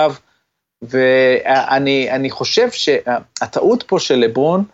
ואני 0.83 2.31
חושב 2.31 2.71
שהטעות 2.71 3.83
פה 3.83 3.99
של 3.99 4.15
לברון, 4.15 4.65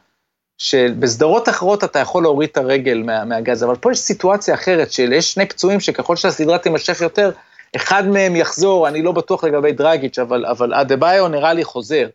שבסדרות 0.62 1.48
אחרות 1.48 1.84
אתה 1.84 1.98
יכול 1.98 2.22
להוריד 2.22 2.48
את 2.52 2.56
הרגל 2.56 3.02
מה, 3.02 3.24
מהגז, 3.24 3.64
אבל 3.64 3.76
פה 3.76 3.92
יש 3.92 3.98
סיטואציה 3.98 4.54
אחרת, 4.54 4.92
שיש 4.92 5.32
שני 5.32 5.46
פצועים 5.46 5.80
שככל 5.80 6.16
שהסדרה 6.16 6.58
תימשך 6.58 7.00
יותר, 7.00 7.30
אחד 7.76 8.08
מהם 8.08 8.36
יחזור, 8.36 8.88
אני 8.88 9.02
לא 9.02 9.12
בטוח 9.12 9.44
לגבי 9.44 9.72
דרגיץ', 9.72 10.18
אבל, 10.18 10.46
אבל 10.46 10.74
אדה-ביו 10.74 11.28
נראה 11.28 11.52
לי 11.52 11.64
חוזר. 11.64 12.08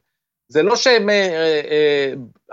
זה 0.49 0.63
לא 0.63 0.75
שהם 0.75 1.09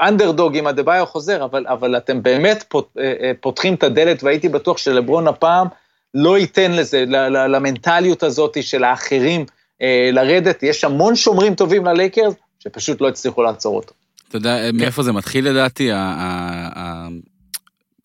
אנדרדוג 0.00 0.56
אם 0.56 0.68
אדה-ביו 0.68 1.06
חוזר, 1.06 1.44
אבל, 1.44 1.66
אבל 1.68 1.96
אתם 1.96 2.22
באמת 2.22 2.64
פות, 2.68 2.88
אה, 2.98 3.12
אה, 3.22 3.32
פותחים 3.40 3.74
את 3.74 3.82
הדלת, 3.82 4.22
והייתי 4.22 4.48
בטוח 4.48 4.78
שלברון 4.78 5.28
הפעם 5.28 5.66
לא 6.14 6.38
ייתן 6.38 6.72
לזה, 6.72 7.04
למנטליות 7.48 8.22
הזאת 8.22 8.62
של 8.62 8.84
האחרים 8.84 9.46
אה, 9.82 10.10
לרדת. 10.12 10.62
יש 10.62 10.84
המון 10.84 11.16
שומרים 11.16 11.54
טובים 11.54 11.84
ללייקרס, 11.84 12.34
שפשוט 12.58 13.00
לא 13.00 13.08
הצליחו 13.08 13.42
לעצור 13.42 13.76
אותו. 13.76 13.94
אתה 14.36 14.48
יודע 14.48 14.72
מאיפה 14.72 15.02
זה 15.02 15.12
מתחיל 15.12 15.48
לדעתי? 15.48 15.90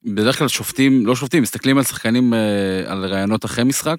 בדרך 0.03 0.37
כלל 0.37 0.47
שופטים, 0.47 1.05
לא 1.05 1.15
שופטים, 1.15 1.43
מסתכלים 1.43 1.77
על 1.77 1.83
שחקנים 1.83 2.33
על 2.87 3.05
ריאיונות 3.05 3.45
אחרי 3.45 3.63
משחק. 3.63 3.97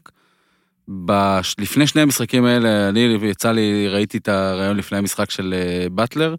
בש... 0.89 1.57
לפני 1.59 1.87
שני 1.87 2.03
המשחקים 2.03 2.45
האלה, 2.45 2.89
אני 2.89 3.01
יצא 3.23 3.53
לי, 3.53 3.89
ראיתי 3.89 4.19
את 4.19 4.29
הריאיון 4.29 4.77
לפני 4.77 4.99
המשחק 4.99 5.31
של 5.31 5.55
באטלר. 5.93 6.35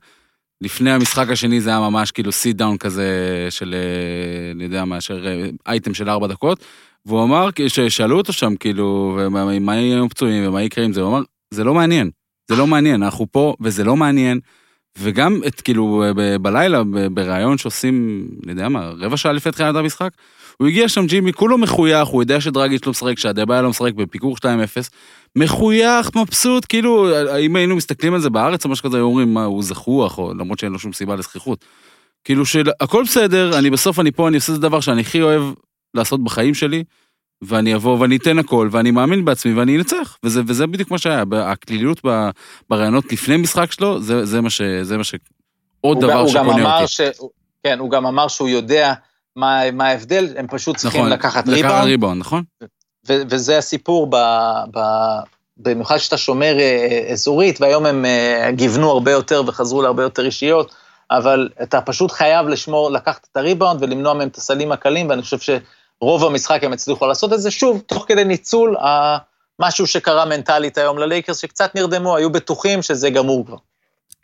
לפני 0.62 0.92
המשחק 0.92 1.30
השני 1.30 1.62
זה 1.62 1.70
היה 1.70 1.80
ממש 1.80 2.12
כאילו 2.12 2.32
sit 2.32 2.56
down 2.58 2.78
כזה 2.78 3.08
של, 3.50 3.76
אני 4.56 4.64
יודע 4.64 4.86
מה, 4.86 5.02
של 5.02 5.50
אייטם 5.68 5.94
של 5.94 6.10
ארבע 6.10 6.28
דקות. 6.28 6.66
והוא 7.06 7.24
אמר, 7.24 7.50
ששאלו 7.68 8.18
אותו 8.18 8.34
שם, 8.34 8.56
כאילו, 8.56 9.20
מה 9.62 9.76
יהיו 9.76 10.10
פצועים 10.10 10.48
ומה 10.48 10.64
יקרה 10.64 10.86
עם 10.86 10.94
זה, 10.94 11.02
הוא 11.02 11.10
אמר, 11.10 11.22
זה 11.52 11.64
לא 11.64 11.74
מעניין, 11.74 12.10
זה 12.50 12.56
לא 12.56 12.68
מעניין, 12.68 13.04
אנחנו 13.04 13.28
פה 13.32 13.56
וזה 13.62 13.84
לא 13.84 13.96
מעניין. 13.96 14.39
וגם 14.98 15.42
את 15.48 15.62
כאילו 15.62 16.04
בלילה, 16.42 16.84
בריאיון 17.12 17.58
שעושים, 17.58 18.28
אני 18.44 18.52
יודע 18.52 18.70
מה, 18.70 18.92
רבע 18.98 19.18
שעה 19.18 19.32
לפני 19.32 19.52
תחילת 19.52 19.76
המשחק, 19.76 20.10
הוא 20.58 20.68
הגיע 20.68 20.89
שם 20.89 21.06
ג'ימי, 21.06 21.34
כולו 21.34 21.58
מחוייך, 21.58 22.08
הוא 22.08 22.22
יודע 22.22 22.42
שדרגיץ' 22.42 22.86
לא 22.86 22.89
משחק, 22.89 23.20
שהדבעיה 23.20 23.62
לא 23.62 23.70
משחק 23.70 23.94
בפיקור 23.94 24.36
2-0, 24.38 24.46
מחוייך, 25.36 26.16
מבסוט, 26.16 26.66
כאילו, 26.70 27.10
אם 27.39 27.56
היינו 27.56 27.76
מסתכלים 27.76 28.14
על 28.14 28.20
זה 28.20 28.30
בארץ 28.30 28.66
או 28.66 28.70
משהו 28.70 28.89
כזה, 28.89 28.98
היו 28.98 29.06
אומרים, 29.06 29.34
מה, 29.34 29.44
הוא 29.44 29.64
זחוח, 29.64 30.18
או 30.18 30.34
למרות 30.34 30.60
שאין 30.60 30.72
לו 30.72 30.80
שום 30.80 30.94
סיבה 30.94 31.16
לזכיחות. 31.16 31.66
כאילו 32.24 32.46
שהכל 32.46 33.04
בסדר, 33.04 33.60
אני 33.60 33.70
בסוף 33.70 34.00
אני 34.00 34.12
פה, 34.12 34.28
אני 34.28 34.36
עושה 34.36 34.54
את 34.54 34.58
הדבר 34.58 34.80
שאני 34.80 35.02
הכי 35.02 35.22
אוהב 35.22 35.44
לעשות 35.94 36.24
בחיים 36.24 36.54
שלי, 36.54 36.84
ואני 37.42 37.76
אבוא 37.76 38.00
ואני 38.00 38.18
אתן 38.18 38.39
הכל, 38.39 38.70
ואני 38.72 38.92
מאמין 38.92 39.26
בעצמי 39.26 39.54
ואני 39.54 39.78
אנצח, 39.78 40.18
וזה, 40.24 40.42
וזה 40.48 40.68
בדיוק 40.68 40.92
מה 40.92 40.98
שהיה, 40.98 41.24
הכליליות 41.32 42.02
ברעיונות 42.70 43.12
לפני 43.12 43.38
משחק 43.38 43.72
שלו, 43.72 44.02
זה, 44.02 44.26
זה 44.26 44.42
מה 44.42 44.50
ש... 44.50 44.62
זה 44.82 44.98
מה 44.98 45.04
ש... 45.04 45.16
עוד 45.82 46.00
דבר 46.00 46.28
שקונה 46.28 46.76
אותי. 46.82 46.88
ש... 46.88 47.02
כן, 47.64 47.80
הוא 47.80 47.89
גם 47.89 48.06
אמר 48.06 48.28
שהוא 48.28 48.50
יודע 48.50 48.94
מה, 49.36 49.72
מה 49.72 49.88
ההבדל, 49.88 50.28
הם 50.38 50.48
פשוט 50.48 50.78
צריכים 50.78 51.02
נכון, 51.02 51.14
לקחת 51.14 51.48
לקחת 51.48 51.64
ריבאונד, 51.64 51.86
ריבאונד, 51.86 52.20
נכון? 52.20 52.44
ו- 53.08 53.22
וזה 53.30 53.58
הסיפור, 53.58 54.08
ב, 54.10 54.16
ב, 54.74 54.80
במיוחד 55.58 55.98
שאתה 55.98 56.18
שומר 56.18 56.60
אה, 56.60 57.08
אזורית, 57.12 57.62
והיום 57.62 57.86
הם 57.86 58.06
אה, 58.06 58.52
גיוונו 58.52 58.89
הרבה 58.89 59.12
יותר 59.12 59.44
וחזרו 59.48 59.82
להרבה 59.82 60.04
יותר 60.04 60.26
אישיות, 60.26 60.76
אבל 61.12 61.50
אתה 61.64 61.82
פשוט 61.82 62.12
חייב 62.12 62.48
לשמור, 62.48 62.92
לקחת 62.92 63.28
את 63.32 63.38
הריבאונד 63.38 63.84
ולמנוע 63.84 64.14
מהם 64.14 64.28
את 64.28 64.38
הסלים 64.38 64.72
הקלים, 64.72 65.10
ואני 65.10 65.22
חושב 65.22 65.38
שרוב 66.04 66.26
המשחק 66.26 66.64
הם 66.64 66.74
הצליחו 66.74 67.08
לעשות 67.08 67.34
את 67.34 67.41
זה, 67.41 67.52
שוב, 67.52 67.82
תוך 67.88 68.06
כדי 68.08 68.24
ניצול 68.24 68.76
משהו 69.60 69.88
שקרה 69.88 70.26
מנטלית 70.26 70.78
היום 70.78 70.97
ללייקרס, 70.97 71.38
שקצת 71.38 71.76
נרדמו, 71.76 72.18
היו 72.18 72.32
בטוחים 72.32 72.82
שזה 72.82 73.10
גמור 73.10 73.45
כבר. 73.45 73.58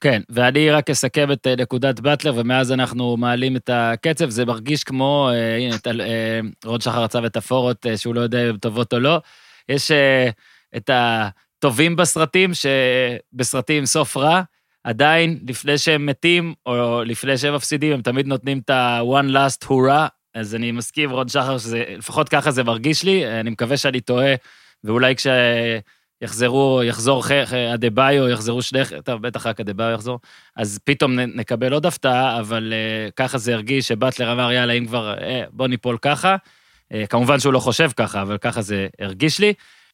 כן, 0.02 0.22
ואני 0.30 0.72
רק 0.72 0.90
אסכם 0.90 1.32
את 1.32 1.48
אה, 1.48 1.56
נקודת 1.56 2.00
באטלר, 2.00 2.34
ומאז 2.36 2.72
אנחנו 2.72 3.18
מעלים 3.18 3.56
את 3.56 3.70
הקצב, 3.74 4.30
זה 4.30 4.46
מרגיש 4.46 4.84
כמו, 4.84 5.30
אה, 5.34 5.58
הנה, 5.58 5.76
אה, 6.00 6.40
רון 6.66 6.82
שחר 6.82 7.04
רצה 7.04 7.22
מטאפורות 7.22 7.86
אה, 7.86 7.98
שהוא 7.98 8.16
לא 8.16 8.22
יודע 8.22 8.44
אם 8.44 8.50
הן 8.50 8.58
טובות 8.58 8.94
או 8.94 9.00
לא. 9.00 9.22
יש 9.70 9.92
את 10.78 10.90
הטובים 10.94 11.96
בסרטים, 11.96 12.52
שבסרטים 12.54 13.86
סוף 13.86 14.18
רע, 14.18 14.42
עדיין, 14.84 15.40
לפני 15.48 15.78
שהם 15.78 16.06
מתים, 16.06 16.54
או 16.66 17.04
לפני 17.06 17.38
שהם 17.38 17.56
מפסידים, 17.56 17.94
הם 17.94 18.02
תמיד 18.02 18.28
נותנים 18.28 18.60
את 18.60 18.70
ה-one 18.70 19.34
last 19.34 19.68
hurrah, 19.68 20.17
אז 20.40 20.56
אני 20.56 20.72
מסכים, 20.72 21.12
רון 21.12 21.28
שחר, 21.28 21.58
שזה, 21.58 21.84
לפחות 21.98 22.30
ככה 22.30 22.52
זה 22.52 22.64
מרגיש 22.64 23.04
לי, 23.04 23.40
אני 23.40 23.50
מקווה 23.50 23.78
שאני 23.78 24.02
טועה, 24.02 24.36
ואולי 24.84 25.16
כש... 25.16 25.28
יחזרו, 26.22 26.82
יחזור 26.84 27.24
אדה-ביו, 27.74 28.30
יחזרו 28.30 28.62
שני, 28.62 28.80
טוב, 29.04 29.22
בטח 29.22 29.48
רק 29.48 29.60
אדה-ביו 29.60 29.92
יחזור, 29.94 30.20
אז 30.56 30.80
פתאום 30.84 31.20
נקבל 31.20 31.74
עוד 31.74 31.86
הפתעה, 31.86 32.40
אבל 32.40 32.74
uh, 32.74 33.12
ככה 33.12 33.38
זה 33.38 33.54
הרגיש 33.54 33.88
שבטלר 33.88 34.32
אמר, 34.32 34.52
יאללה, 34.52 34.74
אם 34.74 34.86
כבר, 34.86 35.16
uh, 35.18 35.22
בוא 35.52 35.68
ניפול 35.68 35.98
ככה. 36.02 36.36
Uh, 36.94 37.08
כמובן 37.10 37.40
שהוא 37.40 37.54
לא 37.54 37.60
חושב 37.60 37.90
ככה, 37.96 38.22
אבל 38.22 38.38
ככה 38.38 38.62
זה 38.62 38.88
הרגיש 39.00 39.40
לי. 39.40 39.54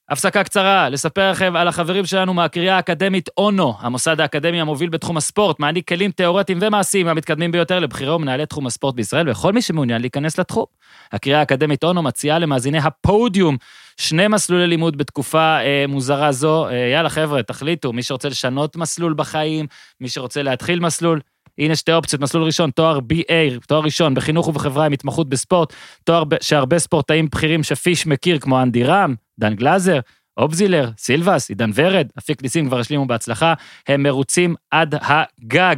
הפסקה 0.09 0.43
קצרה, 0.43 0.89
לספר 0.89 1.31
לכם 1.31 1.55
על 1.55 1.67
החברים 1.67 2.05
שלנו 2.05 2.33
מהקריאה 2.33 2.75
האקדמית 2.75 3.29
אונו, 3.37 3.73
המוסד 3.79 4.19
האקדמי 4.19 4.61
המוביל 4.61 4.89
בתחום 4.89 5.17
הספורט, 5.17 5.59
מעניק 5.59 5.87
כלים 5.87 6.11
תיאורטיים 6.11 6.59
ומעשיים 6.61 7.07
המתקדמים 7.07 7.51
ביותר 7.51 7.79
לבחירי 7.79 8.11
ומנהלי 8.11 8.45
תחום 8.45 8.67
הספורט 8.67 8.95
בישראל, 8.95 9.29
וכל 9.29 9.53
מי 9.53 9.61
שמעוניין 9.61 10.01
להיכנס 10.01 10.37
לתחום. 10.37 10.65
הקריאה 11.11 11.39
האקדמית 11.39 11.83
אונו 11.83 12.01
מציעה 12.01 12.39
למאזיני 12.39 12.77
הפודיום 12.77 13.57
שני 13.97 14.27
מסלולי 14.27 14.67
לימוד 14.67 14.97
בתקופה 14.97 15.57
אה, 15.59 15.85
מוזרה 15.87 16.31
זו. 16.31 16.67
אה, 16.67 16.73
יאללה, 16.93 17.09
חבר'ה, 17.09 17.43
תחליטו, 17.43 17.93
מי 17.93 18.03
שרוצה 18.03 18.29
לשנות 18.29 18.75
מסלול 18.75 19.13
בחיים, 19.13 19.67
מי 20.01 20.09
שרוצה 20.09 20.43
להתחיל 20.43 20.79
מסלול, 20.79 21.19
הנה 21.57 21.75
שתי 21.75 21.93
אופציות, 21.93 22.21
מסלול 22.21 22.43
ראשון, 22.43 22.71
תואר 22.71 22.99
BA, 22.99 23.65
תואר 23.67 23.81
ראשון 23.81 24.13
בחינוך 24.13 24.47
ובחברה 24.47 24.85
עם 24.85 24.91
התמחות 24.91 25.29
בספורט, 25.29 25.73
תואר 26.03 26.23
שהרבה 26.41 26.79
ספורטאים 26.79 27.27
בכירים 27.31 27.63
שפיש 27.63 28.07
מכיר, 28.07 28.39
כמו 28.39 28.61
אנדי 28.61 28.83
רם, 28.83 29.15
דן 29.39 29.53
גלאזר, 29.55 29.99
אובזילר, 30.37 30.89
סילבס, 30.97 31.49
עידן 31.49 31.71
ורד, 31.75 32.07
אפיק 32.17 32.43
ניסים 32.43 32.67
כבר 32.67 32.79
השלימו 32.79 33.05
בהצלחה, 33.05 33.53
הם 33.87 34.03
מרוצים 34.03 34.55
עד 34.71 34.95
הגג. 35.01 35.75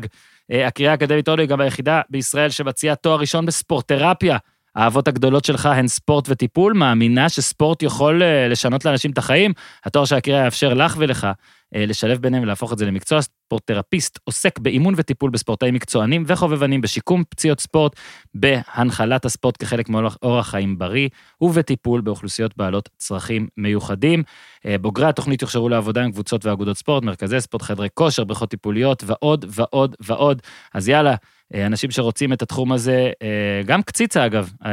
אה, 0.52 0.68
הקריאה 0.68 0.92
האקדמית 0.92 1.30
אולי 1.30 1.48
גם 1.48 1.62
היחידה 1.62 2.02
בישראל 2.10 2.50
שמציעה 2.50 2.96
תואר 2.96 3.20
ראשון 3.20 3.46
בספורטרפיה. 3.46 4.38
האהבות 4.76 5.08
הגדולות 5.08 5.46
שלך 5.46 5.66
הן 5.66 5.88
ספורט 5.88 6.26
וטיפול, 6.30 6.74
מאמינה 6.74 7.30
שספורט 7.30 7.84
יכול 7.84 8.22
לשנות 8.50 8.86
לאנשים 8.86 9.12
את 9.12 9.18
החיים? 9.18 9.54
התואר 9.86 10.06
של 10.06 10.16
הקריאה 10.16 10.46
יאפשר 10.46 10.74
לך 10.74 10.96
ולך 10.98 11.24
אה, 11.24 11.32
לשלב 11.74 12.22
ביניהם 12.22 12.43
ולהפוך 12.43 12.74
את 12.74 12.78
זה 12.78 12.86
למקצוע. 12.86 13.20
ספורט-תרפיסט 13.22 14.20
עוסק 14.24 14.59
באימון 14.59 14.93
וטיפול 14.97 15.30
בספורטאים 15.30 15.74
מקצוענים 15.74 16.24
וחובבנים, 16.28 16.82
בשיקום 16.82 17.24
פציעות 17.30 17.59
ספורט, 17.59 17.95
בהנחלת 18.34 19.26
הספורט 19.26 19.57
כחלק 19.63 19.89
מאורח 19.89 20.49
חיים 20.49 20.78
בריא, 20.78 21.09
ובטיפול 21.41 22.01
באוכלוסיות 22.01 22.57
בעלות 22.57 22.89
צרכים 22.97 23.47
מיוחדים. 23.57 24.24
אה, 24.66 24.78
בוגרי 24.78 25.05
התוכנית 25.05 25.41
יוכשרו 25.41 25.70
לעבודה 25.70 26.03
עם 26.03 26.11
קבוצות 26.11 26.45
ואגודות 26.45 26.78
ספורט, 26.78 27.03
מרכזי 27.03 27.41
ספורט, 27.41 27.61
חדרי 27.61 27.88
כושר, 27.93 28.24
בריכות 28.24 28.49
טיפוליות 28.49 29.03
ועוד 29.05 29.45
ועוד 29.49 29.95
ועוד. 29.99 30.41
אז 30.74 30.89
יאללה, 30.89 31.11
אה, 31.11 31.16
אנשים 31.56 31.91
שרוצים 31.91 32.34
את 32.34 32.41
התחום 32.41 32.72
הזה, 32.72 33.12
אה, 33.22 33.62
גם 33.66 33.84
קציצה 33.84 34.26
אגב, 34.26 34.51
אה, 34.66 34.72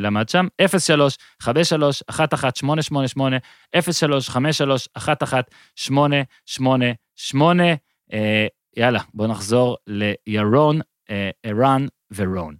למד 0.00 0.28
שם, 0.28 0.46
03 0.78 1.18
53 1.42 2.02
11 2.06 2.50
888 2.54 3.36
03 3.92 4.28
53 4.28 4.88
11 4.94 5.40
888 5.76 7.64
יאללה, 8.76 9.00
בואו 9.14 9.28
נחזור 9.28 9.76
לירון, 10.26 10.80
ערן 11.42 11.86
ורון. 12.14 12.54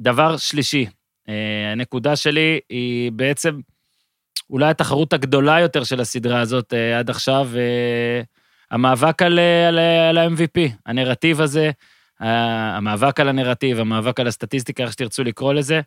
דבר 0.00 0.36
שלישי, 0.36 0.86
הנקודה 1.72 2.16
שלי 2.16 2.60
היא 2.68 3.12
בעצם 3.12 3.60
אולי 4.50 4.70
התחרות 4.70 5.12
הגדולה 5.12 5.60
יותר 5.60 5.84
של 5.84 6.00
הסדרה 6.00 6.40
הזאת 6.40 6.72
עד 6.98 7.10
עכשיו, 7.10 7.50
המאבק 8.70 9.22
על, 9.22 9.38
על, 9.68 9.78
על 9.78 10.18
ה-MVP, 10.18 10.60
הנרטיב 10.86 11.40
הזה, 11.40 11.70
המאבק 12.20 13.20
על 13.20 13.28
הנרטיב, 13.28 13.80
המאבק 13.80 14.20
על 14.20 14.26
הסטטיסטיקה, 14.26 14.82
איך 14.82 14.92
שתרצו 14.92 15.24
לקרוא 15.24 15.54
לזה. 15.54 15.80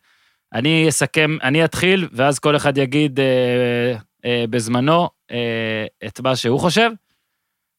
אני 0.54 0.90
אסכם, 0.90 1.38
אני 1.44 1.66
אתחיל, 1.66 2.08
ואז 2.12 2.40
כל 2.40 2.56
אחד 2.56 2.78
יגיד 2.78 3.20
אה, 3.20 3.96
אה, 4.26 4.46
בזמנו 4.50 5.10
אה, 5.32 5.86
את 6.08 6.20
מה 6.20 6.36
שהוא 6.36 6.60
חושב. 6.60 6.92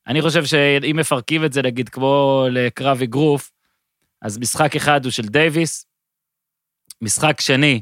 אני 0.06 0.22
חושב 0.22 0.44
שאם 0.44 0.96
מפרקים 0.96 1.44
את 1.44 1.52
זה, 1.52 1.62
נגיד, 1.62 1.88
כמו 1.88 2.44
לקרב 2.50 3.02
אגרוף, 3.02 3.50
אז 4.22 4.38
משחק 4.38 4.76
אחד 4.76 5.04
הוא 5.04 5.12
של 5.12 5.22
דייוויס, 5.22 5.86
משחק 7.02 7.40
שני, 7.40 7.80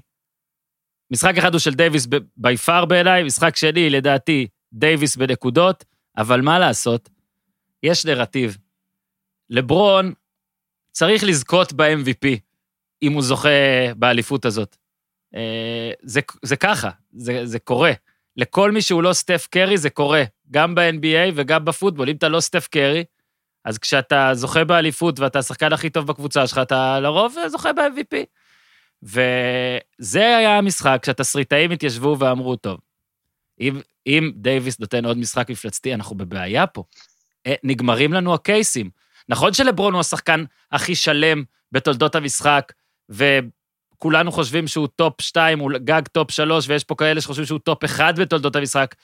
משחק 1.13 1.39
אחד 1.39 1.53
הוא 1.53 1.59
של 1.59 1.75
דייוויס 1.75 2.07
by 2.37 2.57
far 2.57 2.85
בעיניי, 2.85 3.23
משחק 3.23 3.57
שני, 3.57 3.91
לדעתי, 3.91 4.47
דייוויס 4.73 5.17
בנקודות, 5.17 5.85
אבל 6.21 6.41
מה 6.41 6.59
לעשות? 6.59 7.09
יש 7.83 8.07
נרטיב. 8.07 8.59
לברון 9.51 10.13
צריך 10.93 11.25
לזכות 11.25 11.73
ב-MVP, 11.73 12.27
אם 13.03 13.13
הוא 13.13 13.23
זוכה 13.23 13.49
באליפות 13.97 14.45
הזאת. 14.45 14.77
אה, 15.35 15.91
זה, 16.03 16.21
זה 16.43 16.57
ככה, 16.57 16.91
זה, 17.13 17.47
זה 17.47 17.59
קורה. 17.59 17.93
לכל 18.37 18.71
מי 18.71 18.83
שהוא 18.83 19.03
לא 19.03 19.13
סטף 19.13 19.49
קרי 19.51 19.79
זה 19.79 19.91
קורה, 19.91 20.23
גם 20.51 20.75
ב-NBA 20.75 21.33
וגם 21.35 21.65
בפוטבול. 21.65 22.09
אם 22.09 22.17
אתה 22.17 22.29
לא 22.29 22.41
סטף 22.41 22.69
קרי, 22.69 23.05
אז 23.65 23.79
כשאתה 23.79 24.31
זוכה 24.35 24.65
באליפות 24.65 25.21
ואתה 25.21 25.39
השחקן 25.39 25.73
הכי 25.73 25.91
טוב 25.91 26.07
בקבוצה 26.07 26.47
שלך, 26.47 26.59
אתה 26.59 27.01
לרוב 27.01 27.37
זוכה 27.49 27.73
ב-MVP. 27.73 28.17
וזה 29.03 30.37
היה 30.37 30.59
המשחק 30.59 31.03
שהתסריטאים 31.07 31.71
התיישבו 31.71 32.17
ואמרו, 32.19 32.57
טוב, 32.57 32.79
אם, 33.61 33.81
אם 34.07 34.33
דייוויס 34.35 34.81
נותן 34.81 35.05
עוד 35.05 35.19
משחק 35.19 35.51
מפלצתי, 35.51 35.95
אנחנו 35.95 36.17
בבעיה 36.17 36.67
פה. 36.67 36.85
אה, 37.47 37.55
נגמרים 37.65 38.13
לנו 38.13 38.35
הקייסים. 38.35 38.91
נכון 39.29 39.53
שלברון 39.53 39.93
הוא 39.93 40.01
השחקן 40.01 40.45
הכי 40.73 40.95
שלם 40.95 41.43
בתולדות 41.73 42.15
המשחק, 42.15 42.73
וכולנו 43.09 44.33
חושבים 44.33 44.69
שהוא 44.69 44.89
top 44.97 45.21
2, 45.21 45.59
הוא 45.59 45.73
גג 45.85 46.03
top 46.13 46.31
3, 46.31 46.69
ויש 46.69 46.85
פה 46.85 46.95
כאלה 46.95 47.21
שחושבים 47.21 47.47
שהוא 47.47 47.59
top 47.59 47.85
1 47.85 48.19
בתולדות 48.19 48.57
המשחק, 48.57 48.95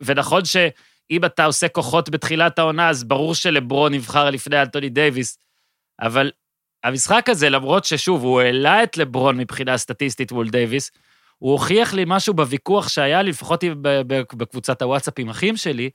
ונכון 0.00 0.44
שאם 0.44 1.24
אתה 1.24 1.44
עושה 1.44 1.68
כוחות 1.68 2.10
בתחילת 2.10 2.58
העונה, 2.58 2.88
אז 2.88 3.04
ברור 3.04 3.34
שלברון 3.34 3.94
נבחר 3.94 4.30
לפני 4.30 4.60
אנתוני 4.60 4.88
דייוויס, 4.88 5.38
אבל 6.00 6.30
המשחק 6.84 7.28
הזה, 7.28 7.48
למרות 7.48 7.84
ששוב, 7.84 8.22
הוא 8.22 8.40
העלה 8.40 8.82
את 8.82 8.96
לברון 8.96 9.36
מבחינה 9.36 9.78
סטטיסטית 9.78 10.32
מול 10.32 10.48
דייוויס, 10.48 10.90
הוא 11.38 11.52
הוכיח 11.52 11.94
לי 11.94 12.04
משהו 12.06 12.34
בוויכוח 12.34 12.88
שהיה 12.88 13.22
לי, 13.22 13.30
לפחות 13.30 13.64
בקבוצת 14.36 14.82
הוואטסאפ 14.82 15.14
עם 15.18 15.28
אחים 15.28 15.56
שלי, 15.56 15.90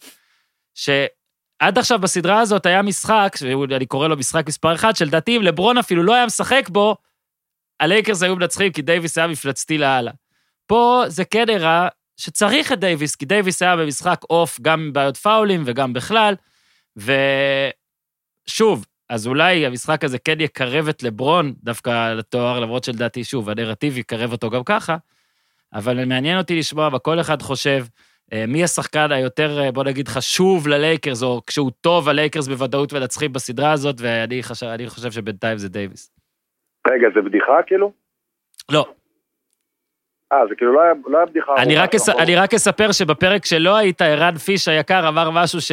שעד 0.75 1.77
עכשיו 1.77 1.99
בסדרה 1.99 2.39
הזאת 2.39 2.65
היה 2.65 2.81
משחק, 2.81 3.35
אני 3.75 3.85
קורא 3.85 4.07
לו 4.07 4.17
משחק 4.17 4.47
מספר 4.47 4.75
אחד, 4.75 4.95
שלדעתי 4.95 5.37
אם 5.37 5.41
לברון 5.41 5.77
אפילו 5.77 6.03
לא 6.03 6.15
היה 6.15 6.25
משחק 6.25 6.69
בו, 6.69 6.95
הלייקרס 7.79 8.23
היו 8.23 8.35
מנצחים 8.35 8.71
כי 8.71 8.81
דייוויס 8.81 9.17
היה 9.17 9.27
מפלצתי 9.27 9.77
לאללה. 9.77 10.11
פה 10.67 11.03
זה 11.07 11.25
כן 11.25 11.49
הראה 11.49 11.87
שצריך 12.17 12.71
את 12.71 12.79
דייוויס, 12.79 13.15
כי 13.15 13.25
דייוויס 13.25 13.61
היה 13.61 13.75
במשחק 13.75 14.21
off 14.29 14.59
גם 14.61 14.79
עם 14.81 14.93
בעיות 14.93 15.17
פאולים 15.17 15.63
וגם 15.65 15.93
בכלל, 15.93 16.35
ושוב, 18.47 18.85
אז 19.09 19.27
אולי 19.27 19.65
המשחק 19.65 20.03
הזה 20.03 20.19
כן 20.19 20.41
יקרב 20.41 20.87
את 20.87 21.03
לברון 21.03 21.53
דווקא 21.63 22.13
לתואר, 22.13 22.59
למרות 22.59 22.83
שלדעתי, 22.83 23.23
שוב, 23.23 23.49
הנרטיב 23.49 23.97
יקרב 23.97 24.31
אותו 24.31 24.49
גם 24.49 24.63
ככה, 24.63 24.97
אבל 25.73 26.05
מעניין 26.05 26.37
אותי 26.37 26.59
לשמוע 26.59 26.89
מה 26.89 26.99
כל 26.99 27.19
אחד 27.19 27.41
חושב, 27.41 27.85
אה, 28.33 28.45
מי 28.47 28.63
השחקן 28.63 29.11
היותר, 29.11 29.59
אה, 29.61 29.71
בוא 29.71 29.83
נגיד, 29.83 30.07
חשוב 30.07 30.67
ללייקרס, 30.67 31.23
או 31.23 31.41
כשהוא 31.47 31.71
טוב, 31.81 32.09
הלייקרס 32.09 32.47
בוודאות 32.47 32.93
מנצחים 32.93 33.33
בסדרה 33.33 33.71
הזאת, 33.71 33.95
ואני 33.99 34.43
חושב, 34.43 34.67
חושב 34.87 35.11
שבינתיים 35.11 35.57
זה 35.57 35.69
דייוויס. 35.69 36.11
רגע, 36.87 37.07
זה 37.15 37.21
בדיחה 37.21 37.53
כאילו? 37.67 37.91
לא. 38.71 38.85
אה, 40.33 40.37
זה 40.49 40.55
כאילו 40.55 40.73
לא 40.73 40.81
היה, 40.81 40.91
לא 41.07 41.17
היה 41.17 41.25
בדיחה. 41.25 41.51
אני 41.57 41.75
רק, 41.75 41.95
אס, 41.95 42.09
נכון? 42.09 42.21
אני 42.21 42.35
רק 42.35 42.53
אספר 42.53 42.91
שבפרק 42.91 43.45
שלא 43.45 43.75
היית, 43.75 44.01
ערן 44.01 44.37
פיש 44.37 44.67
היקר 44.67 45.07
אמר 45.07 45.29
משהו 45.29 45.61
ש... 45.61 45.71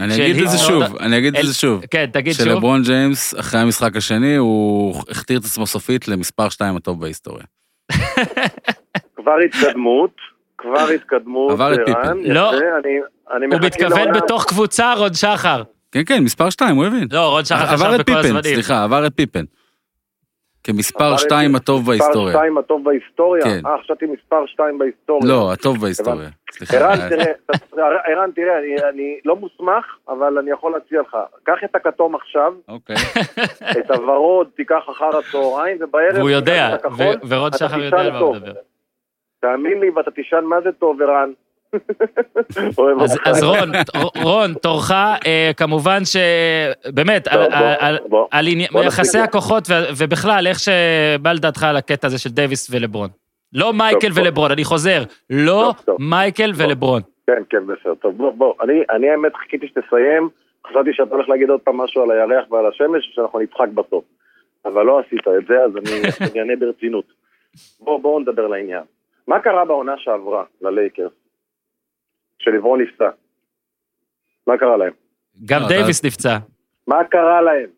אני 0.00 0.14
אגיד 0.30 0.42
את 0.44 0.50
זה 0.50 0.58
שוב, 0.58 0.96
אני 0.96 1.18
אגיד 1.18 1.34
את 1.34 1.40
אל- 1.40 1.46
זה 1.46 1.54
שוב. 1.54 1.86
כן, 1.90 2.06
תגיד 2.12 2.32
שוב. 2.32 2.44
שלברון 2.44 2.82
ג'יימס, 2.82 3.34
אחרי 3.40 3.60
המשחק 3.60 3.96
השני, 3.96 4.36
הוא 4.36 5.02
הכתיר 5.10 5.38
את 5.38 5.44
עצמו 5.44 5.66
סופית 5.66 6.08
למספר 6.08 6.48
2 6.48 6.76
הטוב 6.76 7.00
בהיסטוריה. 7.00 7.44
כבר 9.22 9.36
התקדמות, 9.44 10.10
כבר 10.58 10.88
התקדמות, 10.94 11.52
עבר 11.52 11.74
את 11.74 11.78
ערן, 11.88 12.18
לא. 12.24 12.52
הוא 13.52 13.60
מתכוון 13.64 14.12
בתוך 14.12 14.44
קבוצה, 14.44 14.92
רון 14.94 15.14
שחר. 15.14 15.62
כן, 15.92 16.00
כן, 16.06 16.22
מספר 16.24 16.50
2, 16.50 16.76
הוא 16.76 16.84
הבין. 16.84 17.08
לא, 17.12 17.28
רון 17.30 17.44
שחר 17.44 17.66
חשב 17.66 17.84
בכל 18.00 18.12
הזמנים. 18.18 18.42
סליחה, 18.54 18.84
עבר 18.84 19.06
את 19.06 19.12
פיפן. 19.16 19.44
כמספר 20.64 21.04
עבר 21.04 21.14
את 21.14 21.18
2 21.20 21.46
פיפן. 21.50 21.56
הטוב 21.56 21.80
מספר 21.80 21.90
בהיסטוריה. 21.90 22.32
2 22.32 22.58
הטוב 22.58 22.84
בהיסטוריה? 22.84 23.44
כן. 23.44 23.60
אה, 23.66 23.76
חשבתי 23.84 24.06
מספר 24.06 24.46
2 24.46 24.78
בהיסטוריה. 24.78 25.28
לא, 25.32 25.52
הטוב 25.52 25.80
בהיסטוריה. 25.80 26.28
סליחה. 26.52 26.76
ערן, 26.76 27.10
תראה, 28.34 28.58
אני- 28.58 28.88
אני 28.92 29.18
לא 29.24 29.36
מוסמך, 29.36 29.84
אבל 30.08 30.38
אני 30.38 30.50
יכול 30.50 30.72
להציע 30.72 31.00
לך. 31.00 31.16
קח 31.42 31.58
את 31.64 31.74
הכתום 31.76 32.14
עכשיו, 32.14 32.52
אוקיי. 32.68 32.96
את 33.80 33.90
הוורוד 33.90 34.46
תיקח 34.56 34.82
אחר 34.90 35.10
הצהריים, 35.18 35.76
ובערב... 35.80 36.16
והוא 36.16 36.30
יודע, 36.30 36.76
ורון 37.28 37.50
שחר 37.58 37.80
יודע 37.82 37.98
על 38.00 38.10
מה 38.12 38.18
הוא. 38.18 38.36
מדבר. 38.36 38.52
תאמין 39.42 39.80
לי, 39.80 39.90
ואתה 39.90 40.10
תישן 40.10 40.44
מה 40.44 40.60
זה 40.60 40.72
טוב, 40.72 41.02
ערן. 41.02 41.32
אז, 43.24 43.44
רון, 43.44 43.70
רון, 44.22 44.54
תורך, 44.54 44.90
אה, 44.90 45.50
כמובן 45.56 45.98
שבאמת, 46.04 47.28
על, 47.28 47.48
בוא, 47.48 47.58
על, 47.78 47.98
בוא. 48.08 48.26
בוא 48.72 48.84
יחסי. 48.84 49.18
הכוחות 49.18 49.64
ו, 49.70 49.72
ובכלל, 49.98 50.46
איך 50.46 50.58
שבא 50.58 51.32
לדעתך 51.32 51.62
על 51.64 51.76
הקטע 51.76 52.06
הזה 52.06 52.18
של 52.18 52.30
דייוויס 52.30 52.68
ולברון. 52.70 53.08
לא 53.52 53.72
מייקל 53.72 54.08
טוב. 54.08 54.18
ולברון, 54.18 54.50
אני 54.50 54.64
חוזר, 54.64 55.02
לא 55.30 55.72
טוב, 55.76 55.84
טוב. 55.84 55.96
מייקל 56.00 56.52
ולברון. 56.56 57.02
כן, 57.26 57.42
כן, 57.50 57.66
בסדר. 57.66 57.94
טוב, 57.94 58.16
בוא, 58.16 58.32
בוא. 58.32 58.54
אני, 58.62 58.82
אני 58.90 59.10
האמת 59.10 59.36
חיכיתי 59.36 59.66
שתסיים, 59.68 60.28
חשבתי 60.66 60.90
שאתה 60.92 61.14
הולך 61.14 61.28
להגיד 61.28 61.50
עוד 61.50 61.60
פעם 61.60 61.76
משהו 61.76 62.02
על 62.02 62.10
הירח 62.10 62.44
ועל 62.50 62.66
השמש, 62.66 63.10
שאנחנו 63.14 63.38
נצחק 63.38 63.68
בסוף. 63.74 64.04
אבל 64.64 64.82
לא 64.82 64.98
עשית 64.98 65.28
את 65.38 65.46
זה, 65.48 65.54
אז 65.64 65.70
אני 65.76 66.00
אני 66.30 66.40
אענה 66.40 66.56
ברצינות. 66.56 67.04
בוא, 67.80 68.00
בואו 68.00 68.20
נדבר 68.20 68.46
לעניין. 68.46 68.82
מה 69.28 69.40
קרה 69.40 69.64
בעונה 69.64 69.92
שעברה 69.98 70.44
ללייקרס? 70.60 71.12
כשליברון 72.38 72.80
נפצע. 72.80 73.08
מה 74.46 74.58
קרה 74.58 74.76
להם? 74.76 74.92
גם 75.44 75.62
לא, 75.62 75.68
דייוויס 75.68 76.04
נפצע. 76.04 76.38
מה 76.86 77.04
קרה 77.10 77.42
להם? 77.42 77.70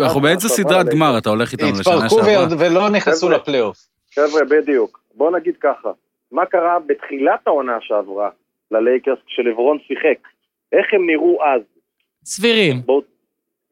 אנחנו 0.00 0.20
באמצע 0.20 0.48
סדרת? 0.48 0.86
גמר, 0.86 1.18
אתה 1.18 1.30
הולך 1.30 1.52
איתנו 1.52 1.68
לשנה 1.68 1.94
התפרקו 1.94 2.08
שעברה. 2.24 2.38
ועוד- 2.38 2.52
ולא 2.58 2.90
נכנסו. 2.90 3.30
לפלייאוף. 3.30 3.76
חבר'ה, 4.14 4.40
בדיוק. 4.50 5.00
בוא 5.14 5.30
נגיד 5.36 5.54
ככה, 5.60 5.88
מה 6.32 6.46
קרה 6.46 6.78
בתחילת 6.86 7.40
העונה 7.46 7.78
שעברה 7.80 8.30
ללייקרס 8.70 9.18
כשלברון 9.26 9.78
שיחק? 9.86 10.28
איך 10.72 10.86
הם 10.92 11.06
נראו 11.06 11.38
אז? 11.44 11.62
סבירים. 12.24 12.76
בואו, 12.86 13.02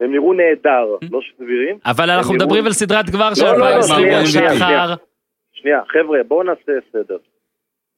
הם 0.00 0.12
נראו 0.12 0.32
נהדר, 0.32 0.86
לא 1.12 1.20
סבירים? 1.36 1.78
אבל 1.86 2.10
אנחנו 2.10 2.34
מדברים 2.34 2.66
על 2.66 2.72
סדרת 2.72 3.10
גמר 3.10 3.34
של 3.34 3.44
לא, 3.44 3.52
לא, 3.52 3.58
לא, 3.58 3.76
2020, 3.76 4.26
שנייה, 4.26 4.86
רון 4.86 4.96
שנייה, 5.60 5.84
חבר'ה, 5.84 6.22
בואו 6.22 6.42
נעשה 6.42 6.72
סדר. 6.92 7.18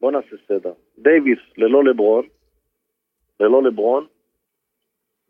בואו 0.00 0.12
נעשה 0.12 0.36
סדר. 0.48 0.72
דייוויס 0.98 1.38
ללא 1.56 1.84
לברון, 1.84 2.26
ללא 3.40 3.62
לברון, 3.62 4.06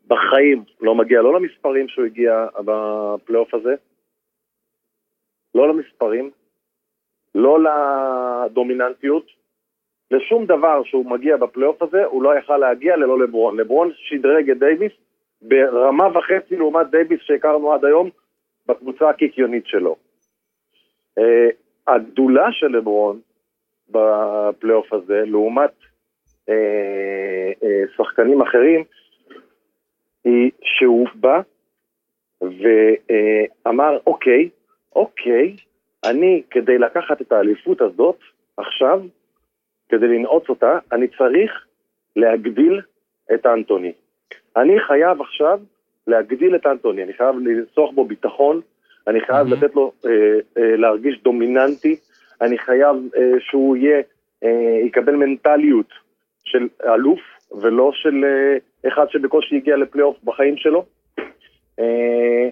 בחיים 0.07 0.63
לא 0.81 0.95
מגיע 0.95 1.21
לא 1.21 1.33
למספרים 1.33 1.87
שהוא 1.87 2.05
הגיע 2.05 2.47
בפלייאוף 2.65 3.53
הזה, 3.53 3.75
לא 5.55 5.69
למספרים, 5.69 6.31
לא 7.35 7.57
לדומיננטיות, 7.63 9.25
לשום 10.11 10.45
דבר 10.45 10.83
שהוא 10.83 11.05
מגיע 11.05 11.37
בפלייאוף 11.37 11.81
הזה, 11.81 12.05
הוא 12.05 12.23
לא 12.23 12.37
יכל 12.37 12.57
להגיע 12.57 12.95
ללא 12.95 13.19
לברון. 13.19 13.59
לברון 13.59 13.91
שדרג 13.95 14.49
את 14.49 14.59
דייוויס 14.59 14.91
ברמה 15.41 16.17
וחצי 16.17 16.55
לעומת 16.55 16.89
דייוויס 16.91 17.21
שהכרנו 17.21 17.73
עד 17.73 17.85
היום 17.85 18.09
בקבוצה 18.67 19.09
הקיקיונית 19.09 19.67
שלו. 19.67 19.95
הגדולה 21.87 22.51
של 22.51 22.67
לברון 22.67 23.19
בפלייאוף 23.89 24.93
הזה, 24.93 25.23
לעומת 25.25 25.73
אה, 26.49 27.51
אה, 27.63 27.83
שחקנים 27.97 28.41
אחרים, 28.41 28.83
היא 30.23 30.51
שהוא 30.63 31.07
בא 31.15 31.41
ואמר, 32.41 33.97
אוקיי, 34.07 34.49
אוקיי, 34.95 35.55
אני 36.05 36.43
כדי 36.49 36.77
לקחת 36.77 37.21
את 37.21 37.31
האליפות 37.31 37.81
הזאת 37.81 38.17
עכשיו, 38.57 39.01
כדי 39.89 40.07
לנעוץ 40.07 40.49
אותה, 40.49 40.79
אני 40.91 41.07
צריך 41.07 41.65
להגדיל 42.15 42.81
את 43.33 43.45
אנטוני. 43.45 43.93
אני 44.57 44.79
חייב 44.79 45.21
עכשיו 45.21 45.59
להגדיל 46.07 46.55
את 46.55 46.65
אנטוני, 46.65 47.03
אני 47.03 47.13
חייב 47.13 47.35
לצורך 47.39 47.93
בו 47.95 48.05
ביטחון, 48.05 48.61
אני 49.07 49.21
חייב 49.21 49.47
mm-hmm. 49.47 49.55
לתת 49.55 49.75
לו 49.75 49.91
אה, 50.05 50.11
אה, 50.57 50.75
להרגיש 50.75 51.21
דומיננטי, 51.23 51.95
אני 52.41 52.57
חייב 52.57 52.95
אה, 53.17 53.31
שהוא 53.39 53.77
יהיה, 53.77 54.01
אה, 54.43 54.79
יקבל 54.85 55.15
מנטליות 55.15 55.93
של 56.43 56.67
אלוף 56.85 57.19
ולא 57.61 57.91
של 57.93 58.25
אה, 58.25 58.57
אחד 58.87 59.05
שבקושי 59.09 59.55
הגיע 59.55 59.77
לפלייאוף 59.77 60.17
בחיים 60.23 60.57
שלו. 60.57 60.85
אה, 61.79 62.49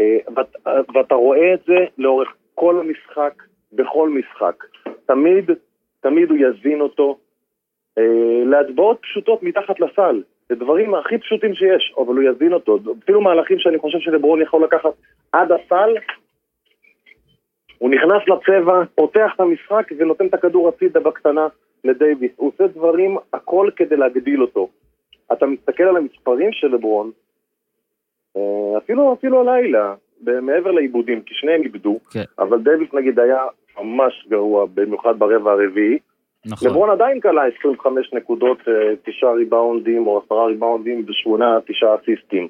אה, 0.00 0.18
ואת, 0.36 0.56
ואתה 0.94 1.14
רואה 1.14 1.54
את 1.54 1.60
זה 1.66 1.84
לאורך 1.98 2.28
כל 2.54 2.80
המשחק, 2.80 3.42
בכל 3.72 4.08
משחק. 4.08 4.64
תמיד, 5.06 5.50
תמיד 6.00 6.30
הוא 6.30 6.38
יזין 6.38 6.80
אותו 6.80 7.18
אה, 7.98 8.42
להצבעות 8.44 8.98
פשוטות 9.02 9.42
מתחת 9.42 9.80
לסל. 9.80 10.22
זה 10.48 10.54
דברים 10.54 10.94
הכי 10.94 11.18
פשוטים 11.18 11.54
שיש, 11.54 11.94
אבל 11.98 12.14
הוא 12.14 12.22
יזין 12.22 12.52
אותו. 12.52 12.78
אפילו 13.04 13.20
מהלכים 13.20 13.58
שאני 13.58 13.78
חושב 13.78 13.98
שלברון 13.98 14.42
יכול 14.42 14.64
לקחת 14.64 14.90
עד 15.32 15.52
הסל, 15.52 15.94
הוא 17.78 17.90
נכנס 17.90 18.22
לצבע, 18.28 18.82
פותח 18.94 19.30
את 19.34 19.40
המשחק 19.40 19.90
ונותן 19.98 20.26
את 20.26 20.34
הכדור 20.34 20.68
הצידה 20.68 21.00
בקטנה 21.00 21.46
לדייוויס. 21.84 22.32
הוא 22.36 22.52
עושה 22.52 22.66
דברים, 22.66 23.16
הכל 23.32 23.70
כדי 23.76 23.96
להגדיל 23.96 24.42
אותו. 24.42 24.68
אתה 25.32 25.46
מסתכל 25.46 25.82
על 25.82 25.96
המספרים 25.96 26.52
של 26.52 26.66
לברון, 26.66 27.10
אה, 28.36 28.78
אפילו, 28.78 29.12
אפילו 29.12 29.40
הלילה, 29.40 29.94
מעבר 30.20 30.70
לעיבודים, 30.70 31.22
כי 31.22 31.34
שניהם 31.34 31.62
איבדו, 31.62 31.98
כן. 32.10 32.24
אבל 32.38 32.58
דייוויס 32.58 32.88
נגיד 32.92 33.18
היה 33.18 33.44
ממש 33.80 34.26
גרוע, 34.28 34.66
במיוחד 34.74 35.18
ברבע 35.18 35.52
הרביעי. 35.52 35.98
נכון. 36.46 36.68
לברון 36.68 36.90
עדיין 36.90 37.20
כלה 37.20 37.42
25 37.58 38.12
נקודות, 38.12 38.58
אה, 38.68 38.96
תשעה 39.04 39.32
ריבאונדים 39.32 40.06
או 40.06 40.22
עשרה 40.24 40.46
ריבאונדים 40.46 41.04
ושמונה, 41.08 41.58
תשעה 41.66 41.94
אסיסטים. 41.94 42.48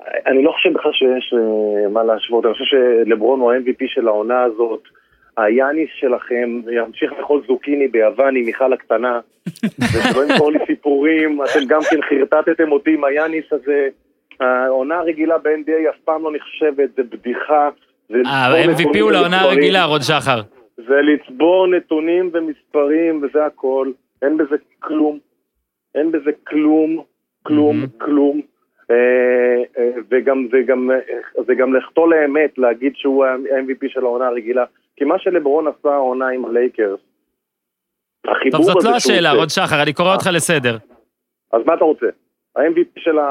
אה, 0.00 0.30
אני 0.30 0.42
לא 0.44 0.52
חושב 0.52 0.72
בכלל 0.72 0.92
שיש 0.92 1.34
אה, 1.34 1.88
מה 1.88 2.02
להשוות, 2.04 2.44
אני 2.44 2.52
חושב 2.52 2.64
שלברון 2.64 3.40
הוא 3.40 3.52
ה-MVP 3.52 3.84
של 3.86 4.08
העונה 4.08 4.42
הזאת. 4.42 4.82
היאניס 5.36 5.88
שלכם 6.00 6.60
ימשיך 6.72 7.12
לאכול 7.18 7.42
זוקיני 7.46 7.88
ביוון 7.88 8.36
עם 8.36 8.44
מיכל 8.44 8.72
הקטנה, 8.72 9.20
ושלא 9.64 10.24
ימכור 10.24 10.52
לי 10.52 10.58
סיפורים, 10.66 11.42
אתם 11.42 11.66
גם 11.68 11.80
כן 11.90 12.00
חרטטתם 12.02 12.72
אותי 12.72 12.94
עם 12.94 13.04
היאניס 13.04 13.44
הזה. 13.52 13.88
העונה 14.40 14.98
הרגילה 14.98 15.38
ב-NBA 15.38 15.90
אף 15.90 16.00
פעם 16.04 16.22
לא 16.22 16.32
נחשבת, 16.32 16.90
זה 16.96 17.02
בדיחה. 17.02 17.68
אה, 18.14 18.20
ה-MVP 18.26 18.70
נתונים 18.70 19.02
הוא 19.02 19.12
לעונה. 19.12 19.40
הרגילה, 19.40 19.84
רון 19.84 20.00
שחר. 20.02 20.40
זה 20.76 20.94
לצבור 21.02 21.66
נתונים 21.66 22.30
ומספרים 22.32 23.22
וזה 23.22 23.46
הכל, 23.46 23.90
אין 24.22 24.36
בזה 24.36 24.56
כלום, 24.78 25.18
אין 25.94 26.12
בזה 26.12 26.30
כלום, 26.44 27.02
כלום. 27.42 27.86
כלום. 27.98 28.40
אה, 28.90 28.96
אה, 29.78 29.90
וגם 30.10 30.46
זה 30.50 30.58
גם, 30.66 30.90
אה, 31.70 31.78
לחטוא 31.78 32.08
לאמת 32.08 32.58
להגיד 32.58 32.92
שהוא 32.96 33.24
ה-MVP 33.24 33.88
של 33.88 34.04
העונה 34.04 34.26
הרגילה, 34.26 34.64
כי 34.96 35.04
מה 35.04 35.18
שלברון 35.18 35.66
עשה 35.66 35.88
העונה 35.94 36.28
עם 36.28 36.44
הלייקרס, 36.44 37.00
טוב, 38.50 38.62
זאת 38.62 38.84
לא 38.84 38.90
השאלה, 38.90 39.32
רון 39.32 39.48
שחר, 39.48 39.82
אני 39.82 39.92
קורא 39.92 40.12
אותך 40.12 40.26
לסדר. 40.32 40.76
אז 41.52 41.62
מה 41.66 41.74
אתה 41.74 41.84
רוצה? 41.84 42.06
ה-MVP 42.56 42.98
של 42.98 43.18
ה... 43.18 43.26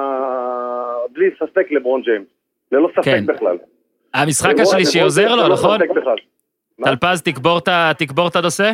בלי 1.14 1.30
ספק 1.40 1.72
לברון 1.72 2.02
ג'יימס, 2.02 2.28
ללא 2.72 2.90
ספק 2.94 3.04
כן. 3.04 3.26
בכלל. 3.26 3.58
המשחק 4.14 4.60
השלישי 4.60 5.02
עוזר 5.02 5.36
לו, 5.36 5.48
נכון? 5.48 5.80
טלפז, 6.84 7.22
תקבור 7.98 8.28
את 8.28 8.36
הנושא? 8.36 8.72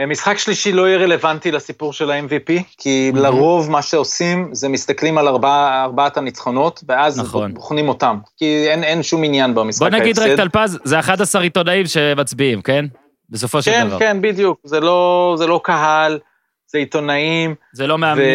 אה, 0.00 0.06
משחק 0.06 0.38
שלישי 0.38 0.72
לא 0.72 0.88
יהיה 0.88 0.98
רלוונטי 0.98 1.50
לסיפור 1.50 1.92
של 1.92 2.10
ה-MVP, 2.10 2.52
כי 2.78 3.12
לרוב 3.14 3.70
מה 3.70 3.82
שעושים 3.82 4.48
זה 4.54 4.68
מסתכלים 4.68 5.18
על 5.18 5.28
ארבע, 5.28 5.82
ארבעת 5.84 6.16
הניצחונות, 6.16 6.80
ואז 6.88 7.20
נכון. 7.20 7.54
בוחנים 7.54 7.88
אותם, 7.88 8.16
כי 8.36 8.66
אין, 8.68 8.84
אין 8.84 9.02
שום 9.02 9.24
עניין 9.24 9.54
במשחק 9.54 9.90
בוא 9.90 9.98
נגיד 9.98 10.18
רק, 10.18 10.26
ההפסד. 10.28 10.42
טלפז, 10.42 10.78
זה 10.84 10.98
11 10.98 11.42
עיתונאים 11.42 11.86
שמצביעים, 11.86 12.62
כן? 12.62 12.84
בסופו 13.30 13.62
של 13.62 13.70
כן, 13.70 13.86
דבר. 13.88 13.98
כן, 13.98 14.20
בדיוק, 14.20 14.60
זה 14.64 14.80
לא, 14.80 15.34
זה 15.38 15.46
לא 15.46 15.60
קהל, 15.64 16.18
זה 16.66 16.78
עיתונאים, 16.78 17.54
זה 17.72 17.86
לא 17.86 17.94
ו... 17.94 17.98
מאמנים, 17.98 18.26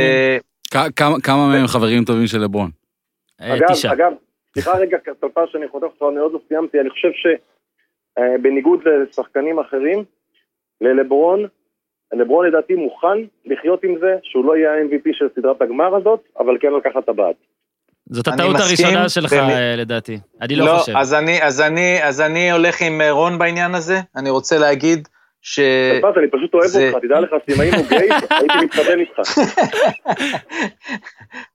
כ- 0.72 0.78
כמה- 0.95 1.22
כמה 1.24 1.47
מהם 1.47 1.68
חברים 1.68 2.03
טובים 2.05 2.28
של 2.28 2.39
לברון? 2.39 2.70
אה, 3.41 3.53
אגב, 3.55 3.68
תשעה. 3.72 3.93
אגב, 3.93 4.12
סליחה 4.53 4.72
רגע, 4.78 4.97
טלפז 5.22 5.43
שאני 5.51 5.68
חוטף 5.72 5.84
אותך, 5.84 6.01
אני 6.12 6.20
עוד 6.20 6.34
לא 6.34 6.39
סיימתי, 6.47 6.80
אני 6.80 6.89
חושב 6.89 7.08
שבניגוד 8.20 8.80
לשחקנים 9.10 9.60
אחרים, 9.60 10.03
ללברון, 10.82 11.45
לברון 12.13 12.47
לדעתי 12.47 12.73
מוכן 12.73 13.17
לחיות 13.45 13.84
עם 13.84 13.95
זה 13.99 14.15
שהוא 14.23 14.45
לא 14.45 14.57
יהיה 14.57 14.71
ה-MVP 14.71 15.09
של 15.13 15.25
סדרת 15.39 15.61
הגמר 15.61 15.95
הזאת, 15.95 16.19
אבל 16.39 16.57
כן 16.61 16.67
לקחת 16.78 17.05
טבעת. 17.05 17.36
זאת 18.09 18.28
הטעות 18.28 18.55
הראשונה 18.59 19.09
שלך, 19.09 19.34
במ- 19.34 19.39
אה, 19.39 19.75
לדעתי. 19.78 20.17
אני 20.41 20.55
לא 20.55 20.78
חושב. 20.78 20.93
אז 20.97 21.13
אני, 21.13 21.43
אז, 21.43 21.61
אני, 21.61 22.03
אז 22.03 22.21
אני 22.21 22.51
הולך 22.51 22.82
עם 22.82 23.01
אה, 23.01 23.11
רון 23.11 23.38
בעניין 23.39 23.75
הזה, 23.75 23.99
אני 24.15 24.30
רוצה 24.30 24.57
להגיד 24.57 25.07
ש... 25.41 25.59
טלפז, 26.01 26.17
אני 26.17 26.28
פשוט 26.32 26.53
אוהב 26.53 26.65
זה- 26.67 26.89
אותך, 26.93 27.05
תדע 27.05 27.19
לך, 27.19 27.30
אם 27.55 27.61
היינו 27.61 27.78
גייז, 27.89 28.11
הייתי 28.30 28.65
מתחתן 28.65 28.99
איתך. 28.99 29.19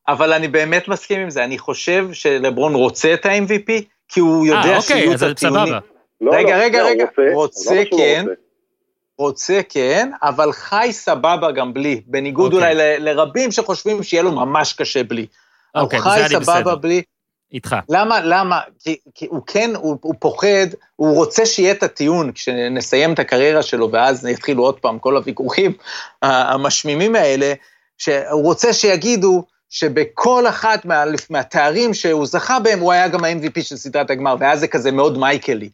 אבל 0.09 0.33
אני 0.33 0.49
באמת 0.49 0.89
מסכים 0.89 1.21
עם 1.21 1.31
זה, 1.31 1.45
אני 1.45 1.59
חושב 1.59 2.05
שלברון 2.13 2.75
רוצה 2.75 3.15
את 3.15 3.27
ה-MVP, 3.27 3.73
כי 4.09 4.21
הוא 4.21 4.47
יודע 4.47 4.59
אה, 4.59 4.77
אוקיי, 4.77 4.83
שיהיו 4.83 5.13
אז 5.13 5.23
את 5.25 5.31
הטיעונים. 5.31 5.67
סבבה. 5.67 5.79
לא, 6.21 6.33
רגע, 6.35 6.57
לא, 6.59 6.63
רגע, 6.63 6.83
לא, 6.83 6.89
רגע, 6.89 7.05
רוצה, 7.35 7.75
לא 7.75 7.99
כן. 7.99 8.25
רוצה. 9.23 9.61
כן, 9.69 10.11
אבל 10.23 10.53
חי 10.53 10.89
סבבה 10.93 11.53
גם 11.53 11.75
בלי, 11.75 12.01
בניגוד 12.07 12.55
אוקיי. 12.55 12.73
אולי 12.73 12.99
ל- 12.99 13.09
לרבים 13.09 13.53
שחושבים 13.53 14.03
שיהיה 14.03 14.23
לו 14.23 14.33
ממש 14.33 14.73
קשה 14.73 15.03
בלי. 15.03 15.27
אוקיי, 15.75 15.99
הוא 15.99 16.05
חי 16.05 16.11
בזה 16.11 16.37
אני 16.37 16.45
סבבה 16.45 16.61
בסדר. 16.61 16.75
בלי, 16.75 17.03
איתך. 17.53 17.77
למה, 17.89 18.21
למה? 18.21 18.61
כי, 18.85 18.97
כי 19.15 19.27
הוא 19.31 19.43
כן, 19.47 19.71
הוא, 19.77 19.99
הוא 20.01 20.15
פוחד, 20.19 20.67
הוא 20.97 21.15
רוצה 21.15 21.47
שיהיה 21.47 21.73
את 21.73 21.83
הטיעון 21.83 22.33
כשנסיים 22.33 23.13
את 23.13 23.19
הקריירה 23.19 23.63
שלו, 23.63 23.93
ואז 23.93 24.27
יתחילו 24.27 24.63
עוד 24.63 24.81
פעם 24.81 24.99
כל 24.99 25.17
הוויכוחים 25.17 25.73
המשמימים 26.23 27.17
האלה, 27.17 27.53
שהוא 27.99 28.43
רוצה 28.43 28.73
שיגידו 28.73 29.45
שבכל 29.71 30.47
אחת 30.49 30.85
מה, 30.85 31.05
מהתארים 31.31 31.95
שהוא 31.95 32.27
זכה 32.27 32.61
בהם, 32.61 32.81
הוא 32.81 32.93
היה 32.93 33.09
גם 33.09 33.25
ה-MVP 33.25 33.63
של 33.63 33.77
סדרת 33.77 34.11
הגמר, 34.11 34.37
ואז 34.41 34.61
זה 34.61 34.69
כזה 34.69 34.91
מאוד 34.93 35.19
מייקלי, 35.19 35.71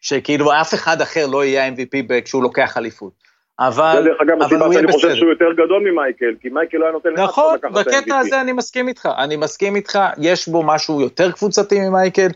שכאילו 0.00 0.52
אף 0.52 0.74
אחד 0.74 1.00
אחר 1.00 1.26
לא 1.26 1.44
יהיה 1.44 1.66
ה-MVP 1.66 2.02
ב- 2.06 2.20
כשהוא 2.20 2.42
לוקח 2.42 2.76
אליפות. 2.76 3.12
אבל, 3.60 4.02
זה 4.02 4.08
דרך 4.08 4.20
אגב 4.22 4.42
הסיבה 4.42 4.72
שאני 4.72 4.92
חושב 4.92 5.08
בסדר. 5.08 5.18
שהוא 5.18 5.30
יותר 5.30 5.52
גדול 5.52 5.82
ממייקל, 5.90 6.34
כי 6.40 6.48
מייקל 6.48 6.76
לא 6.78 6.84
היה 6.84 6.92
נותן 6.92 7.08
נכון, 7.16 7.54
לקחת 7.54 7.70
את 7.70 7.72
בקטע 7.74 8.14
ה-MVP. 8.14 8.26
הזה 8.26 8.40
אני 8.40 8.52
מסכים 8.52 8.88
איתך, 8.88 9.08
אני 9.18 9.36
מסכים 9.36 9.76
איתך, 9.76 9.98
יש 10.18 10.48
בו 10.48 10.62
משהו 10.62 11.00
יותר 11.00 11.32
קבוצתי 11.32 11.80
ממייקל, 11.80 12.28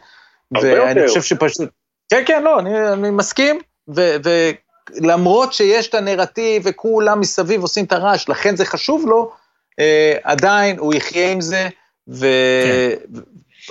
ואני 0.53 1.01
יותר. 1.01 1.09
חושב 1.09 1.23
שפשוט... 1.23 1.69
כן, 2.11 2.23
כן, 2.27 2.43
לא, 2.43 2.59
אני, 2.59 2.93
אני 2.93 3.11
מסכים, 3.11 3.59
ולמרות 3.89 5.53
שיש 5.53 5.89
את 5.89 5.95
הנרטיב 5.95 6.63
וכולם 6.65 7.21
מסביב 7.21 7.63
עושים 7.63 7.85
את 7.85 7.93
הרעש, 7.93 8.29
לכן 8.29 8.57
זה 8.57 8.65
חשוב 8.65 9.05
לו, 9.09 9.33
אה, 9.79 10.17
עדיין 10.23 10.79
הוא 10.79 10.95
יחיה 10.95 11.33
עם 11.33 11.41
זה, 11.41 11.69
ו... 12.09 12.27
כן. 12.65 13.21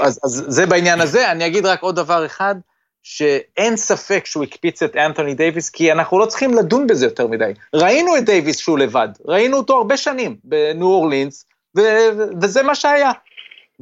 אז, 0.03 0.19
אז 0.23 0.45
זה 0.47 0.65
בעניין 0.65 1.01
הזה. 1.01 1.31
אני 1.31 1.45
אגיד 1.45 1.65
רק 1.65 1.81
עוד 1.81 1.95
דבר 1.95 2.25
אחד, 2.25 2.55
שאין 3.03 3.77
ספק 3.77 4.25
שהוא 4.25 4.43
הקפיץ 4.43 4.83
את 4.83 4.95
אנתוני 4.95 5.33
דייוויס, 5.33 5.69
כי 5.69 5.91
אנחנו 5.91 6.19
לא 6.19 6.25
צריכים 6.25 6.53
לדון 6.53 6.87
בזה 6.87 7.05
יותר 7.05 7.27
מדי. 7.27 7.51
ראינו 7.73 8.17
את 8.17 8.25
דייוויס 8.25 8.57
שהוא 8.57 8.79
לבד, 8.79 9.07
ראינו 9.25 9.57
אותו 9.57 9.77
הרבה 9.77 9.97
שנים 9.97 10.37
בניו 10.43 10.87
אורלינס, 10.87 11.45
ו- 11.77 11.81
ו- 12.17 12.23
וזה 12.41 12.63
מה 12.63 12.75
שהיה. 12.75 13.11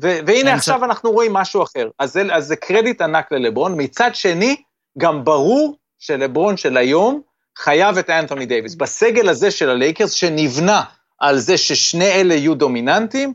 ו- 0.01 0.19
והנה 0.25 0.53
עכשיו 0.53 0.85
אנחנו 0.85 1.11
רואים 1.11 1.33
משהו 1.33 1.63
אחר. 1.63 1.89
אז 1.99 2.13
זה, 2.13 2.23
אז 2.31 2.47
זה 2.47 2.55
קרדיט 2.55 3.01
ענק 3.01 3.31
ללברון. 3.31 3.73
מצד 3.77 4.09
שני, 4.13 4.55
גם 4.97 5.25
ברור 5.25 5.77
שלברון 5.99 6.57
של 6.57 6.77
היום 6.77 7.21
חייב 7.57 7.97
את 7.97 8.09
אנתוני 8.09 8.45
דייוויס. 8.45 8.75
בסגל 8.75 9.29
הזה 9.29 9.51
של 9.51 9.69
הלייקרס, 9.69 10.11
שנבנה 10.11 10.83
על 11.19 11.37
זה 11.37 11.57
ששני 11.57 12.11
אלה 12.11 12.33
יהיו 12.33 12.55
דומיננטיים, 12.55 13.33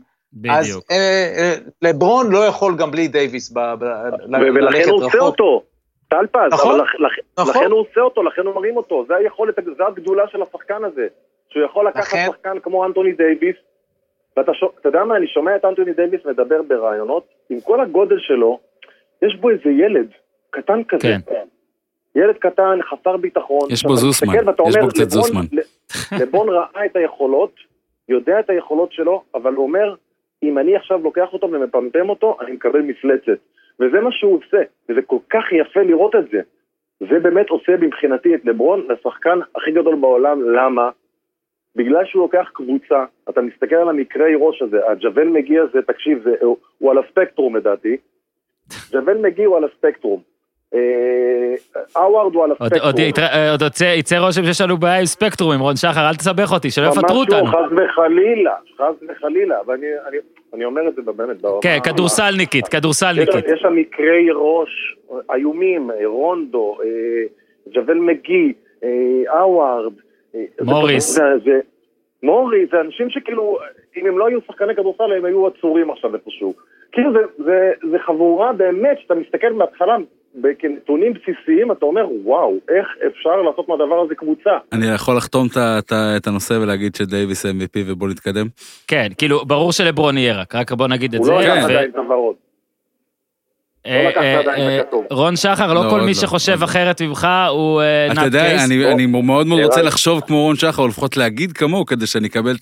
אז 0.49 0.65
בדיוק. 0.65 0.83
אה, 0.91 0.95
אה, 1.37 1.55
לברון 1.81 2.31
לא 2.31 2.45
יכול 2.45 2.75
גם 2.77 2.91
בלי 2.91 3.07
דייוויס 3.07 3.49
ב- 3.49 3.59
ב- 3.59 3.83
ו- 3.83 3.83
ולכן 4.29 4.53
ללכת 4.53 4.89
הוא 4.89 5.05
עושה 5.05 5.17
רחוק. 5.17 5.63
אותו. 6.13 6.27
טלפז, 6.27 6.53
נכון, 6.53 6.71
אבל 6.75 6.83
לכ- 6.83 6.95
לכ- 6.99 7.19
נכון. 7.39 7.55
לכן 7.55 7.71
הוא 7.71 7.79
עושה 7.79 8.01
אותו, 8.01 8.23
לכן 8.23 8.41
הוא 8.45 8.55
מרים 8.55 8.77
אותו, 8.77 9.05
זה 9.07 9.15
היכולת, 9.15 9.55
זה 9.77 9.85
הגדולה 9.87 10.27
של 10.27 10.41
השחקן 10.41 10.83
הזה, 10.83 11.07
שהוא 11.49 11.63
יכול 11.65 11.87
לקחת 11.87 12.03
לכן- 12.13 12.25
שחקן 12.27 12.59
כמו 12.59 12.85
אנטוני 12.85 13.13
דייוויס, 13.13 13.55
ואתה 14.37 14.51
יודע 14.85 15.03
מה, 15.03 15.17
אני 15.17 15.27
שומע 15.27 15.55
את 15.55 15.65
אנטוני 15.65 15.93
דייוויס 15.93 16.25
מדבר 16.25 16.61
בראיונות, 16.61 17.27
עם 17.49 17.59
כל 17.61 17.81
הגודל 17.81 18.19
שלו, 18.19 18.59
יש 19.21 19.35
בו 19.35 19.49
איזה 19.49 19.69
ילד, 19.69 20.07
קטן 20.49 20.83
כזה. 20.83 21.01
כן. 21.27 21.45
ילד 22.15 22.35
קטן, 22.37 22.79
חסר 22.89 23.17
ביטחון. 23.17 23.67
יש 23.71 23.83
בו 23.83 23.95
זוסמן, 23.95 24.33
יש 24.35 24.39
אומר, 24.59 24.81
בו 24.81 24.87
קצת 24.87 24.99
לברון- 24.99 25.09
זוסמן. 25.09 25.41
ל- 25.51 25.61
לברון 26.21 26.49
ראה 26.49 26.85
את 26.85 26.95
היכולות, 26.95 27.51
יודע 28.09 28.39
את 28.39 28.49
היכולות 28.49 28.91
שלו, 28.91 29.23
אבל 29.35 29.53
הוא 29.53 29.63
אומר, 29.67 29.95
אם 30.43 30.57
אני 30.57 30.75
עכשיו 30.75 30.99
לוקח 31.03 31.33
אותו 31.33 31.51
ומפמפם 31.51 32.09
אותו, 32.09 32.37
אני 32.41 32.51
מקבל 32.51 32.79
מפלצת. 32.81 33.37
וזה 33.79 33.99
מה 34.01 34.11
שהוא 34.11 34.37
עושה, 34.37 34.57
וזה 34.89 35.01
כל 35.01 35.17
כך 35.29 35.43
יפה 35.51 35.79
לראות 35.81 36.15
את 36.15 36.29
זה. 36.31 36.41
זה 36.99 37.19
באמת 37.19 37.49
עושה 37.49 37.71
מבחינתי 37.81 38.35
את 38.35 38.45
לברון 38.45 38.87
לשחקן 38.89 39.39
הכי 39.55 39.71
גדול 39.71 39.95
בעולם, 39.95 40.41
למה? 40.49 40.89
בגלל 41.75 42.05
שהוא 42.05 42.21
לוקח 42.21 42.49
קבוצה, 42.53 43.05
אתה 43.29 43.41
מסתכל 43.41 43.75
על 43.75 43.89
המקרי 43.89 44.35
ראש 44.39 44.61
הזה, 44.61 44.77
הג'וון 44.87 45.33
מגיע 45.33 45.61
זה, 45.73 45.81
תקשיב, 45.81 46.23
זה, 46.23 46.31
הוא, 46.41 46.57
הוא 46.77 46.91
על 46.91 46.97
הספקטרום 46.97 47.55
לדעתי, 47.55 47.97
ג'וון 48.91 49.21
מגיע 49.21 49.47
הוא 49.47 49.57
על 49.57 49.63
הספקטרום, 49.63 50.21
אה, 50.73 50.79
האווארד 51.95 52.35
הוא 52.35 52.43
על 52.43 52.51
הספקטרום. 52.51 52.81
עוד 52.85 52.95
אה, 53.19 53.51
עוד 53.51 53.61
יצא- 53.97 54.17
רושם 54.19 54.43
שיש 54.43 54.61
לנו 54.61 54.77
בעיה 54.77 54.99
עם 54.99 55.05
ספקטרום, 55.05 55.51
עם 55.53 55.59
רון 55.59 55.75
שחר, 55.75 56.09
אל 56.09 56.15
תסבך 56.15 56.51
אותי, 56.51 56.71
שלא 56.71 56.85
יפטרו 56.85 57.17
ממש 57.19 57.29
לא, 57.29 57.35
אותנו. 57.39 57.51
חס 57.51 57.71
וחלילה, 57.71 58.55
חס 58.77 58.95
וחלילה, 59.09 59.57
ואני 59.67 59.85
אני, 60.53 60.65
אומר 60.65 60.87
את 60.87 60.95
זה 60.95 61.01
באמת 61.01 61.41
ברמה... 61.41 61.61
כן, 61.61 61.77
כדורסלניקית, 61.83 62.67
כדורסלניקית. 62.67 63.45
יש 63.47 63.59
שם 63.61 63.75
מקרי 63.75 64.27
ראש 64.31 64.97
איומים, 65.33 65.91
אה, 65.91 66.05
רונדו, 66.05 66.77
אה, 66.83 67.23
ג'וול 67.73 67.99
מגי, 67.99 68.53
האווארד. 69.27 69.93
אה, 70.35 70.41
מוריס. 70.61 71.15
זה, 71.15 71.59
מוריס, 72.23 72.71
זה 72.71 72.81
אנשים 72.81 73.09
שכאילו, 73.09 73.57
אם 73.97 74.05
הם 74.05 74.17
לא 74.17 74.27
היו 74.27 74.39
שחקני 74.47 74.75
כדורסל, 74.75 75.11
הם 75.17 75.25
היו 75.25 75.47
עצורים 75.47 75.91
עכשיו 75.91 76.15
איפשהו. 76.15 76.53
כאילו 76.91 77.13
זה, 77.13 77.19
זה, 77.37 77.71
זה 77.91 77.99
חבורה 77.99 78.53
באמת, 78.53 78.99
שאתה 78.99 79.15
מסתכל 79.15 79.53
מההתחלה, 79.53 79.97
כנתונים 80.59 81.13
בסיסיים, 81.13 81.71
אתה 81.71 81.85
אומר, 81.85 82.05
וואו, 82.23 82.53
איך 82.69 82.87
אפשר 83.07 83.41
לעשות 83.41 83.69
מהדבר 83.69 83.99
הזה 84.05 84.15
קבוצה? 84.15 84.51
אני 84.73 84.87
יכול 84.87 85.17
לחתום 85.17 85.47
את 86.17 86.27
הנושא 86.27 86.53
ולהגיד 86.53 86.95
שדייוויס 86.95 87.45
MVP 87.45 87.79
ובוא 87.87 88.09
נתקדם? 88.09 88.47
כן, 88.87 89.07
כאילו, 89.17 89.45
ברור 89.45 89.71
שלברון 89.71 90.17
יהיה 90.17 90.41
רק, 90.41 90.55
רק 90.55 90.71
בוא 90.71 90.87
נגיד 90.87 91.13
את 91.13 91.19
הוא 91.19 91.25
זה. 91.25 91.31
לא 91.31 91.41
לקח 91.41 91.53
כן. 91.53 91.59
עדיין 91.63 91.89
את 91.89 91.95
לא 91.95 92.01
עדיין 92.01 92.29
הכתוב. 92.29 92.46
רון 95.11 95.35
שחר, 95.35 95.73
לא, 95.73 95.85
לא 95.85 95.89
כל 95.89 95.99
מי 96.01 96.07
לא, 96.07 96.13
שחושב 96.13 96.59
לא. 96.59 96.65
אחרת 96.65 97.01
ממך 97.01 97.27
הוא 97.49 97.81
אה, 97.81 98.05
אתה 98.05 98.13
נאט 98.13 98.25
יודע, 98.25 98.39
קייס. 98.49 98.65
אני- 98.65 98.85
או- 98.85 98.91
אני 98.91 99.05
מאוד 99.05 99.47
מאוד 99.47 99.61
רוצה 99.63 99.81
לחשוב 99.81 100.19
כמו 100.21 100.41
רון 100.41 100.55
שחר, 100.55 100.81
או 100.81 100.87
לפחות 100.87 101.17
להגיד 101.17 101.51
כמוהו, 101.51 101.85
כדי 101.85 102.05
שאני 102.07 102.27
אקבל 102.27 102.55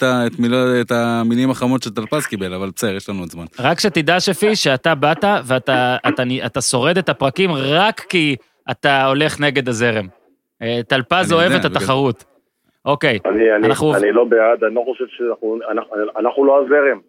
את 0.81 0.91
המילים 0.91 1.49
החמות 1.51 1.83
שטלפז 1.83 2.25
קיבל, 2.25 2.53
אבל 2.53 2.69
בסדר, 2.75 2.95
יש 2.95 3.09
לנו 3.09 3.19
עוד 3.19 3.29
זמן. 3.29 3.45
רק 3.59 3.79
שתדע 3.79 4.19
שפי, 4.19 4.55
שאתה 4.55 4.95
באת 4.95 5.23
ואתה 5.43 5.97
אתה, 6.07 6.23
אתה 6.45 6.61
שורד 6.61 6.97
את 6.97 7.09
הפרקים 7.09 7.51
רק 7.53 7.99
כי 8.09 8.35
אתה 8.71 9.05
הולך 9.05 9.39
נגד 9.39 9.69
הזרם. 9.69 10.07
אה, 10.61 10.79
טלפז 10.87 11.33
אוהב 11.33 11.51
יודע, 11.51 11.55
את 11.59 11.65
התחרות. 11.65 12.23
אוקיי, 12.85 13.19
אנחנו- 13.63 13.95
אני 13.95 14.11
לא 14.11 14.23
בעד, 14.23 14.63
אני 14.63 14.75
לא 14.75 14.83
חושב 14.85 15.05
שאנחנו, 15.17 15.59
אנחנו, 15.71 15.89
אנחנו 16.19 16.45
לא 16.45 16.61
הזרם. 16.65 16.99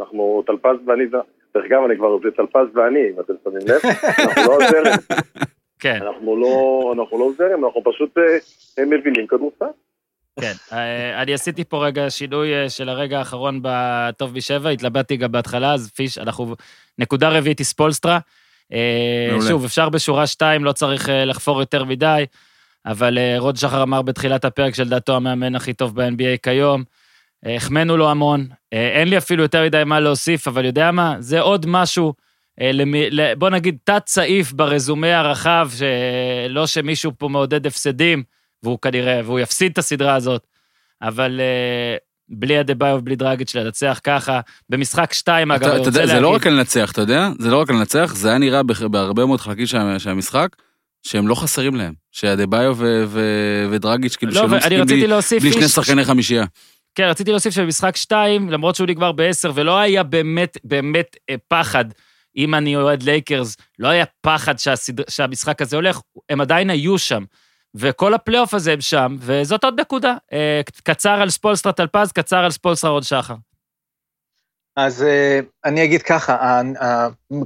אנחנו, 0.00 0.42
טלפז 0.46 0.76
ואני, 0.86 1.04
זה- 1.10 1.16
דרך 1.54 1.64
אגב, 1.66 1.80
אני 1.88 1.96
כבר, 1.96 2.18
זה 2.22 2.30
טלפז 2.36 2.76
ואני, 2.76 3.00
אם 3.14 3.20
אתם 3.20 3.32
שמים 3.44 3.66
לב, 3.66 3.80
אנחנו 4.18 4.42
לא 4.52 4.64
הזרם. 4.64 4.96
כן, 5.84 5.98
אנחנו 6.02 6.36
לא, 6.36 6.92
אנחנו 6.96 7.18
לא 7.18 7.30
זרם, 7.38 7.64
אנחנו 7.64 7.82
פשוט 7.84 8.18
אה, 8.78 8.84
מבינים 8.84 9.26
כדורסל. 9.26 9.64
כן. 10.40 10.52
אה, 10.72 11.22
אני 11.22 11.34
עשיתי 11.34 11.64
פה 11.64 11.86
רגע 11.86 12.10
שינוי 12.10 12.54
אה, 12.54 12.68
של 12.68 12.88
הרגע 12.88 13.18
האחרון 13.18 13.60
בטוב 13.62 14.36
משבע, 14.36 14.70
התלבטתי 14.70 15.16
גם 15.16 15.32
בהתחלה, 15.32 15.72
אז 15.72 15.90
פיש, 15.90 16.18
אנחנו... 16.18 16.54
נקודה 16.98 17.28
רביעית 17.28 17.58
היא 17.58 17.64
ספולסטרה. 17.64 18.18
שוב, 19.48 19.64
אפשר 19.64 19.88
בשורה 19.88 20.26
שתיים, 20.26 20.64
לא 20.64 20.72
צריך 20.72 21.08
לחפור 21.12 21.60
יותר 21.60 21.84
מדי, 21.84 22.24
אבל 22.86 23.18
רוד 23.38 23.56
שחר 23.56 23.82
אמר 23.82 24.02
בתחילת 24.02 24.44
הפרק 24.44 24.74
שלדעתו 24.74 25.16
המאמן 25.16 25.54
הכי 25.54 25.72
טוב 25.72 26.00
ב-NBA 26.00 26.38
כיום. 26.42 26.84
אה, 27.46 27.56
החמאנו 27.56 27.96
לו 27.96 28.10
המון, 28.10 28.46
אה, 28.72 28.88
אין 29.00 29.08
לי 29.08 29.18
אפילו 29.18 29.42
יותר 29.42 29.64
מדי 29.64 29.82
מה 29.86 30.00
להוסיף, 30.00 30.48
אבל 30.48 30.64
יודע 30.64 30.90
מה? 30.90 31.16
זה 31.18 31.40
עוד 31.40 31.66
משהו, 31.68 32.14
אה, 32.60 32.70
בוא 33.38 33.50
נגיד, 33.50 33.76
תת-סעיף 33.84 34.52
ברזומה 34.52 35.18
הרחב, 35.18 35.70
שלא 35.78 36.66
שמישהו 36.66 37.12
פה 37.18 37.28
מעודד 37.28 37.66
הפסדים, 37.66 38.22
והוא 38.62 38.78
כנראה, 38.82 39.20
והוא 39.24 39.40
יפסיד 39.40 39.72
את 39.72 39.78
הסדרה 39.78 40.14
הזאת, 40.14 40.46
אבל 41.02 41.40
בלי 42.28 42.60
אדה-ביו 42.60 42.96
ובלי 43.00 43.16
דרגיץ' 43.16 43.54
לנצח 43.54 44.00
ככה, 44.04 44.40
במשחק 44.70 45.12
שתיים, 45.12 45.50
אגב, 45.50 45.62
אתה 45.62 45.72
אני 45.76 45.78
רוצה 45.86 45.98
להגיד... 45.98 46.14
זה 46.14 46.20
לא 46.20 46.28
רק 46.28 46.46
לנצח, 46.46 46.92
אתה 46.92 47.00
יודע? 47.00 47.28
זה 47.38 47.50
לא 47.50 47.60
רק 47.60 47.70
לנצח, 47.70 48.12
זה 48.16 48.28
היה 48.28 48.38
נראה 48.38 48.62
בהרבה 48.90 49.26
מאוד 49.26 49.40
חלקים 49.40 49.66
של 49.66 49.78
המשחק, 50.10 50.48
שהם 51.02 51.28
לא 51.28 51.34
חסרים 51.34 51.74
להם. 51.74 51.92
שאדה-ביו 52.12 52.74
ו- 52.78 53.04
ו- 53.06 53.66
ודרגיץ', 53.70 54.16
כאילו, 54.16 54.32
לא, 54.32 54.40
לא 54.42 54.56
משחקים 54.56 54.80
רציתי 54.80 55.06
בלי- 55.06 55.40
בלי 55.40 55.52
שני 55.52 55.68
שחקני 55.68 56.04
חמישייה. 56.04 56.44
כן, 56.94 57.04
רציתי 57.04 57.30
להוסיף 57.30 57.54
שבמשחק 57.54 57.96
שתיים, 57.96 58.50
למרות 58.50 58.74
שהוא 58.74 58.86
נגמר 58.86 59.12
בעשר, 59.12 59.52
ולא 59.54 59.78
היה 59.78 60.02
באמת, 60.02 60.58
באמת 60.64 61.16
אה, 61.30 61.34
פחד, 61.48 61.84
אם 62.36 62.54
אני 62.54 62.76
אוהד 62.76 63.02
לייקרס, 63.02 63.56
לא 63.78 63.88
היה 63.88 64.04
פחד 64.20 64.58
שהסד... 64.58 65.10
שהמשחק 65.10 65.62
הזה 65.62 65.76
הולך, 65.76 66.00
הם 66.28 66.40
עדיין 66.40 66.70
היו 66.70 66.98
שם. 66.98 67.24
וכל 67.74 68.14
הפלייאוף 68.14 68.54
הזה 68.54 68.72
הם 68.72 68.80
שם, 68.80 69.16
וזאת 69.18 69.64
עוד 69.64 69.80
נקודה. 69.80 70.16
אה, 70.32 70.60
קצר 70.82 71.10
על 71.10 71.30
ספולסטרה 71.30 71.72
טלפז, 71.72 72.12
קצר 72.12 72.36
על 72.36 72.50
ספולסטרה 72.50 72.90
רוד 72.90 73.02
שחר. 73.02 73.34
אז 74.76 75.02
אה, 75.02 75.40
אני 75.64 75.84
אגיד 75.84 76.02
ככה, 76.02 76.60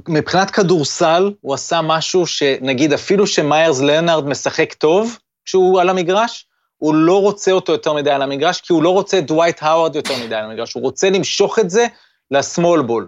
מבחינת 0.07 0.51
כדורסל, 0.51 1.31
הוא 1.41 1.53
עשה 1.53 1.81
משהו 1.81 2.27
שנגיד 2.27 2.93
אפילו 2.93 3.27
שמאיירס 3.27 3.81
לאונרד 3.81 4.27
משחק 4.27 4.73
טוב 4.73 5.17
כשהוא 5.45 5.81
על 5.81 5.89
המגרש, 5.89 6.48
הוא 6.79 6.95
לא 6.95 7.21
רוצה 7.21 7.51
אותו 7.51 7.71
יותר 7.71 7.93
מדי 7.93 8.11
על 8.11 8.21
המגרש, 8.21 8.61
כי 8.61 8.73
הוא 8.73 8.83
לא 8.83 8.89
רוצה 8.89 9.17
את 9.17 9.25
דווייט 9.25 9.57
האווארד 9.63 9.95
יותר 9.95 10.13
מדי 10.25 10.35
על 10.35 10.43
המגרש, 10.43 10.73
הוא 10.73 10.83
רוצה 10.83 11.09
למשוך 11.09 11.59
את 11.59 11.69
זה 11.69 11.87
לסמול 12.31 12.81
בול. 12.81 13.07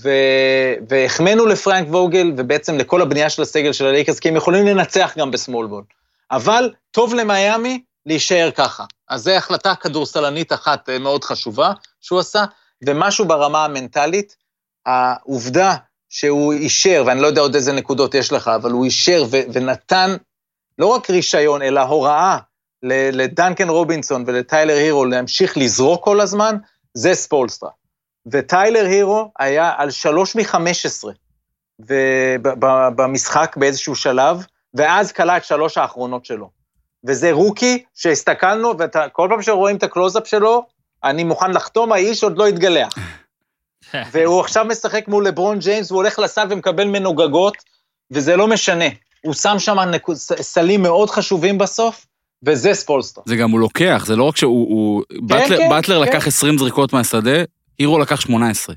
ו- 0.00 0.74
והחמאנו 0.88 1.46
לפרנק 1.46 1.88
ווגל, 1.88 2.32
ובעצם 2.36 2.78
לכל 2.78 3.02
הבנייה 3.02 3.30
של 3.30 3.42
הסגל 3.42 3.72
של 3.72 3.86
הלייקרס, 3.86 4.18
כי 4.18 4.28
הם 4.28 4.36
יכולים 4.36 4.66
לנצח 4.66 5.14
גם 5.18 5.30
בסמול 5.30 5.66
בול. 5.66 5.84
אבל 6.30 6.70
טוב 6.90 7.14
למיאמי 7.14 7.82
להישאר 8.06 8.50
ככה. 8.54 8.84
אז 9.08 9.22
זו 9.22 9.30
החלטה 9.30 9.74
כדורסלנית 9.74 10.52
אחת 10.52 10.88
אה, 10.88 10.98
מאוד 10.98 11.24
חשובה 11.24 11.72
שהוא 12.00 12.20
עשה. 12.20 12.44
ומשהו 12.86 13.24
ברמה 13.24 13.64
המנטלית, 13.64 14.36
העובדה 14.86 15.74
שהוא 16.08 16.52
אישר, 16.52 17.02
ואני 17.06 17.20
לא 17.20 17.26
יודע 17.26 17.40
עוד 17.40 17.54
איזה 17.54 17.72
נקודות 17.72 18.14
יש 18.14 18.32
לך, 18.32 18.48
אבל 18.48 18.70
הוא 18.70 18.84
אישר 18.84 19.24
ו- 19.30 19.42
ונתן 19.52 20.16
לא 20.78 20.86
רק 20.86 21.10
רישיון, 21.10 21.62
אלא 21.62 21.80
הוראה 21.80 22.38
לדנקן 23.12 23.68
רובינסון 23.68 24.24
ולטיילר 24.26 24.74
הירו 24.74 25.04
להמשיך 25.04 25.56
לזרוק 25.58 26.04
כל 26.04 26.20
הזמן, 26.20 26.56
זה 26.94 27.14
ספולסטרה. 27.14 27.70
וטיילר 28.26 28.84
הירו 28.84 29.30
היה 29.38 29.72
על 29.76 29.90
שלוש 29.90 30.36
מחמש 30.36 30.86
עשרה 30.86 31.12
במשחק 32.96 33.56
באיזשהו 33.56 33.94
שלב, 33.94 34.44
ואז 34.74 35.12
קלע 35.12 35.36
את 35.36 35.44
שלוש 35.44 35.78
האחרונות 35.78 36.24
שלו. 36.24 36.50
וזה 37.04 37.32
רוקי 37.32 37.84
שהסתכלנו, 37.94 38.74
וכל 38.78 39.26
פעם 39.30 39.42
שרואים 39.42 39.76
את 39.76 39.82
הקלוזאפ 39.82 40.26
שלו, 40.26 40.66
אני 41.04 41.24
מוכן 41.24 41.50
לחתום, 41.50 41.92
האיש 41.92 42.24
עוד 42.24 42.38
לא 42.38 42.46
התגלח. 42.46 42.94
והוא 44.12 44.40
עכשיו 44.40 44.64
משחק 44.64 45.08
מול 45.08 45.26
לברון 45.26 45.58
ג'יימס, 45.58 45.90
הוא 45.90 45.96
הולך 45.96 46.18
לסל 46.18 46.46
ומקבל 46.50 46.84
ממנו 46.84 47.14
גגות, 47.14 47.56
וזה 48.10 48.36
לא 48.36 48.46
משנה. 48.46 48.84
הוא 49.24 49.34
שם 49.34 49.58
שם 49.58 49.76
סלים 50.40 50.82
מאוד 50.82 51.10
חשובים 51.10 51.58
בסוף, 51.58 52.06
וזה 52.46 52.74
ספולסטר. 52.74 53.20
זה 53.26 53.36
גם 53.36 53.50
הוא 53.50 53.60
לוקח, 53.60 54.04
זה 54.06 54.16
לא 54.16 54.24
רק 54.24 54.36
שהוא... 54.36 54.68
הוא- 54.68 55.02
באטלר- 55.28 55.56
כן, 55.58 55.68
באטלר 55.68 56.04
כן. 56.04 56.10
לקח 56.10 56.26
20 56.26 56.58
זריקות 56.58 56.92
מהשדה, 56.92 57.42
הירו 57.78 57.98
לקח 57.98 58.20
18. 58.20 58.74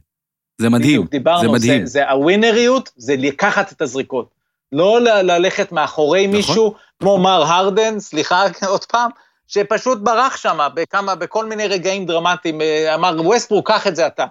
זה 0.61 0.69
מדהים, 0.69 0.81
בדיוק, 0.89 1.11
דיברנו, 1.11 1.41
זה 1.41 1.47
מדהים. 1.47 1.85
זה, 1.85 1.91
זה 1.91 2.09
הווינריות, 2.09 2.89
זה 2.95 3.15
לקחת 3.17 3.71
את 3.71 3.81
הזריקות. 3.81 4.29
לא 4.71 5.01
ל- 5.01 5.21
ללכת 5.31 5.71
מאחורי 5.71 6.27
נכון. 6.27 6.37
מישהו, 6.37 6.73
כמו 6.99 7.17
מר 7.17 7.43
הרדן, 7.43 7.99
סליחה 7.99 8.43
עוד 8.67 8.85
פעם, 8.85 9.09
שפשוט 9.47 9.97
ברח 10.01 10.37
שם 10.37 10.59
בכמה, 10.73 11.15
בכל 11.15 11.45
מיני 11.45 11.67
רגעים 11.67 12.05
דרמטיים, 12.05 12.61
אה, 12.61 12.95
אמר, 12.95 13.15
ווסטברוק, 13.25 13.67
קח 13.71 13.87
את 13.87 13.95
זה 13.95 14.07
אתה. 14.07 14.25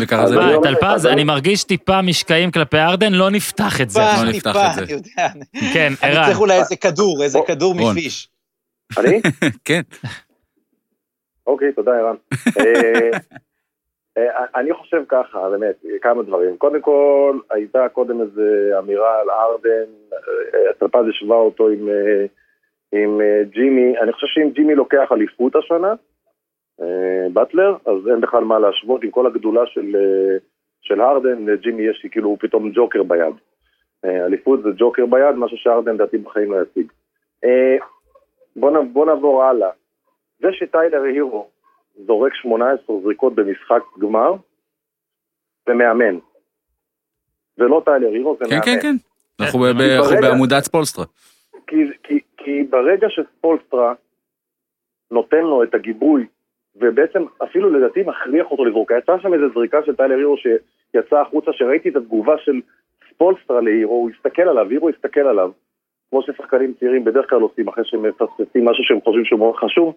וככה 0.00 0.26
זה... 0.26 0.34
אני 0.40 0.56
מה, 0.56 0.62
טלפז, 0.62 1.06
אני- 1.06 1.14
אני 1.14 1.24
מרגיש 1.24 1.64
טיפה 1.64 2.02
משקעים 2.02 2.50
כלפי 2.50 2.76
הארדן, 2.78 3.12
לא 3.12 3.30
נפתח 3.30 3.80
את 3.80 3.90
זה. 3.90 4.00
לא. 4.00 4.30
נפתח 4.30 4.52
טיפה, 4.52 4.66
את 4.66 4.74
זה. 4.74 4.82
אני 4.82 4.92
יודע, 4.92 5.28
כן, 5.74 5.92
אני 6.02 6.12
ערן. 6.16 6.26
צריך 6.26 6.40
אולי 6.40 6.58
איזה 6.58 6.76
כדור, 6.76 7.22
איזה 7.22 7.38
כדור. 7.46 7.74
מפיש. 7.74 8.28
אני? 8.98 9.20
כן. 9.64 9.80
אוקיי, 11.46 11.72
תודה, 11.72 11.90
ערן. 11.92 12.16
אה, 12.58 13.10
אה, 14.18 14.44
אני 14.56 14.74
חושב 14.74 15.02
ככה, 15.08 15.50
באמת, 15.50 15.74
כמה 16.02 16.22
דברים. 16.22 16.56
קודם 16.56 16.80
כל, 16.80 17.38
הייתה 17.50 17.86
קודם 17.92 18.20
איזו 18.20 18.42
אמירה 18.78 19.20
על 19.20 19.30
ארדן, 19.30 19.90
אה, 20.12 20.72
טלפז 20.78 21.04
השווה 21.10 21.36
אותו 21.36 21.68
עם, 21.68 21.88
עם 22.92 23.20
ג'ימי, 23.54 23.98
אני 24.02 24.12
חושב 24.12 24.26
שאם 24.26 24.50
ג'ימי 24.54 24.74
לוקח 24.74 25.08
אליפות 25.12 25.52
השנה, 25.56 25.94
באטלר, 27.32 27.76
אז 27.86 28.08
אין 28.10 28.20
בכלל 28.20 28.44
מה 28.44 28.58
להשוות 28.58 29.04
עם 29.04 29.10
כל 29.10 29.26
הגדולה 29.26 29.66
של, 29.66 29.96
אה, 29.96 30.36
של 30.80 31.00
הרדן, 31.00 31.46
לג'ימי 31.46 31.82
יש 31.82 32.00
לי 32.04 32.10
כאילו 32.10 32.36
פתאום 32.40 32.70
ג'וקר 32.74 33.02
ביד. 33.02 33.34
אה, 34.04 34.24
אליפות 34.26 34.62
זה 34.62 34.68
ג'וקר 34.78 35.06
ביד, 35.06 35.34
משהו 35.36 35.56
שהרדן 35.56 35.94
לדעתי 35.94 36.18
בחיים 36.18 36.52
לא 36.52 36.56
ישיג. 36.62 36.92
אה, 37.44 37.76
בוא, 38.56 39.06
נעבור 39.06 39.42
הלאה. 39.44 39.70
זה 40.40 40.48
שטיילר 40.52 41.02
הירו 41.02 41.48
זורק 42.06 42.34
18 42.34 42.96
זריקות 43.02 43.34
במשחק 43.34 43.82
גמר, 43.98 44.32
זה 45.66 45.74
מאמן. 45.74 46.18
זה 47.56 47.64
לא 47.64 47.82
טיילר 47.84 48.08
הירו, 48.08 48.36
זה 48.38 48.44
כן, 48.44 48.50
מאמן. 48.50 48.64
כן, 48.64 48.78
כן. 48.82 48.94
אנחנו 49.40 49.58
ב- 49.60 49.62
ב- 49.62 49.78
ברגע- 49.78 49.96
אנחנו 49.98 50.16
בעמודת 50.20 50.62
ספולסטרה. 50.62 51.04
כי, 51.66 51.76
כי, 52.02 52.18
כי 52.36 52.62
ברגע 52.70 53.06
שספולסטרה 53.10 53.94
נותן 55.10 55.40
לו 55.40 55.62
את 55.62 55.74
הגיבוי, 55.74 56.26
ובעצם 56.76 57.24
אפילו 57.42 57.70
לדעתי 57.70 58.02
מכריח 58.02 58.50
אותו 58.50 58.64
לזרוק, 58.64 58.90
יצאה 58.90 59.20
שם 59.20 59.34
איזו 59.34 59.48
זריקה 59.54 59.78
של 59.86 59.96
טיילר 59.96 60.16
הירו 60.16 60.36
שיצאה 60.36 61.20
החוצה, 61.20 61.52
שראיתי 61.52 61.88
את 61.88 61.96
התגובה 61.96 62.38
של 62.38 62.60
ספולסטרה 63.10 63.60
להירו, 63.60 63.94
הוא 63.94 64.10
הסתכל 64.10 64.42
עליו, 64.42 64.70
הירו 64.70 64.88
הסתכל 64.88 65.20
עליו, 65.20 65.50
כמו 66.10 66.22
ששחקנים 66.22 66.74
צעירים 66.80 67.04
בדרך 67.04 67.30
כלל 67.30 67.40
עושים 67.40 67.68
אחרי 67.68 67.84
שהם 67.84 68.02
מפספסים 68.02 68.64
משהו 68.64 68.84
שהם 68.84 69.00
חושבים 69.00 69.24
שהוא 69.24 69.38
מאוד 69.38 69.56
חשוב, 69.56 69.94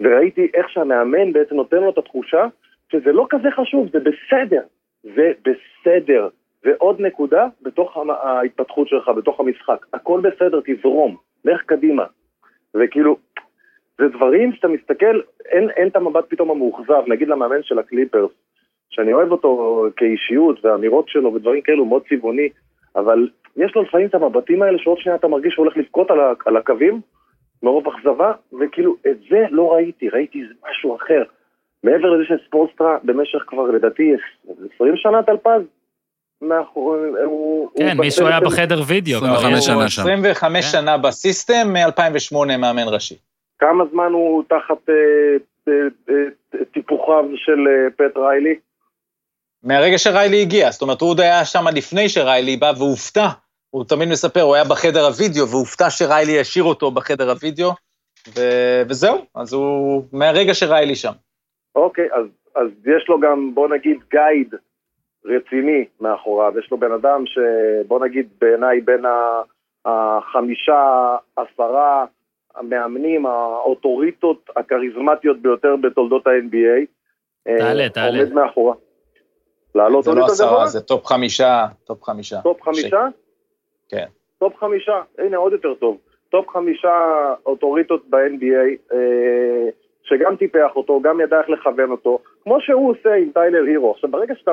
וראיתי 0.00 0.50
איך 0.54 0.70
שהמאמן 0.70 1.32
בעצם 1.32 1.54
נותן 1.54 1.76
לו 1.76 1.90
את 1.90 1.98
התחושה 1.98 2.46
שזה 2.92 3.12
לא 3.12 3.26
כזה 3.30 3.50
חשוב, 3.50 3.88
זה 3.92 3.98
בסדר, 3.98 4.62
זה 5.02 5.32
בסדר. 5.44 6.28
ועוד 6.64 7.00
נקודה, 7.00 7.46
בתוך 7.62 7.96
ההתפתחות 8.22 8.88
שלך, 8.88 9.08
בתוך 9.08 9.40
המשחק, 9.40 9.86
הכל 9.92 10.20
בסדר, 10.20 10.60
תזרום, 10.64 11.16
לך 11.44 11.62
קדימה. 11.62 12.04
וכאילו, 12.74 13.16
זה 14.00 14.08
דברים 14.08 14.52
שאתה 14.52 14.68
מסתכל, 14.68 15.20
אין, 15.44 15.70
אין 15.70 15.88
את 15.88 15.96
המבט 15.96 16.24
פתאום 16.28 16.50
המאוכזב, 16.50 17.02
נגיד 17.06 17.28
למאמן 17.28 17.62
של 17.62 17.78
הקליפרס, 17.78 18.30
שאני 18.90 19.12
אוהב 19.12 19.32
אותו 19.32 19.84
כאישיות, 19.96 20.64
והאמירות 20.64 21.08
שלו 21.08 21.34
ודברים 21.34 21.62
כאלו, 21.62 21.84
מאוד 21.84 22.02
צבעוני, 22.08 22.48
אבל 22.96 23.28
יש 23.56 23.76
לו 23.76 23.82
לפעמים 23.82 24.06
את 24.06 24.14
המבטים 24.14 24.62
האלה 24.62 24.78
שעוד 24.78 24.98
שנייה 24.98 25.16
אתה 25.16 25.28
מרגיש 25.28 25.54
שהוא 25.54 25.64
הולך 25.64 25.76
לבכות 25.76 26.10
על, 26.10 26.18
על 26.46 26.56
הקווים, 26.56 27.00
מרוב 27.62 27.88
אכזבה, 27.88 28.32
וכאילו, 28.60 28.96
את 29.10 29.16
זה 29.30 29.44
לא 29.50 29.72
ראיתי, 29.72 30.08
ראיתי 30.08 30.42
איזה 30.42 30.54
משהו 30.70 30.96
אחר. 30.96 31.22
מעבר 31.84 32.10
לזה 32.10 32.24
שספורטסטרה 32.24 32.98
במשך 33.04 33.38
כבר 33.46 33.62
לדעתי 33.62 34.12
20 34.74 34.96
שנה 34.96 35.22
טלפז, 35.22 35.62
מאחורי, 36.42 37.08
הוא... 37.24 37.70
כן, 37.78 37.96
הוא 37.96 38.04
מישהו 38.04 38.26
היה 38.26 38.40
בחדר 38.40 38.80
וידאו. 38.86 39.18
25 39.18 39.66
כבר. 39.66 39.74
שנה 39.74 39.88
שם. 39.88 40.02
25 40.02 40.64
כן. 40.64 40.80
שנה 40.80 40.98
בסיסטם, 40.98 41.72
מ-2008 41.72 42.56
מאמן 42.58 42.88
ראשי. 42.94 43.14
כמה 43.58 43.84
זמן 43.92 44.12
הוא 44.12 44.42
תחת 44.48 44.88
אה, 44.88 44.94
אה, 45.68 45.72
אה, 46.10 46.64
טיפוחיו 46.72 47.24
של 47.36 47.58
פט 47.96 48.16
ריילי? 48.16 48.58
מהרגע 49.62 49.98
שריילי 49.98 50.42
הגיע, 50.42 50.70
זאת 50.70 50.82
אומרת, 50.82 51.00
הוא 51.00 51.10
עוד 51.10 51.20
היה 51.20 51.44
שם 51.44 51.64
לפני 51.74 52.08
שריילי 52.08 52.56
בא 52.56 52.72
והופתע. 52.78 53.26
הוא 53.70 53.84
תמיד 53.84 54.08
מספר, 54.08 54.40
הוא 54.40 54.54
היה 54.54 54.64
בחדר 54.64 55.06
הוידאו 55.06 55.48
והופתע 55.48 55.90
שריילי 55.90 56.40
השאיר 56.40 56.64
אותו 56.64 56.90
בחדר 56.90 57.30
הוידאו, 57.30 57.70
ו- 58.36 58.82
וזהו, 58.88 59.16
אז 59.34 59.52
הוא 59.52 60.02
מהרגע 60.12 60.54
שריילי 60.54 60.94
שם. 60.94 61.12
אוקיי, 61.74 62.08
אז, 62.12 62.26
אז 62.54 62.68
יש 62.96 63.08
לו 63.08 63.20
גם, 63.20 63.54
בוא 63.54 63.68
נגיד, 63.68 63.98
גייד 64.10 64.54
רציני 65.24 65.84
מאחוריו. 66.00 66.58
יש 66.58 66.70
לו 66.70 66.78
בן 66.78 66.92
אדם 66.92 67.24
שבוא 67.26 68.06
נגיד 68.06 68.28
בעיניי 68.40 68.80
בין 68.80 69.04
החמישה, 69.84 71.16
עשרה 71.36 72.04
המאמנים, 72.56 73.26
האוטוריטות 73.26 74.50
הכריזמטיות 74.56 75.38
ביותר 75.42 75.76
בתולדות 75.76 76.26
ה-NBA. 76.26 76.86
אה, 77.48 77.58
תעלה, 77.58 77.88
תעלה. 77.88 78.18
עומד 78.18 78.32
מאחורה. 78.32 78.74
לעלות 79.74 80.04
זה 80.04 80.14
לא? 80.14 80.24
עשרה, 80.24 80.66
זה 80.66 80.80
טופ 80.80 81.06
חמישה, 81.06 81.66
טופ 81.84 82.02
חמישה. 82.02 82.40
טופ 82.42 82.62
חמישה? 82.62 83.02
כן. 83.88 84.06
טופ 84.38 84.56
חמישה, 84.56 85.02
הנה 85.18 85.36
עוד 85.36 85.52
יותר 85.52 85.74
טוב. 85.74 85.98
טופ 86.30 86.48
חמישה 86.48 86.94
אוטוריטות 87.46 88.02
ב-NBA, 88.10 88.94
אה, 88.94 89.68
שגם 90.02 90.36
טיפח 90.36 90.70
אותו, 90.76 91.00
גם 91.00 91.20
ידע 91.20 91.40
איך 91.40 91.50
לכוון 91.50 91.90
אותו, 91.90 92.18
כמו 92.44 92.60
שהוא 92.60 92.90
עושה 92.90 93.14
עם 93.14 93.30
טיילר 93.34 93.62
הירו. 93.66 93.90
עכשיו, 93.90 94.10
ברגע 94.10 94.34
שאתה, 94.34 94.52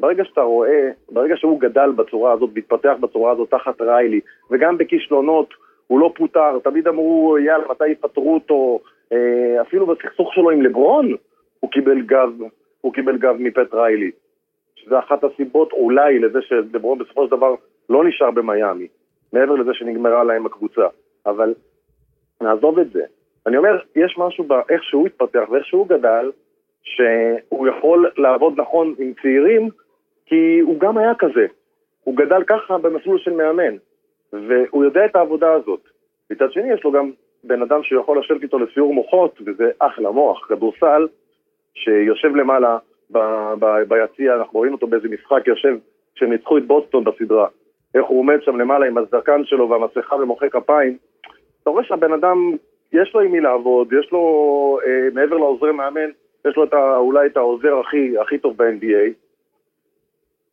ברגע 0.00 0.24
שאתה 0.24 0.40
רואה, 0.40 0.90
ברגע 1.10 1.36
שהוא 1.36 1.60
גדל 1.60 1.90
בצורה 1.96 2.32
הזאת, 2.32 2.50
מתפתח 2.54 2.94
בצורה 3.00 3.32
הזאת 3.32 3.50
תחת 3.50 3.80
ריילי, 3.80 4.20
וגם 4.50 4.78
בכישלונות, 4.78 5.54
הוא 5.90 6.00
לא 6.00 6.12
פוטר, 6.16 6.58
תמיד 6.58 6.88
אמרו, 6.88 7.38
יאללה, 7.38 7.64
מתי 7.70 7.88
יפטרו 7.88 8.34
אותו, 8.34 8.80
אה, 9.12 9.62
אפילו 9.62 9.86
בסכסוך 9.86 10.34
שלו 10.34 10.50
עם 10.50 10.62
לברון, 10.62 11.14
הוא 11.60 11.70
קיבל 11.70 12.00
גב, 12.00 12.32
הוא 12.80 12.92
קיבל 12.92 13.18
גב 13.18 13.36
מפט 13.38 13.74
ריילי. 13.74 14.10
שזה 14.74 14.98
אחת 14.98 15.24
הסיבות 15.24 15.72
אולי 15.72 16.18
לזה 16.18 16.38
שלברון 16.42 16.98
בסופו 16.98 17.24
של 17.24 17.30
דבר 17.30 17.54
לא 17.88 18.04
נשאר 18.04 18.30
במיאמי, 18.30 18.86
מעבר 19.32 19.54
לזה 19.54 19.70
שנגמרה 19.74 20.24
להם 20.24 20.46
הקבוצה. 20.46 20.86
אבל 21.26 21.54
נעזוב 22.40 22.78
את 22.78 22.90
זה. 22.92 23.02
אני 23.46 23.56
אומר, 23.56 23.78
יש 23.96 24.18
משהו 24.18 24.44
באיך 24.44 24.84
שהוא 24.84 25.06
התפתח 25.06 25.44
ואיך 25.50 25.66
שהוא 25.66 25.88
גדל, 25.88 26.30
שהוא 26.82 27.68
יכול 27.68 28.10
לעבוד 28.16 28.60
נכון 28.60 28.94
עם 28.98 29.12
צעירים, 29.22 29.68
כי 30.26 30.60
הוא 30.60 30.80
גם 30.80 30.98
היה 30.98 31.14
כזה. 31.18 31.46
הוא 32.04 32.16
גדל 32.16 32.42
ככה 32.46 32.78
במסלול 32.78 33.18
של 33.18 33.32
מאמן, 33.32 33.76
והוא 34.32 34.84
יודע 34.84 35.04
את 35.04 35.16
העבודה 35.16 35.52
הזאת. 35.52 35.80
מצד 36.30 36.52
שני, 36.52 36.72
יש 36.72 36.84
לו 36.84 36.92
גם 36.92 37.10
בן 37.44 37.62
אדם 37.62 37.82
שיכול 37.82 38.18
לשבת 38.18 38.42
איתו 38.42 38.58
לסיור 38.58 38.94
מוחות, 38.94 39.40
וזה 39.46 39.70
אחלה 39.78 40.10
מוח, 40.10 40.46
כדורסל, 40.48 41.08
שיושב 41.74 42.36
למעלה 42.36 42.78
ב- 43.10 43.54
ב- 43.58 43.82
ביציע, 43.88 44.34
אנחנו 44.34 44.58
רואים 44.58 44.72
אותו 44.72 44.86
באיזה 44.86 45.08
משחק, 45.08 45.46
יושב, 45.46 45.76
כשהם 46.14 46.32
ניצחו 46.32 46.58
את 46.58 46.66
בוסטון 46.66 47.04
בסדרה. 47.04 47.48
איך 47.94 48.06
הוא 48.06 48.18
עומד 48.18 48.42
שם 48.42 48.56
למעלה 48.56 48.86
עם 48.86 48.98
הזקן 48.98 49.44
שלו 49.44 49.68
והמסכה 49.68 50.16
ומוחא 50.16 50.48
כפיים. 50.48 50.96
אתה 51.62 51.70
רואה 51.70 51.84
שהבן 51.84 52.12
אדם, 52.12 52.56
יש 52.92 53.14
לו 53.14 53.20
עם 53.20 53.32
מי 53.32 53.40
לעבוד, 53.40 53.92
יש 53.92 54.12
לו, 54.12 54.78
אה, 54.86 55.08
מעבר 55.14 55.36
לעוזרי 55.36 55.72
מאמן, 55.72 56.10
יש 56.46 56.56
לו 56.56 56.64
את 56.64 56.74
ה, 56.74 56.96
אולי 56.96 57.26
את 57.26 57.36
העוזר 57.36 57.78
הכי, 57.78 58.18
הכי 58.18 58.38
טוב 58.38 58.56
ב-NBA. 58.56 59.12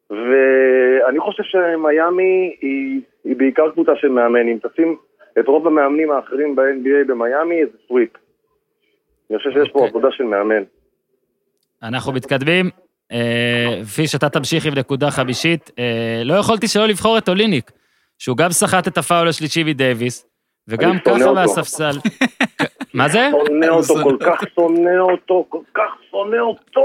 ואני 0.10 1.20
חושב 1.20 1.44
שמיאמי 1.44 2.56
היא, 2.62 3.02
היא 3.28 3.36
בעיקר 3.38 3.72
קבוצה 3.72 3.92
של 4.02 4.08
מאמנים. 4.08 4.60
תשים 4.60 4.98
את 5.40 5.48
רוב 5.48 5.68
המאמנים 5.68 6.12
האחרים 6.12 6.56
ב-NBA 6.56 7.08
במיאמי, 7.08 7.66
זה 7.72 7.78
סוויפ. 7.88 8.10
אני 9.30 9.38
חושב 9.38 9.50
שיש 9.52 9.70
פה 9.72 9.80
אוקיי. 9.80 9.90
עבודה 9.90 10.08
של 10.12 10.24
מאמן. 10.24 10.64
אנחנו 11.84 12.14
מתקדמים. 12.14 12.70
אה, 13.12 13.80
פיש, 13.96 14.16
אתה 14.16 14.30
תמשיך 14.30 14.66
עם 14.66 14.74
נקודה 14.74 15.12
חמישית. 15.12 15.72
אה, 15.80 16.22
לא 16.26 16.34
יכולתי 16.34 16.68
שלא 16.68 16.86
לבחור 16.88 17.18
את 17.18 17.30
אוליניק, 17.30 17.72
שהוא 18.20 18.38
גם 18.38 18.50
סחט 18.52 18.88
את 18.88 18.98
הפאול 18.98 19.28
השלישי 19.28 19.64
מדייוויס, 19.64 20.26
וגם 20.68 21.00
ככה. 21.06 21.32
מהספסל. 21.34 21.92
מה 22.94 23.10
זה? 23.10 23.30
שונא 23.32 23.66
אותו, 23.66 23.94
כל 24.04 24.18
כך 24.26 24.42
שונא 24.56 25.00
אותו, 25.00 25.46
כל 25.50 25.60
כך 25.74 25.92
שונא 26.12 26.38
אותו. 26.38 26.82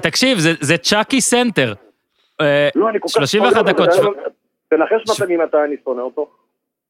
תקשיב, 0.00 0.38
זה, 0.38 0.50
זה 0.60 0.76
צ'אקי 0.76 1.20
סנטר. 1.20 1.72
אה, 2.40 2.68
לא, 2.74 2.88
אני 2.90 2.98
כל 3.00 3.08
כך 3.08 3.14
31 3.14 3.50
שונא 3.50 3.58
אותו, 3.60 3.72
דקות, 3.72 3.88
אתה 3.88 3.96
שבע- 3.96 4.06
יודע, 4.08 4.22
תנחש 4.76 5.20
מתי 5.22 5.36
מתי 5.36 5.56
אני 5.66 5.76
שונא 5.84 6.00
אותו. 6.00 6.30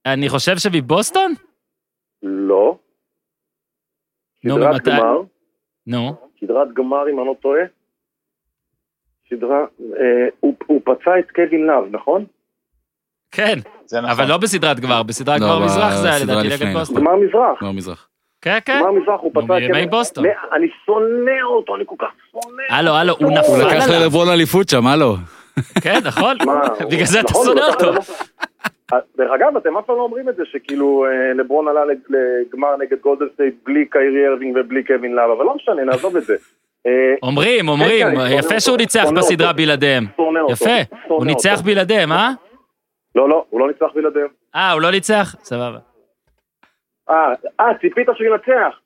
אני 0.07 0.29
חושב 0.29 0.59
שמבוסטון? 0.59 1.33
לא. 2.23 2.77
נו, 4.45 4.55
סדרת 4.55 4.73
ממתי? 4.75 4.91
גמר, 4.91 5.21
נו. 5.87 6.15
סדרת 6.41 6.69
גמר 6.75 7.09
אם 7.13 7.19
אני 7.19 7.27
לא 7.27 7.35
טועה. 7.41 7.61
סדרה, 9.31 9.59
אה, 9.61 10.29
הוא 10.41 10.55
הוא 10.67 10.81
פצע 10.85 11.19
את 11.19 11.31
קווין 11.31 11.67
לאב, 11.67 11.85
נכון? 11.91 12.25
כן, 13.31 13.59
נכון. 13.93 14.05
אבל 14.11 14.29
לא 14.29 14.37
בסדרת 14.39 14.81
גמר, 14.81 15.03
בסדרת 15.03 15.41
לא, 15.41 15.47
גמר 15.47 15.65
מזרח 15.65 15.95
זה 16.03 16.09
היה 16.13 16.25
לדעתי 16.25 16.49
נגד 16.49 16.77
בוסטון. 16.79 16.97
גמר 17.01 17.17
מזרח. 17.17 17.63
לא 17.63 17.73
מזרח. 17.73 18.09
כן, 18.41 18.59
כן. 18.65 18.81
גמר 18.81 18.93
מזרח 18.93 19.21
הוא 19.21 19.31
פצע 19.35 19.43
את 19.45 19.49
מימי 19.51 19.69
קווין... 19.69 19.91
בוסטון. 19.91 20.27
מ- 20.27 20.55
אני 20.55 20.67
שונא 20.87 21.43
אותו, 21.45 21.77
אני 21.77 21.85
כל 21.87 21.95
כך 21.99 22.09
שונא. 22.31 22.63
הלו, 22.71 22.91
הלו, 22.91 23.13
הוא 23.13 23.25
הוא 23.25 23.39
נפל 23.39 23.67
לקח 23.67 23.85
עליו. 23.89 24.01
ללברון 24.01 24.29
אליפות 24.29 24.69
שם, 24.69 24.87
הלו. 24.87 25.15
כן, 25.83 25.99
נכון. 26.05 26.37
בגלל 26.91 27.05
זה 27.05 27.21
אתה 27.21 27.29
נכון, 27.31 27.45
שונא 27.47 27.61
אותו. 27.61 27.93
דרך 29.17 29.31
אגב, 29.35 29.57
אתם 29.57 29.77
אף 29.77 29.85
פעם 29.87 29.97
לא 29.97 30.03
אומרים 30.03 30.29
את 30.29 30.37
זה, 30.37 30.43
שכאילו 30.53 31.05
אה, 31.07 31.33
לברון 31.35 31.69
עלה 31.69 31.85
לג- 31.85 31.99
לגמר 32.49 32.77
נגד 32.77 33.01
גולדן 33.01 33.25
סטייט 33.35 33.55
בלי 33.67 33.87
קיירי 33.91 34.29
ארווינג 34.29 34.57
ובלי 34.57 34.85
קווין 34.85 35.13
לאב, 35.15 35.31
אבל 35.31 35.45
לא 35.45 35.55
משנה, 35.55 35.85
נעזוב 35.85 36.17
את 36.17 36.25
זה. 36.25 36.37
אה, 36.87 37.15
אומרים, 37.23 37.69
אומרים, 37.69 38.07
כן, 38.07 38.15
כן, 38.15 38.21
אני 38.21 38.35
יפה 38.39 38.61
שהוא 38.61 38.77
ניצח 38.77 39.05
בסדרה. 39.17 39.53
בלעדיהם. 39.53 40.05
יפה, 40.51 40.71
הוא 41.09 41.27
ניצח. 41.27 41.61
בלעדיהם, 41.65 42.13
אה? 42.13 42.31
לא, 43.15 43.29
לא, 43.29 43.45
הוא 43.51 43.61
לא 43.61 43.67
ניצח 43.69 43.87
בלעדיהם. 43.95 44.29
אה, 44.55 44.73
הוא 44.73 44.81
לא 44.83 44.91
ניצח? 44.91 45.35
סבבה. 45.43 45.79
אה, 47.11 47.33
אה, 47.61 47.75
ציפית 47.81 48.07
שהוא 48.17 48.27
ינצח. 48.27 48.79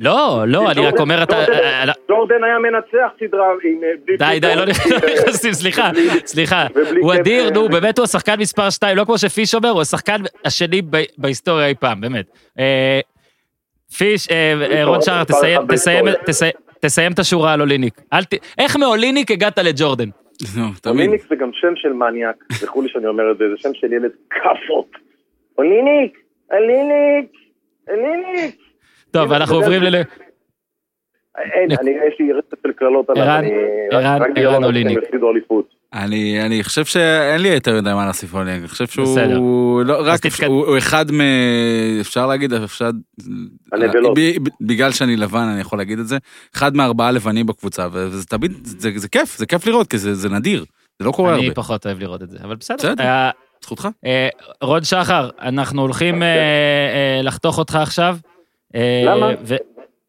לא, 0.00 0.44
לא, 0.46 0.70
אני 0.70 0.86
רק 0.86 1.00
אומר, 1.00 1.22
אתה... 1.22 1.34
ג'ורדן- 1.46 1.52
אה, 1.52 1.82
אה, 1.88 1.92
ג'ורדן 2.08 2.44
היה 2.44 2.58
מנצח 2.58 3.12
סדרה 3.20 3.46
עם... 3.64 3.80
אה, 3.84 3.88
די, 4.18 4.40
די, 4.40 4.54
לא 4.56 4.72
פיטור, 4.72 4.98
לא 5.08 5.14
נכנסים, 5.14 5.52
סליחה, 5.52 5.90
סליחה. 6.26 6.66
הוא. 7.00 7.14
אדיר, 7.14 7.50
נו, 7.50 7.68
באמת 7.68 7.98
הוא 7.98 8.04
השחקן 8.04 8.40
מספר 8.40 8.70
2, 8.70 8.96
לא 8.96 9.04
כמו 9.04 9.18
שפיש 9.18 9.54
אומר, 9.54 9.68
הוא 9.68 9.80
השחקן 9.80 10.16
השני 10.44 10.82
ב- 10.90 11.02
בהיסטוריה 11.18 11.66
אי 11.66 11.74
פעם, 11.74 12.00
באמת. 12.00 12.26
אה, 12.58 13.00
פיש, 13.98 14.28
אה, 14.30 14.54
אה, 14.72 14.84
רון 14.84 15.00
שחר, 15.02 15.20
מספר 15.22 15.34
תסיים- 15.38 15.58
אחד 15.58 15.74
תסיים- 15.74 16.04
בהיסטוריה. 16.04 16.26
תסיים- 16.26 16.52
תסיים 16.80 17.12
את 17.12 17.18
השורה 17.18 17.52
על 17.52 17.60
אוליניק. 17.60 18.00
אל 18.12 18.24
ת- 18.24 18.34
איך 18.58 18.76
מאוליניק 18.76 19.30
הגעת 19.30 19.58
לג'ורדן? 19.58 20.08
תמיד. 20.80 20.86
אוליניק 20.86 21.22
זה 21.28 21.36
גם 21.36 21.50
שם 21.52 21.72
של 21.76 21.92
מניאק, 21.92 22.44
סלחו 22.52 22.82
לי 22.82 22.88
שאני 22.88 23.06
אומר 23.06 23.32
את 23.32 23.38
זה, 23.38 23.44
זה 23.50 23.62
שם 23.62 23.68
של 23.74 23.92
ילד 23.92 24.10
כאפות. 24.30 24.90
אוליניק, 25.58 26.18
אוליניק, 26.52 27.30
אוליניק. 27.90 28.56
טוב, 29.12 29.32
אנחנו 29.32 29.56
עוברים 29.56 29.82
ל... 29.82 29.94
אין, 29.94 30.02
אני, 31.80 31.90
יש 31.90 32.14
לי 32.20 32.32
רצף 32.32 32.62
של 32.66 32.72
קללות 32.72 33.10
עליו, 33.10 33.24
ערן- 33.24 33.44
אני... 33.44 33.50
ערן- 33.92 34.22
רק 34.22 34.30
בגלל 34.30 34.46
ערן 34.46 34.64
אוליניק. 34.64 34.98
אני, 35.94 36.42
אני 36.46 36.64
חושב 36.64 36.84
שאין 36.84 37.40
לי 37.42 37.48
יותר 37.48 37.80
מדי 37.80 37.90
מה 37.94 38.04
להוסיף 38.04 38.34
עליהם, 38.34 38.60
אני 38.60 38.68
חושב 38.68 38.86
שהוא... 38.86 39.06
בסדר. 39.06 39.38
לא, 39.84 40.02
רק, 40.04 40.20
תתקד- 40.20 40.46
הוא, 40.46 40.66
הוא 40.66 40.78
אחד 40.78 41.12
מ... 41.12 41.20
אפשר 42.00 42.26
להגיד, 42.26 42.52
אפשר... 42.52 42.90
הנבלות. 43.72 44.18
בגלל 44.60 44.92
שאני 44.92 45.16
לבן, 45.16 45.48
אני 45.52 45.60
יכול 45.60 45.78
להגיד 45.78 45.98
את 45.98 46.06
זה. 46.08 46.18
אחד 46.56 46.76
מארבעה 46.76 47.10
לבנים 47.10 47.46
בקבוצה, 47.46 47.86
וזה 47.92 48.26
תמיד, 48.26 48.52
זה, 48.64 48.90
זה 48.96 49.08
כיף, 49.08 49.38
זה 49.38 49.46
כיף 49.46 49.66
לראות, 49.66 49.86
כי 49.90 49.98
זה, 49.98 50.14
זה 50.14 50.28
נדיר. 50.28 50.64
זה 50.98 51.06
לא 51.06 51.12
קורה 51.12 51.34
אני 51.34 51.42
הרבה. 51.42 51.54
פחות 51.54 51.86
אוהב 51.86 51.98
לראות 52.00 52.22
את 52.22 52.30
זה, 52.30 52.38
אבל 52.44 52.56
בסדר. 52.56 52.76
בסדר. 52.76 53.04
אה, 53.04 53.30
זכותך. 53.62 53.88
אה, 54.06 54.28
רון 54.62 54.84
שחר, 54.84 55.30
אנחנו 55.42 55.82
הולכים 55.82 56.22
אה, 56.22 56.28
אה, 56.28 57.20
לחתוך 57.22 57.58
אותך 57.58 57.74
עכשיו. 57.74 58.16
אה, 58.74 59.02
למה? 59.06 59.30
ו- 59.44 59.56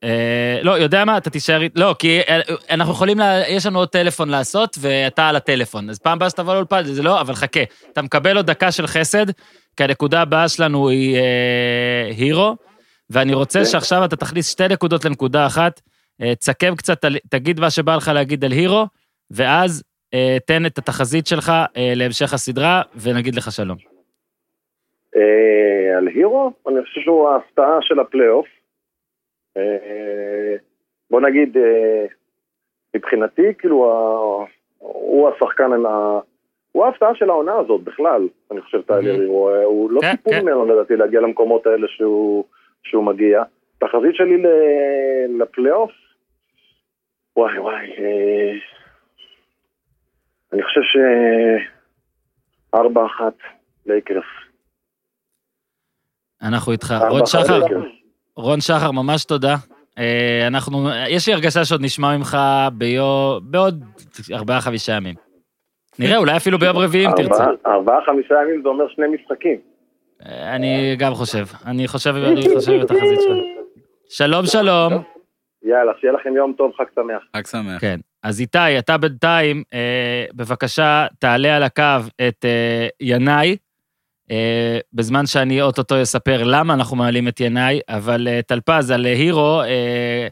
אה, 0.03 0.59
לא, 0.61 0.71
יודע 0.71 1.05
מה, 1.05 1.17
אתה 1.17 1.29
תישאר... 1.29 1.61
לא, 1.75 1.95
כי 1.99 2.19
אה, 2.19 2.39
אנחנו 2.69 2.93
יכולים, 2.93 3.17
יש 3.47 3.65
לנו 3.65 3.79
עוד 3.79 3.89
טלפון 3.89 4.29
לעשות, 4.29 4.77
ואתה 4.79 5.29
על 5.29 5.35
הטלפון. 5.35 5.89
אז 5.89 5.99
פעם 5.99 6.17
הבאה 6.17 6.29
שתבוא 6.29 6.53
לאולפן, 6.53 6.83
זה 6.83 7.03
לא, 7.03 7.21
אבל 7.21 7.35
חכה. 7.35 7.59
אתה 7.91 8.01
מקבל 8.01 8.37
עוד 8.37 8.45
דקה 8.45 8.71
של 8.71 8.87
חסד, 8.87 9.25
כי 9.77 9.83
הנקודה 9.83 10.21
הבאה 10.21 10.49
שלנו 10.49 10.89
היא 10.89 11.15
אה, 11.15 12.11
הירו, 12.17 12.55
ואני 13.09 13.33
רוצה 13.33 13.65
שעכשיו 13.65 14.05
אתה 14.05 14.15
תכניס 14.15 14.49
שתי 14.49 14.67
נקודות 14.67 15.05
לנקודה 15.05 15.45
אחת, 15.45 15.81
אה, 16.21 16.35
תסכם 16.35 16.75
קצת, 16.75 17.05
תגיד 17.29 17.59
מה 17.59 17.69
שבא 17.69 17.95
לך 17.95 18.07
להגיד 18.07 18.45
על 18.45 18.51
הירו, 18.51 18.87
ואז 19.31 19.83
אה, 20.13 20.37
תן 20.45 20.65
את 20.65 20.77
התחזית 20.77 21.27
שלך 21.27 21.49
אה, 21.77 21.93
להמשך 21.95 22.33
הסדרה, 22.33 22.81
ונגיד 22.95 23.35
לך 23.35 23.51
שלום. 23.51 23.92
אה, 25.15 25.97
על 25.97 26.07
הירו, 26.07 26.51
אני 26.67 26.81
חושב 26.83 27.01
שהוא 27.01 27.29
ההפתעה 27.29 27.77
של 27.81 27.99
הפלייאוף. 27.99 28.47
אה, 29.57 30.55
בוא 31.11 31.21
נגיד, 31.21 31.57
אה, 31.57 32.05
מבחינתי, 32.95 33.53
כאילו, 33.57 33.91
ה- 33.91 34.45
הוא 34.79 35.29
השחקן, 35.29 35.71
ה- 35.85 36.19
הוא 36.71 36.85
ההפתעה 36.85 37.15
של 37.15 37.29
העונה 37.29 37.53
הזאת 37.59 37.81
בכלל, 37.83 38.27
אני 38.51 38.61
חושב, 38.61 38.81
טיילר 38.81 39.21
הירו. 39.21 39.49
אה, 39.49 39.63
הוא 39.63 39.91
לא 39.91 40.01
כן, 40.01 40.15
ציפו 40.15 40.29
כן. 40.29 40.41
ממנו, 40.41 40.65
לדעתי, 40.65 40.95
להגיע 40.95 41.19
למקומות 41.21 41.67
האלה 41.67 41.87
שהוא 41.87 42.45
שהוא 42.83 43.03
מגיע. 43.03 43.43
תחזית 43.77 44.15
שלי 44.15 44.37
ל- 44.37 45.41
לפלייאוף, 45.41 45.91
וואי 47.37 47.59
וואי, 47.59 47.91
אה, 47.97 48.51
אני 50.53 50.63
חושב 50.63 50.81
ש... 50.81 50.97
ארבע 52.75 53.05
אחת 53.05 53.33
לייקרס. 53.85 54.25
אנחנו 56.43 56.71
איתך. 56.71 56.95
רון 57.09 57.25
שחר, 57.25 57.59
לייקרס. 57.59 57.83
רון 58.35 58.61
שחר, 58.61 58.91
ממש 58.91 59.25
תודה. 59.25 59.55
אה, 59.99 60.47
אנחנו, 60.47 60.89
יש 61.09 61.27
לי 61.27 61.33
הרגשה 61.33 61.65
שעוד 61.65 61.81
נשמע 61.81 62.17
ממך 62.17 62.37
ביו, 62.73 63.37
בעוד 63.41 63.83
ארבעה-חמישה 64.33 64.93
ימים. 64.93 65.15
נראה, 65.99 66.17
אולי 66.17 66.37
אפילו 66.37 66.59
ביום 66.59 66.77
רביעי 66.77 67.05
אם 67.05 67.11
תרצה. 67.15 67.43
ארבעה- 67.43 67.73
ארבעה, 67.73 67.97
חמישה 68.05 68.35
ימים 68.43 68.61
זה 68.63 68.69
אומר 68.69 68.85
שני 68.95 69.05
משחקים. 69.07 69.57
אה, 70.25 70.55
אני 70.55 70.95
גם 70.99 71.13
חושב, 71.13 71.45
אני 71.65 71.87
חושב, 71.87 72.15
אני 72.15 72.41
חושב 72.55 72.71
את 72.81 72.91
החזית 72.91 73.19
שלך. 73.21 73.37
שלום, 74.09 74.45
שלום. 74.45 74.93
יאללה, 75.65 75.91
שיהיה 76.01 76.13
לכם 76.13 76.35
יום 76.35 76.53
טוב, 76.57 76.71
חג 76.77 76.83
שמח. 76.95 77.23
חג 77.37 77.47
שמח. 77.47 77.81
כן. 77.81 77.99
אז 78.23 78.39
איתי, 78.41 78.79
אתה 78.79 78.97
בינתיים, 78.97 79.63
אה, 79.73 80.25
בבקשה, 80.33 81.05
תעלה 81.19 81.55
על 81.55 81.63
הקו 81.63 81.83
את 82.27 82.45
אה, 82.45 82.87
ינאי, 83.01 83.57
בזמן 84.93 85.25
שאני 85.25 85.61
אוטוטו 85.61 86.01
אספר 86.01 86.43
למה 86.43 86.73
אנחנו 86.73 86.95
מעלים 86.95 87.27
את 87.27 87.39
ינאי, 87.39 87.79
אבל 87.89 88.27
אה, 88.27 88.41
טלפז, 88.41 88.91
על 88.91 89.05
הירו, 89.05 89.61
אה, 89.61 90.27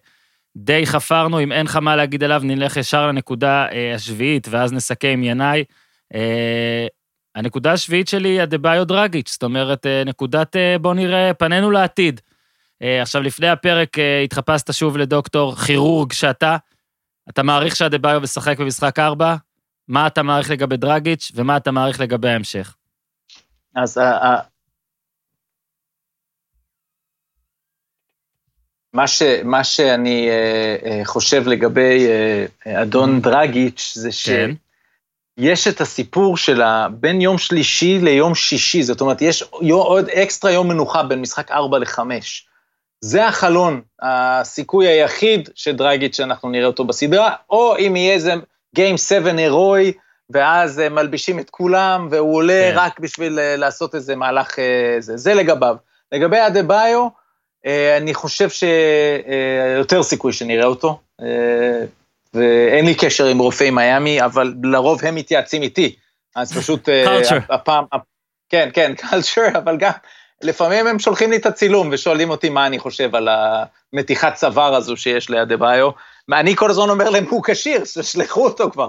די 0.58 0.86
חפרנו, 0.86 1.40
אם 1.40 1.52
אין 1.52 1.66
לך 1.66 1.76
מה 1.76 1.96
להגיד 1.96 2.24
עליו, 2.24 2.42
נלך 2.44 2.78
ישר 2.78 3.08
לנקודה 3.08 3.66
אה, 3.72 3.96
השביעית, 3.96 4.48
ואז 4.50 4.74
נסכם 4.74 5.08
עם 5.08 5.24
ינאי. 5.24 5.64
אה, 6.14 6.88
הנקודה 7.36 7.72
השביעית 7.72 8.08
שלי 8.08 8.30
היא 8.30 8.42
הדה-ביו 8.42 8.86
דרגיץ', 8.86 9.32
זאת 9.32 9.44
אומרת, 9.44 9.86
אה, 9.86 10.04
נקודת 10.06 10.56
אה, 10.56 10.78
בוא 10.82 10.94
נראה, 10.94 11.34
פנינו 11.34 11.72
לעתיד. 11.72 12.22
אה, 12.82 13.02
עכשיו, 13.02 13.22
לפני 13.22 13.50
הפרק 13.50 14.00
אה, 14.00 14.22
התחפשת 14.22 14.74
שוב 14.74 14.98
לדוקטור 14.98 15.56
כירורג 15.56 16.12
שאתה, 16.12 16.58
אתה 17.30 17.44
מעריך 17.44 17.76
שהדה-ביו 17.76 18.22
משחק 18.22 18.60
במשחק 18.60 19.00
ארבע? 19.00 19.36
מה 19.88 20.08
אתה 20.08 20.24
מעריך 20.24 20.50
לגבי 20.50 20.78
דרגיץ', 20.78 21.32
ומה 21.36 21.58
אתה 21.58 21.72
מעריך 21.72 22.00
לגבי 22.00 22.30
ההמשך? 22.30 22.76
אז 23.76 23.98
ה- 23.98 24.04
ה- 24.26 24.42
מה, 28.94 29.08
ש, 29.08 29.22
מה 29.44 29.64
שאני 29.64 30.30
אה, 30.30 30.76
אה, 30.86 31.02
חושב 31.06 31.48
לגבי 31.48 32.08
אה, 32.08 32.46
אה, 32.68 32.82
אדון 32.82 33.22
דרגיץ' 33.22 33.94
זה 33.96 34.10
כן. 34.26 34.52
שיש 35.40 35.68
את 35.68 35.82
הסיפור 35.82 36.38
של 36.38 36.62
ה- 36.62 36.88
בין 36.92 37.22
יום 37.22 37.38
שלישי 37.38 38.00
ליום 38.02 38.36
שישי, 38.36 38.84
זאת 38.84 39.02
אומרת, 39.02 39.22
יש 39.22 39.44
יו- 39.62 39.82
עוד 39.84 40.10
אקסטרה 40.10 40.52
יום 40.52 40.68
מנוחה 40.68 41.04
בין 41.04 41.22
משחק 41.22 41.52
4 41.52 41.78
ל-5. 41.80 42.00
זה 43.02 43.28
החלון, 43.28 43.82
הסיכוי 44.02 44.88
היחיד 44.88 45.50
שדרגיץ' 45.56 46.18
שאנחנו 46.18 46.50
נראה 46.50 46.68
אותו 46.68 46.84
בסדרה, 46.86 47.36
או 47.50 47.78
אם 47.78 47.96
יהיה 47.96 48.14
איזה 48.14 48.34
Game 48.78 48.98
7 48.98 49.32
הירואי, 49.38 49.94
ואז 50.34 50.80
אה, 50.80 50.90
מלבישים 50.90 51.40
את 51.40 51.50
כולם, 51.50 52.08
והוא 52.12 52.36
עולה 52.36 52.70
כן. 52.72 52.78
רק 52.78 53.00
בשביל 53.00 53.40
אה, 53.40 53.56
לעשות 53.56 53.96
איזה 53.96 54.16
מהלך, 54.16 54.60
אה, 54.60 54.96
זה, 55.00 55.18
זה 55.18 55.34
לגביו. 55.34 55.76
לגבי 56.12 56.38
אדה 56.48 56.64
ביו, 56.64 57.08
אני 57.98 58.14
חושב 58.14 58.50
שיותר 58.50 60.04
סיכוי 60.04 60.34
שנראה 60.34 60.66
אותו, 60.66 61.00
ואין 62.34 62.86
לי 62.86 62.96
קשר 62.96 63.26
עם 63.26 63.40
רופאי 63.40 63.70
מיאמי, 63.70 64.22
אבל 64.22 64.54
לרוב 64.64 65.06
הם 65.06 65.16
מתייעצים 65.16 65.62
איתי, 65.62 65.96
אז 66.36 66.58
פשוט... 66.58 66.90
הפעם, 67.50 67.86
כן, 68.50 68.70
כן, 68.74 68.94
קלצ'ר, 68.98 69.48
אבל 69.64 69.78
גם 69.78 69.92
לפעמים 70.44 70.88
הם 70.88 71.00
שולחים 71.00 71.32
לי 71.32 71.38
את 71.38 71.46
הצילום 71.46 71.90
ושואלים 71.92 72.30
אותי 72.30 72.50
מה 72.50 72.68
אני 72.68 72.80
חושב 72.80 73.16
על 73.16 73.30
המתיחת 73.94 74.34
צוואר 74.34 74.76
הזו 74.76 74.98
שיש 74.98 75.30
ליד 75.30 75.54
ביו. 75.54 75.90
אני 76.34 76.56
כל 76.56 76.70
הזמן 76.70 76.90
אומר 76.90 77.10
להם, 77.10 77.26
הוא 77.30 77.44
כשיר, 77.44 77.86
שלחו 78.12 78.44
אותו 78.46 78.72
כבר. 78.72 78.88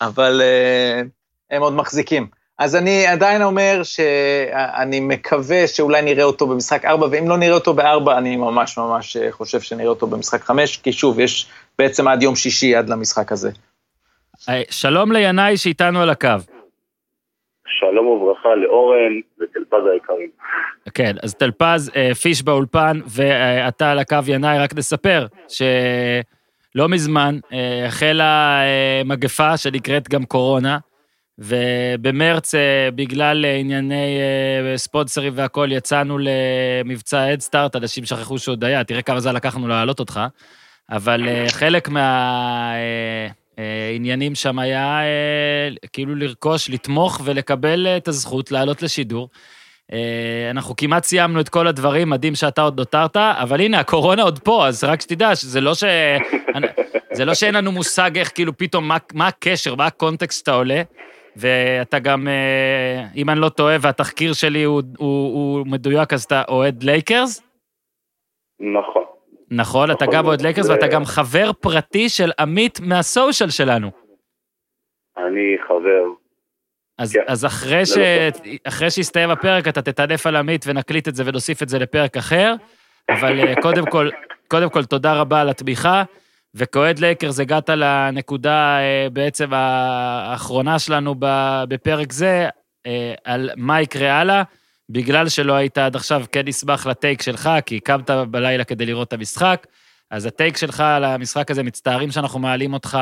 אבל 0.00 0.40
uh, 0.40 1.08
הם 1.50 1.62
עוד 1.62 1.72
מחזיקים. 1.72 2.26
אז 2.58 2.76
אני 2.76 3.06
עדיין 3.06 3.42
אומר 3.42 3.80
שאני 3.82 5.00
מקווה 5.00 5.66
שאולי 5.66 6.02
נראה 6.02 6.24
אותו 6.24 6.46
במשחק 6.46 6.84
4, 6.84 7.06
ואם 7.10 7.28
לא 7.28 7.36
נראה 7.36 7.54
אותו 7.54 7.74
ב-4, 7.74 8.12
אני 8.18 8.36
ממש 8.36 8.78
ממש 8.78 9.16
אה, 9.16 9.32
חושב 9.32 9.60
שנראה 9.60 9.88
אותו 9.88 10.06
במשחק 10.06 10.40
5, 10.42 10.76
כי 10.76 10.92
שוב, 10.92 11.20
יש 11.20 11.46
בעצם 11.78 12.08
עד 12.08 12.22
יום 12.22 12.36
שישי, 12.36 12.74
עד 12.74 12.90
למשחק 12.90 13.32
הזה. 13.32 13.50
אה, 14.48 14.62
שלום 14.70 15.12
לינאי 15.12 15.56
שאיתנו 15.56 16.00
על 16.00 16.10
הקו. 16.10 16.28
שלום 17.66 18.06
וברכה 18.06 18.54
לאורן 18.54 19.12
וטלפז 19.40 19.86
היקרים. 19.92 20.30
כן, 20.94 21.12
אז 21.22 21.34
טלפז, 21.34 21.90
אה, 21.96 22.14
פיש 22.14 22.42
באולפן, 22.42 23.00
ואתה 23.06 23.90
על 23.90 23.98
הקו 23.98 24.18
ינאי, 24.26 24.58
רק 24.58 24.74
נספר 24.74 25.26
שלא 26.78 26.88
מזמן 26.88 27.38
אה, 27.52 27.86
החלה 27.86 28.60
אה, 28.62 29.02
מגפה 29.04 29.56
שנקראת 29.56 30.08
גם 30.08 30.24
קורונה, 30.24 30.78
ובמרץ, 31.38 32.54
אה, 32.54 32.88
בגלל 32.94 33.44
ענייני 33.44 34.18
ספונסרים 34.76 35.32
והכול, 35.36 35.72
יצאנו 35.72 36.18
למבצע 36.18 37.22
הדסטארט, 37.24 37.76
אנשים 37.76 38.04
שכחו 38.04 38.38
שעוד 38.38 38.64
היה, 38.64 38.84
תראה 38.84 39.02
כמה 39.02 39.20
זמן 39.20 39.34
לקחנו 39.34 39.68
להעלות 39.68 40.00
אותך, 40.00 40.20
אבל 40.90 41.28
חלק 41.48 41.88
מהעניינים 43.58 44.34
שם 44.34 44.58
היה 44.58 45.00
כאילו 45.92 46.14
לרכוש, 46.14 46.70
לתמוך 46.70 47.20
ולקבל 47.24 47.86
את 47.86 48.08
הזכות 48.08 48.50
לעלות 48.52 48.82
לשידור. 48.82 49.28
אה, 49.92 50.48
אנחנו 50.50 50.76
כמעט 50.76 51.04
סיימנו 51.04 51.40
את 51.40 51.48
כל 51.48 51.66
הדברים, 51.66 52.10
מדהים 52.10 52.34
שאתה 52.34 52.62
עוד 52.62 52.78
נותרת, 52.78 53.16
אבל 53.16 53.60
הנה, 53.60 53.80
הקורונה 53.80 54.22
עוד 54.22 54.38
פה, 54.38 54.66
אז 54.66 54.84
רק 54.84 55.00
שתדע 55.00 55.36
שזה 55.36 55.60
לא 55.60 55.74
ש... 55.74 55.84
זה 57.12 57.24
לא 57.24 57.34
שאין 57.34 57.54
לנו 57.54 57.72
מושג 57.72 58.18
איך, 58.18 58.32
כאילו, 58.34 58.56
פתאום, 58.56 58.88
מה, 58.88 58.96
מה 59.14 59.26
הקשר, 59.26 59.74
מה 59.74 59.86
ה 59.86 59.93
context 59.93 60.38
שאתה 60.38 60.54
עולה, 60.54 60.82
ואתה 61.36 61.98
גם, 61.98 62.28
אה, 62.28 63.04
אם 63.16 63.30
אני 63.30 63.40
לא 63.40 63.48
טועה, 63.48 63.76
והתחקיר 63.80 64.32
שלי 64.32 64.62
הוא, 64.62 64.82
הוא, 64.98 65.34
הוא 65.34 65.66
מדויק, 65.66 66.12
אז 66.12 66.24
אתה 66.24 66.42
אוהד 66.48 66.82
לייקרס? 66.82 67.42
נכון. 68.60 69.04
נכון, 69.50 69.90
אתה 69.90 70.04
נכון 70.04 70.18
גם. 70.18 70.26
אוהד 70.26 70.40
לייקרס 70.40 70.68
ואתה 70.68 70.86
גם 70.86 71.04
חבר 71.04 71.52
פרטי 71.52 72.08
של 72.08 72.30
עמית 72.40 72.80
מה 72.80 72.97
social 72.97 73.50
שלנו. 73.50 73.90
אני 75.16 75.56
חבר. 75.68 76.27
אז, 76.98 77.12
כן. 77.12 77.20
אז 77.26 77.46
אחרי, 77.46 77.86
ש... 77.86 77.92
זה 77.92 78.30
אחרי 78.64 78.90
שיסתיים 78.90 79.30
הפרק, 79.30 79.68
אתה 79.68 79.82
תטנף 79.82 80.26
על 80.26 80.36
עמית 80.36 80.64
ונקליט 80.68 81.08
את 81.08 81.14
זה 81.14 81.22
ונוסיף 81.26 81.62
את 81.62 81.68
זה 81.68 81.78
לפרק 81.78 82.16
אחר. 82.16 82.54
אבל 83.08 83.40
אה, 83.40 83.54
קודם 83.62 83.86
כל, 83.86 84.10
קודם 84.48 84.70
כל, 84.70 84.84
תודה 84.84 85.14
רבה 85.14 85.40
על 85.40 85.48
התמיכה. 85.48 86.02
וכאוהד 86.54 86.98
לייקרס 86.98 87.40
הגעת 87.40 87.70
לנקודה 87.70 88.78
אה, 88.78 89.06
בעצם 89.12 89.50
האחרונה 89.52 90.78
שלנו 90.78 91.14
בפרק 91.68 92.12
זה, 92.12 92.48
אה, 92.86 93.14
על 93.24 93.50
מה 93.56 93.80
יקרה 93.80 94.20
הלאה. 94.20 94.42
בגלל 94.90 95.28
שלא 95.28 95.52
היית 95.52 95.78
עד 95.78 95.96
עכשיו, 95.96 96.24
כן 96.32 96.42
נשמח 96.44 96.86
לטייק 96.86 97.22
שלך, 97.22 97.50
כי 97.66 97.80
קמת 97.80 98.10
בלילה 98.10 98.64
כדי 98.64 98.86
לראות 98.86 99.08
את 99.08 99.12
המשחק. 99.12 99.66
אז 100.10 100.26
הטייק 100.26 100.56
שלך 100.56 100.80
על 100.80 101.04
המשחק 101.04 101.50
הזה, 101.50 101.62
מצטערים 101.62 102.10
שאנחנו 102.10 102.38
מעלים 102.38 102.74
אותך 102.74 102.98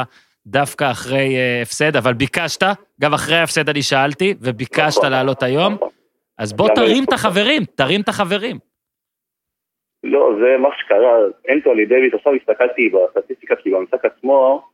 דווקא 0.47 0.91
אחרי 0.91 1.37
הפסד, 1.63 1.97
אבל 1.97 2.15
ביקשת, 2.15 2.63
גם 3.01 3.15
אחרי 3.15 3.37
ההפסד 3.37 3.69
אני 3.69 3.83
שאלתי, 3.83 4.35
וביקשת 4.41 4.99
נכון. 4.99 5.11
לעלות 5.11 5.43
היום. 5.43 5.75
נכון. 5.75 5.89
אז 6.39 6.53
בוא 6.53 6.69
תרים 6.75 7.05
את 7.05 7.13
החברים, 7.13 7.63
תרים 7.75 8.01
את 8.01 8.09
החברים. 8.09 8.57
לא, 10.05 10.31
זה 10.41 10.57
מה 10.59 10.69
שקרה, 10.79 11.13
אנטוני 11.53 11.87
דויד, 11.87 12.15
עכשיו 12.15 12.33
הסתכלתי 12.35 12.89
בסטטיסטיקה, 12.89 13.57
כי 13.57 13.71
במשחק 13.71 14.05
עצמו, 14.05 14.69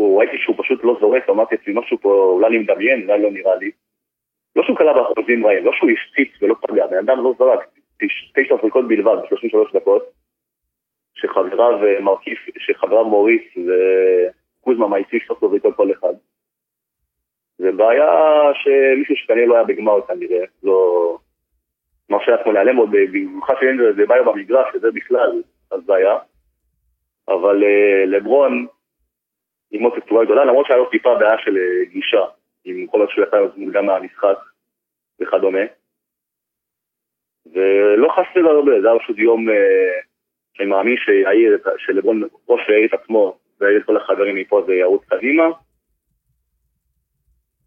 ראיתי 0.00 0.36
שהוא 0.38 0.56
פשוט 0.58 0.84
לא 0.84 0.96
זורק, 1.00 1.28
אמרתי 1.30 1.54
לעצמי 1.54 1.74
משהו 1.76 1.98
פה, 2.00 2.30
אולי 2.34 2.46
אני 2.48 2.58
מדמיין, 2.58 3.02
אולי 3.10 3.22
לא 3.22 3.30
נראה 3.30 3.56
לי. 3.56 3.70
לא 4.56 4.62
שהוא 4.62 4.76
קלע 4.76 4.92
באחוזים 4.92 5.46
רעים, 5.46 5.64
לא 5.64 5.72
שהוא 5.74 5.90
הפציץ 5.90 6.42
ולא 6.42 6.54
פגע, 6.62 6.86
בן 6.86 6.98
אדם 6.98 7.24
לא 7.24 7.34
זרק, 7.38 7.60
תש- 8.02 8.32
תשע 8.34 8.54
זריקות 8.60 8.88
בלבד 8.88 9.16
ב-33 9.16 9.76
דקות, 9.76 10.10
שחבריו 11.14 11.84
אה, 11.86 12.00
מרכיב, 12.00 12.36
שחבריו 12.58 13.04
מוריס 13.04 13.42
וקוזמה 13.56 14.88
מעיפים 14.88 15.20
שלוש 15.26 15.38
זריקות 15.50 15.76
כל 15.76 15.92
אחד. 15.92 16.14
זה 17.58 17.72
בעיה 17.72 18.10
שמישהו 18.54 19.16
שכנראה 19.16 19.46
לא 19.46 19.54
היה 19.54 19.64
בגמר 19.64 20.06
כנראה, 20.06 20.44
לא... 20.62 21.18
מה 22.08 22.18
שהיה 22.24 22.42
כמו 22.42 22.52
להיעלם 22.52 22.76
עוד, 22.76 22.90
במיוחד 22.90 23.54
שאין 23.60 23.78
זה 23.96 24.06
בעיה 24.06 24.22
במגרש, 24.22 24.66
שזה 24.72 24.90
בכלל, 24.90 25.42
אז 25.70 25.86
בעיה. 25.86 26.18
אבל 27.28 27.64
אה, 27.64 28.06
לברון, 28.06 28.66
עם 29.70 29.82
עוד 29.82 30.00
תצורה 30.00 30.24
גדולה, 30.24 30.44
למרות 30.44 30.66
שהיה 30.66 30.78
לו 30.78 30.90
טיפה 30.90 31.14
בעיה 31.14 31.38
של 31.38 31.56
אה, 31.56 31.84
גישה, 31.84 32.24
עם 32.64 32.86
כל 32.86 32.98
מה 32.98 33.04
שהוא 33.08 33.24
יצא 33.24 33.36
מוקדם 33.56 33.86
מהמשחק 33.86 34.36
וכדומה. 35.20 35.60
ולא 37.52 38.08
חסר 38.08 38.48
הרבה, 38.50 38.80
זה 38.80 38.90
היה 38.90 38.98
פשוט 38.98 39.18
יום 39.18 39.48
אה, 39.48 40.00
שאני 40.54 40.68
מאמין 40.68 40.96
ה- 41.26 41.78
שלברון, 41.78 42.22
או 42.48 42.56
שיעיר 42.66 42.86
את 42.86 42.94
עצמו 42.94 43.38
ויעיר 43.60 43.80
את 43.80 43.86
כל 43.86 43.96
החברים 43.96 44.36
מפה 44.36 44.62
זה 44.66 44.74
ירוץ 44.74 45.04
קדימה. 45.04 45.44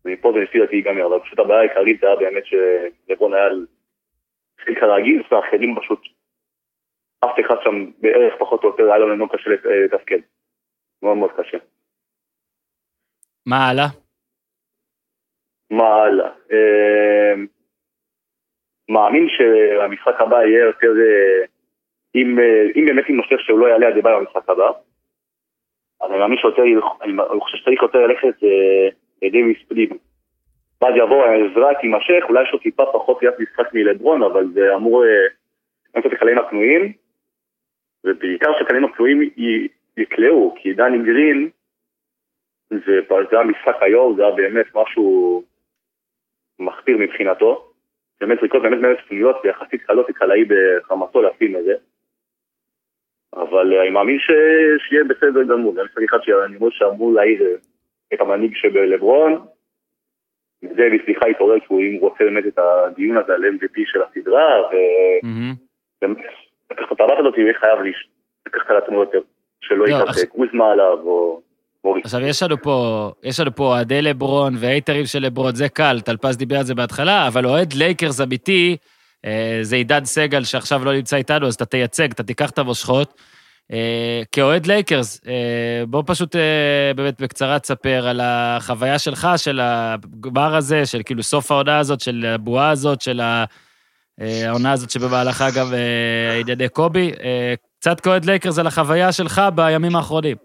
ומפה 0.06 0.32
זה 0.34 0.39
לפי 0.39 0.60
דעתי 0.60 0.76
ייגמר, 0.76 1.06
אבל 1.08 1.20
פשוט 1.20 1.39
הבעיה 1.39 1.60
העיקרית 1.60 1.99
זה 1.99 2.08
היה 2.08 2.16
באמת 2.16 2.43
שלברון 2.45 3.34
היה 3.34 3.45
על 3.45 3.66
שיחק 4.60 4.80
כרגיל, 4.80 5.24
והאחרים 5.32 5.76
פשוט, 5.82 5.99
אף 7.26 7.36
אחד 7.45 7.56
שם 7.64 7.91
בערך 8.01 8.34
פחות 8.39 8.64
או 8.64 8.70
יותר 8.70 8.84
היה 8.84 8.97
לו 8.97 9.10
לנו 9.10 9.30
קשה 9.30 9.49
לת- 9.49 9.66
אה, 9.66 9.86
לתפקד. 9.86 10.20
מאוד 11.03 11.18
מאוד 11.18 11.32
קשה. 11.38 11.58
מה 13.45 13.70
הלאה? 13.70 13.86
מה 15.72 15.95
הלאה? 15.95 16.30
אה, 16.51 17.34
מאמין 18.89 19.28
שהמשחק 19.30 20.22
הבא 20.22 20.36
יהיה 20.43 20.66
יותר, 20.66 20.88
אה, 20.88 21.45
אם, 22.16 22.39
אם 22.76 22.86
באמת 22.86 23.10
יימשך 23.10 23.39
שהוא 23.39 23.60
לא 23.60 23.68
יעלה 23.68 23.88
עד 23.88 23.93
במשחק 24.03 24.49
הבא, 24.49 24.70
אני 26.03 26.18
מאמין 26.18 26.38
שיותר, 26.38 26.62
אני 27.01 27.39
חושב 27.39 27.58
שצריך 27.58 27.82
יותר 27.82 27.99
ללכת 28.08 28.43
לדייוויס 29.22 29.57
פליג. 29.68 29.93
ואז 30.82 30.93
יבוא 30.97 31.26
העזרה, 31.26 31.74
תימשך, 31.82 32.24
אולי 32.30 32.43
יש 32.43 32.49
לו 32.53 32.59
טיפה 32.59 32.84
פחות 32.93 33.18
ראיית 33.24 33.39
משחק 33.39 33.74
מלברון, 33.74 34.24
אבל 34.24 34.47
זה 34.53 34.76
אמור 34.76 35.03
לעשות 35.95 36.11
את 36.11 36.18
הקלעים 36.18 36.38
הפנויים, 36.38 36.93
ובעיקר 38.03 38.51
שהקלעים 38.59 38.86
הפנויים 38.86 39.30
יקלעו, 39.97 40.55
כי 40.57 40.74
דני 40.74 40.97
גרין, 41.05 41.49
זה 42.70 43.01
היה 43.32 43.43
משחק 43.43 43.76
היום, 43.82 44.16
זה 44.16 44.26
היה 44.26 44.36
באמת 44.36 44.66
משהו 44.76 45.43
מחפיר 46.59 46.97
מבחינתו. 46.97 47.72
באמת 48.22 48.39
זריקות 48.39 48.61
באמת 48.61 48.82
באמת 48.82 48.97
פנויות 49.07 49.36
ויחסית 49.43 49.82
קלות 49.82 50.09
לקלעי 50.09 50.45
בחמתו 50.45 51.22
להפעיל 51.22 51.57
את 51.57 51.63
זה. 51.63 51.74
אבל 53.34 53.74
אה, 53.74 53.82
אני 53.82 53.89
מאמין 53.89 54.20
שיהיה 54.20 55.03
בסדר 55.03 55.43
גמור, 55.43 55.74
זה 55.74 55.82
משחק 55.84 56.24
שאני 56.24 56.55
אומר 56.55 56.70
שאמור 56.70 57.13
להעיר 57.13 57.41
אה, 57.43 57.55
את 58.14 58.22
המנהיג 58.22 58.51
שבלברון. 58.56 59.45
דבי 60.64 60.99
סליחה 61.06 61.26
התעורר 61.26 61.60
כי 61.60 61.66
הוא 61.68 61.82
אם 61.82 61.97
רוצה 62.01 62.24
באמת 62.24 62.45
את 62.47 62.60
הדיון 62.60 63.18
הזה 63.18 63.34
על 63.34 63.41
MVP 63.45 63.80
של 63.86 63.99
הסדרה. 64.01 64.62
ובאמת, 66.01 66.18
לקחת 66.72 66.91
את 66.91 67.01
הבת 67.01 67.20
הזאת, 67.20 67.34
הוא 67.36 67.43
יהיה 67.43 67.53
חייב 67.60 67.80
לקחת 68.47 68.70
על 68.70 68.78
עצמו 68.78 68.99
יותר, 68.99 69.20
שלא 69.62 69.78
לא, 69.78 69.86
ייקח 69.86 70.18
אה, 70.18 70.26
קוזמה 70.26 70.72
עליו 70.72 70.97
או. 71.03 71.41
עכשיו, 72.03 72.22
יש 72.22 72.43
לנו 72.43 72.58
פה, 72.58 73.12
יש 73.24 73.39
לנו 73.39 73.56
פה 73.56 73.64
אוהדי 73.64 74.01
לברון 74.01 74.53
והייטרים 74.60 75.06
של 75.06 75.20
לברון, 75.20 75.56
זה 75.56 75.70
קל, 75.70 76.01
טלפז 76.06 76.38
דיבר 76.38 76.58
על 76.58 76.64
זה 76.64 76.76
בהתחלה, 76.76 77.28
אבל 77.28 77.45
אוהד 77.45 77.74
לייקרס 77.74 78.22
אמיתי, 78.22 78.78
אה, 79.26 79.60
זה 79.62 79.76
עידן 79.76 80.06
סגל 80.06 80.43
שעכשיו 80.43 80.86
לא 80.86 80.93
נמצא 80.93 81.18
איתנו, 81.18 81.47
אז 81.47 81.56
אתה 81.56 81.66
תייצג, 81.66 82.12
אתה 82.12 82.24
תיקח 82.24 82.49
את 82.49 82.58
המושכות. 82.58 83.22
אה, 83.72 84.22
כאוהד 84.32 84.66
לייקרס, 84.66 85.22
אה, 85.28 85.84
בוא 85.88 86.03
פשוט 86.05 86.36
אה, 86.36 86.91
באמת 86.95 87.22
בקצרה 87.22 87.59
תספר 87.59 88.07
על 88.07 88.20
החוויה 88.24 88.99
שלך, 88.99 89.28
של 89.38 89.59
הגמר 89.61 90.55
הזה, 90.55 90.86
של 90.86 91.01
כאילו 91.05 91.24
סוף 91.24 91.51
העונה 91.51 91.80
הזאת, 91.80 91.99
של 91.99 92.26
הבועה 92.26 92.70
הזאת, 92.70 93.01
של 93.01 93.22
העונה 94.20 94.72
הזאת 94.74 94.89
שבמהלכה 94.89 95.45
גם 95.57 95.66
ענייני 96.41 96.70
קובי. 96.70 97.11
קצת 97.80 97.99
כאוהד 97.99 98.26
לייקרס 98.26 98.59
על 98.59 98.68
החוויה 98.68 99.11
שלך 99.11 99.41
בימים 99.55 99.95
האחרונים. 99.95 100.38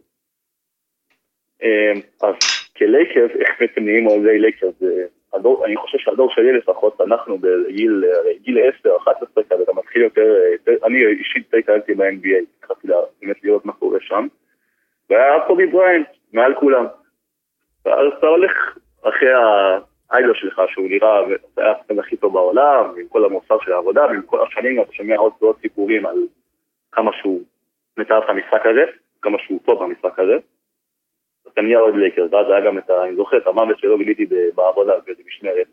אז 2.23 2.35
כלייקרס, 2.77 3.31
איך 3.41 3.49
בעצם 3.61 3.85
נהיים 3.85 4.07
אוהדי 4.07 4.39
לייקרס? 4.39 4.75
זה 5.33 5.37
הדור, 5.39 5.67
אני 5.67 5.77
חושב 5.77 5.99
שהדור 5.99 6.31
שלי 6.31 6.53
לפחות, 6.53 7.01
אנחנו 7.01 7.39
בגיל 7.39 8.05
גיל 8.41 8.59
10, 8.81 8.97
11 8.97 9.43
כזה, 9.51 9.63
אתה 9.63 9.73
מתחיל 9.73 10.03
יותר, 10.03 10.35
יותר- 10.53 10.87
אני 10.87 11.07
אישית 11.07 11.51
די 11.51 11.59
התחלתי 11.59 11.95
ב-NBA, 11.95 12.45
התחלתי 12.59 12.89
באמת 13.23 13.45
לראות 13.45 13.65
מה 13.65 13.73
קורה 13.73 13.99
שם, 14.01 14.27
והיה 15.11 15.41
קובי 15.47 15.67
בריינט, 15.67 16.09
מעל 16.33 16.55
כולם. 16.55 16.87
ואז 17.85 18.07
אתה 18.19 18.27
הולך 18.27 18.77
אחרי 19.03 19.29
האיידול 20.11 20.35
שלך, 20.35 20.63
שהוא 20.69 20.89
נראה, 20.89 21.19
היה 21.57 21.73
השחקן 21.73 21.99
הכי 21.99 22.17
טוב 22.17 22.33
בעולם, 22.33 22.85
עם 22.97 23.09
כל 23.09 23.25
המוסר 23.25 23.57
של 23.61 23.73
העבודה, 23.73 24.07
ועם 24.07 24.23
כל 24.23 24.47
השנים 24.47 24.83
אתה 24.83 24.93
שומע 24.93 25.17
עוד 25.17 25.33
ועוד 25.41 25.57
סיפורים 25.61 26.07
על 26.07 26.17
כמה 26.93 27.11
שהוא 27.21 27.41
מתאר 27.97 28.25
את 28.25 28.29
המשחק 28.29 28.67
הזה, 28.67 28.85
כמה 29.23 29.39
שהוא 29.39 29.61
טוב 29.67 29.83
במשחק 29.83 30.19
הזה. 30.19 30.37
אתה 31.53 31.63
נהיה 31.63 31.81
אוהד 31.81 31.95
לייקרס, 31.95 32.33
ואז 32.33 32.47
היה 32.51 32.67
גם 32.67 32.79
את. 32.79 32.91
אני 32.91 33.17
זוכר 33.17 33.39
את 33.39 33.47
המוות 33.47 33.79
שלו 33.79 33.99
גיליתי 33.99 34.27
בעבודה 34.55 34.93
באיזה 35.07 35.23
משמרת. 35.27 35.67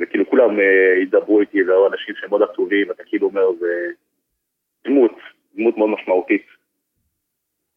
וכאילו 0.00 0.30
כולם 0.30 0.60
אה, 0.60 1.02
ידברו 1.02 1.40
איתי, 1.40 1.62
והיו 1.62 1.86
אנשים 1.86 2.14
שהם 2.14 2.30
מאוד 2.30 2.42
עצובים, 2.42 2.88
ואתה 2.88 3.02
כאילו 3.06 3.26
אומר, 3.26 3.52
זה 3.60 3.86
דמות, 4.84 5.12
דמות 5.54 5.78
מאוד 5.78 5.90
משמעותית. 5.90 6.46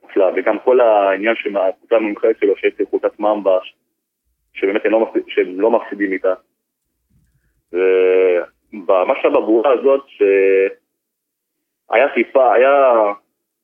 נפלא, 0.04 0.32
וגם 0.36 0.60
כל 0.60 0.80
העניין 0.80 1.36
שהקבוצה 1.36 1.96
המומחית 1.96 2.38
שלו, 2.40 2.58
שיש 2.58 2.80
לי 2.80 2.86
קבוצת 2.86 3.20
ממבה, 3.20 3.60
שבאמת 4.54 4.86
הם 4.86 4.92
לא, 4.92 5.14
לא 5.48 5.72
מפסידים 5.72 6.12
איתה. 6.12 6.34
ומה 7.74 9.14
שהיה 9.22 9.34
בבועה 9.34 9.74
הזאת, 9.74 10.06
שהיה 10.08 12.10
טיפה, 12.16 12.54
היה 12.54 12.94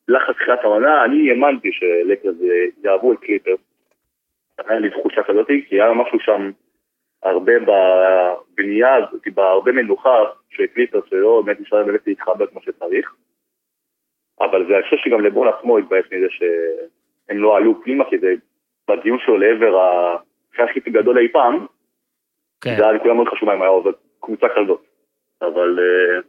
לחץ 0.07 0.35
תחילת 0.35 0.59
העונה, 0.63 1.05
אני 1.05 1.29
האמנתי 1.29 1.71
שלקרס 1.71 2.35
יאהבו 2.83 3.13
את 3.13 3.19
קליפרס. 3.19 3.59
היה 4.67 4.79
לי 4.79 4.89
תחושה 4.89 5.23
כזאת, 5.23 5.47
כי 5.47 5.81
היה 5.81 5.93
משהו 5.93 6.19
שם 6.19 6.51
הרבה 7.23 7.53
בבנייה 7.59 8.95
הזאת, 8.95 9.27
בהרבה 9.33 9.71
מנוחה 9.71 10.17
של 10.49 10.67
קליפרס, 10.67 11.03
שלא 11.09 11.41
באמת 11.45 11.59
נשאר 11.61 11.83
באמת 11.83 12.07
להתחבר 12.07 12.47
כמו 12.47 12.61
שצריך. 12.61 13.15
אבל 14.41 14.67
זה, 14.67 14.73
אני 14.75 14.83
חושב 14.83 14.97
שגם 14.97 15.21
לברון 15.21 15.47
עצמו 15.47 15.77
התבאס 15.77 16.05
מזה 16.11 16.27
שהם 16.29 17.37
לא 17.37 17.57
עלו 17.57 17.83
פנימה, 17.83 18.09
כי 18.09 18.17
זה 18.17 18.33
בדיון 18.89 19.19
שלו 19.19 19.37
לעבר 19.37 19.81
השחקן 19.81 20.79
הכי 20.79 20.89
גדול 20.89 21.17
אי 21.17 21.27
פעם, 21.31 21.65
כן. 22.61 22.75
זה 22.77 22.83
היה 22.83 22.91
לכולם 22.91 23.15
מאוד 23.15 23.27
חשוב 23.27 23.49
מה 23.49 23.55
אם 23.55 23.61
היה 23.61 23.69
עובד 23.69 23.91
קבוצה 24.19 24.47
כזאת. 24.55 24.81
אבל 25.41 25.79
אה, 25.79 26.19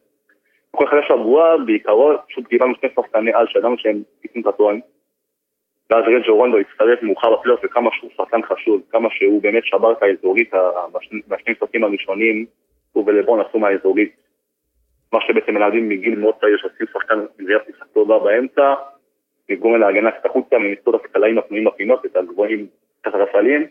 כל 0.79 0.87
חדש 0.87 1.09
שבוע, 1.09 1.57
בעיקרון, 1.67 2.17
פשוט 2.29 2.47
קיבלנו 2.47 2.75
שני 2.81 2.89
שחקני 2.97 3.33
על 3.35 3.47
שידענו 3.47 3.79
שהם 3.79 4.03
את 4.41 4.47
הטוען. 4.47 4.81
ואז 5.91 6.05
רג'ו 6.07 6.37
רונדו 6.37 6.59
הצטרף 6.59 7.03
מאוחר 7.03 7.37
בפלייאוף 7.37 7.61
וכמה 7.65 7.91
שהוא 7.93 8.11
שחקן 8.17 8.43
חשוב, 8.43 8.83
כמה 8.91 9.09
שהוא 9.11 9.43
באמת 9.43 9.65
שבר 9.65 9.93
את 9.93 10.03
האזורית 10.03 10.51
בשני 11.29 11.53
משחקים 11.53 11.85
הראשונים, 11.85 12.47
הוא 12.93 13.05
ולברון 13.07 13.41
עשו 13.41 13.59
מהאזורית 13.59 14.17
מה 15.13 15.19
שבעצם 15.21 15.55
מנהלים 15.55 15.89
מגיל 15.89 16.19
מאוד 16.19 16.35
צעיר 16.41 16.57
שעושים 16.57 16.87
שחקן 16.93 17.19
גביית 17.39 17.63
משחק 17.69 17.87
טובה 17.87 18.19
באמצע, 18.19 18.75
לגרום 19.49 19.77
להגנה 19.77 20.11
קצת 20.11 20.27
החוצה, 20.27 20.57
ולמצוא 20.57 20.97
את 20.97 21.05
הקלעים 21.05 21.39
הפנויים 21.39 21.65
בפינות, 21.65 22.07
את 22.07 22.17
הגבוהים 22.17 22.67
תחת 23.03 23.19
הסלים, 23.29 23.67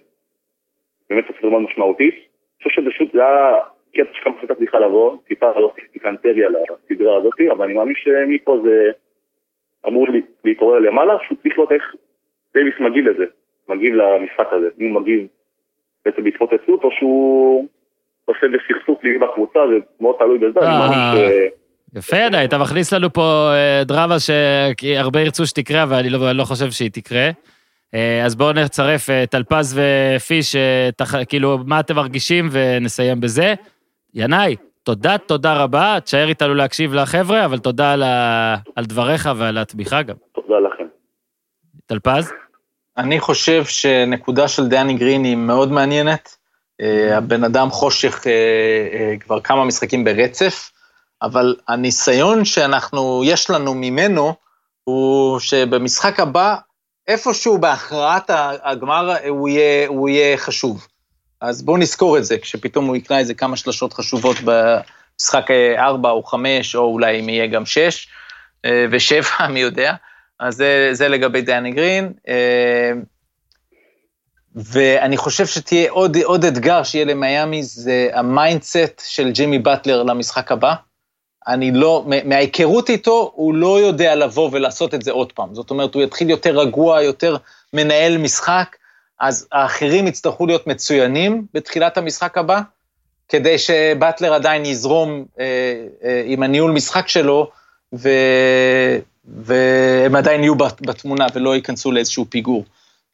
באמת 1.10 1.26
עשו 1.38 1.50
מאוד 1.50 1.62
משמעותית. 1.62 2.14
אני 2.14 2.64
חושב 2.64 2.82
שזה 2.82 2.90
פשוט, 2.90 3.16
היה 3.16 3.56
קטע 3.98 4.10
שכמה 4.14 4.34
שהייתה 4.38 4.56
צריכה 4.56 4.80
לבוא, 4.80 5.18
טיפה 5.28 5.60
לא 5.60 5.74
פיקנטריה 5.92 6.50
לסדרה 6.50 7.18
הזאת, 7.18 7.34
אבל 7.52 7.66
אני 7.66 7.74
מאמין 7.74 7.96
שמפה 7.98 8.58
זה 8.64 8.92
אמור 9.88 10.08
להתעורר 10.46 10.80
למעלה, 10.80 11.18
פשוט 11.20 11.42
צריך 11.42 11.58
לראות 11.58 11.72
איך 11.72 11.84
דייוויס 12.54 12.76
מגיב 12.80 13.08
לזה, 13.08 13.26
מגיב 13.70 13.96
למשחק 13.96 14.48
הזה, 14.52 14.68
אם 14.80 14.94
הוא 14.94 15.02
מגיב 15.02 15.28
בעצם 16.06 16.24
בהתפוצצות, 16.24 16.84
או 16.84 16.90
שהוא 16.92 17.68
עושה 18.26 18.48
בסכסוך 18.48 19.04
ליבי 19.04 19.18
בקבוצה, 19.18 19.60
זה 19.68 19.76
מאוד 20.02 20.16
תלוי 20.20 20.38
בזה, 20.38 20.60
אני 20.60 20.78
מאמין 20.80 21.00
ש... 21.14 21.98
יפה, 21.98 22.18
ידע, 22.18 22.44
אתה 22.44 22.58
מכניס 22.58 22.94
לנו 22.94 23.14
פה 23.14 23.50
אה, 23.54 23.84
דרמה 23.84 24.16
שהרבה 24.20 25.22
ירצו 25.22 25.46
שתקרה, 25.46 25.84
אבל 25.84 25.96
אני 25.96 26.10
לא, 26.10 26.32
לא 26.32 26.44
חושב 26.44 26.72
שהיא 26.72 26.92
תקרה. 26.94 27.30
אה, 27.94 28.26
אז 28.26 28.36
בואו 28.36 28.54
נצרף 28.54 29.10
אה, 29.10 29.26
טלפז 29.26 29.80
ופיש, 29.80 30.56
אה, 30.56 30.90
כאילו, 31.30 31.58
מה 31.66 31.80
אתם 31.80 31.96
מרגישים, 31.96 32.50
ונסיים 32.52 33.20
בזה. 33.20 33.54
ינאי, 34.14 34.56
תודה, 34.84 35.18
תודה 35.18 35.54
רבה, 35.54 35.98
תשאר 36.04 36.28
איתנו 36.28 36.54
להקשיב 36.54 36.94
לחבר'ה, 36.94 37.46
אבל 37.46 37.60
תודה 37.60 37.94
על, 37.94 38.04
ה, 38.04 38.56
על 38.76 38.86
דבריך 38.86 39.30
ועל 39.38 39.58
התמיכה 39.58 40.02
גם. 40.02 40.16
תודה 40.32 40.60
לכם. 40.60 40.88
טלפז? 41.86 42.32
אני 42.98 43.20
חושב 43.20 43.66
שנקודה 43.66 44.48
של 44.48 44.68
דני 44.68 44.94
גרין 44.94 45.24
היא 45.24 45.36
מאוד 45.36 45.72
מעניינת. 45.72 46.38
אה, 46.82 47.18
הבן 47.18 47.44
אדם 47.44 47.70
חושך 47.70 48.28
אה, 48.28 48.32
אה, 48.94 49.18
כבר 49.20 49.40
כמה 49.40 49.66
משחקים 49.66 50.04
ברצף, 50.04 50.72
אבל 51.22 51.56
הניסיון 51.68 52.46
שאנחנו, 52.46 53.22
יש 53.26 53.50
לנו 53.50 53.74
ממנו, 53.74 54.34
הוא 54.84 55.40
שבמשחק 55.40 56.20
הבא, 56.20 56.56
איפשהו 57.08 57.58
בהכרעת 57.58 58.30
הגמר, 58.64 59.16
הוא 59.28 59.50
יהיה, 59.50 59.88
הוא 59.88 60.10
יהיה 60.10 60.38
חשוב. 60.38 60.88
אז 61.42 61.62
בואו 61.62 61.78
נזכור 61.78 62.18
את 62.18 62.26
זה, 62.26 62.38
כשפתאום 62.38 62.86
הוא 62.86 62.96
יקנה 62.96 63.20
איזה 63.20 63.34
כמה 63.34 63.58
שלשות 63.58 63.94
חשובות 63.94 64.38
במשחק 64.44 65.52
אה, 65.52 65.86
4 65.86 66.10
או 66.10 66.24
5, 66.24 66.76
או 66.76 66.82
אולי 66.82 67.20
אם 67.20 67.30
יהיה 67.30 67.48
גם 67.48 67.66
6 67.66 68.08
ו-7, 68.66 69.44
מי 69.54 69.60
יודע. 69.60 69.94
אז 70.40 70.56
זה, 70.56 70.90
זה 70.92 71.08
לגבי 71.08 71.42
דני 71.42 71.72
גרין. 71.72 72.14
אה, 72.28 72.92
ואני 74.56 75.18
חושב 75.18 75.46
שתהיה 75.46 75.92
עוד, 75.92 76.18
עוד 76.18 76.46
אתגר 76.46 76.84
שיהיה 76.84 77.06
למיאמי, 77.06 77.64
זה 77.64 78.10
ה 78.14 78.25
mindset 78.25 79.02
של 79.06 79.32
ג'ימי 79.32 79.60
באטלר 79.60 80.04
למשחק 80.04 80.52
הבא. 80.52 80.74
אני 81.48 81.72
לא, 81.72 82.06
מההיכרות 82.26 82.90
איתו, 82.90 83.32
הוא 83.36 83.54
לא 83.54 83.80
יודע 83.80 84.16
לבוא 84.16 84.50
ולעשות 84.52 84.94
את 84.94 85.02
זה 85.02 85.12
עוד 85.12 85.32
פעם. 85.32 85.56
זאת 85.56 85.70
אומרת, 85.70 85.96
הוא 85.96 86.04
יתחיל 86.04 86.30
יותר 86.30 86.60
רגוע, 86.60 87.02
יותר 87.02 87.38
מנהל 87.74 88.18
משחק, 88.18 88.76
אז 89.20 89.48
האחרים 89.52 90.08
יצטרכו 90.08 90.46
להיות 90.46 90.68
מצוינים 90.68 91.46
בתחילת 91.54 91.98
המשחק 91.98 92.38
הבא, 92.38 92.62
כדי 93.30 93.58
שבאטלר 93.58 94.34
עדיין 94.34 94.66
יזרום 94.66 95.26
אה, 95.40 95.46
אה, 96.04 96.24
עם 96.26 96.44
הניהול 96.44 96.72
משחק 96.72 97.08
שלו, 97.08 97.52
ו... 97.94 98.10
והם 99.28 100.16
עדיין 100.16 100.44
יהיו 100.44 100.56
בתמונה 100.56 101.26
ולא 101.34 101.56
ייכנסו 101.56 101.92
לאיזשהו 101.92 102.26
פיגור. 102.30 102.66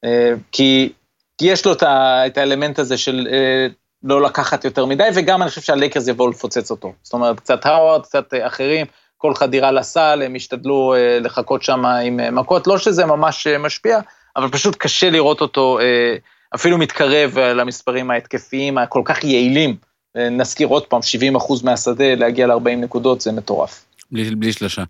אה, 0.04 0.34
כי, 0.52 0.94
יש 1.42 1.66
לו 1.66 1.74
את, 1.74 1.84
ה... 1.84 2.24
את 2.28 2.38
האלמנט 2.38 2.80
הזה 2.80 2.98
של 2.98 3.28
אה, 3.32 3.68
לא 4.04 4.22
לקחת 4.22 4.66
יותר 4.66 4.86
מדי, 4.86 5.10
וגם 5.16 5.42
אני 5.42 5.50
חושב 5.50 5.62
שהלייקרס 5.62 6.08
יבואו 6.08 6.30
לפוצץ 6.30 6.72
אותו. 6.72 6.94
זאת 7.04 7.14
אומרת, 7.14 7.40
קצת 7.40 7.66
האוורד, 7.66 8.04
קצת 8.04 8.34
אה, 8.34 8.48
אחרים, 8.48 8.86
כל 9.18 9.36
חדירה 9.36 9.72
לסל, 9.72 10.22
הם 10.26 10.36
ישתדלו 10.36 10.94
אה, 10.94 11.20
לחכות 11.20 11.64
שם 11.64 11.86
עם 11.86 12.20
אה, 12.20 12.32
מכות, 12.32 12.68
לא 12.68 12.78
שזה 12.78 13.06
ממש 13.06 13.48
משפיע, 13.48 14.00
אבל 14.36 14.50
פשוט 14.50 14.76
קשה 14.76 15.10
לראות 15.10 15.42
אותו 15.42 15.80
אה, 15.80 16.16
אפילו 16.56 16.78
מתקרב 16.78 17.38
אה, 17.38 17.54
למספרים 17.54 18.12
ההתקפיים 18.12 18.78
הכל 18.78 19.02
כך 19.06 19.24
יעילים. 19.24 19.76
אה, 20.18 20.30
נזכיר 20.30 20.68
עוד 20.68 20.86
פעם, 20.86 21.02
70 21.02 21.36
אחוז 21.36 21.64
מהשדה, 21.64 22.16
להגיע 22.16 22.48
ל-40 22.48 22.70
נקודות, 22.70 23.22
זה 23.22 23.32
מטורף. 23.32 23.86
בלי, 24.12 24.36
בלי 24.36 24.54
שלושה. 24.54 24.84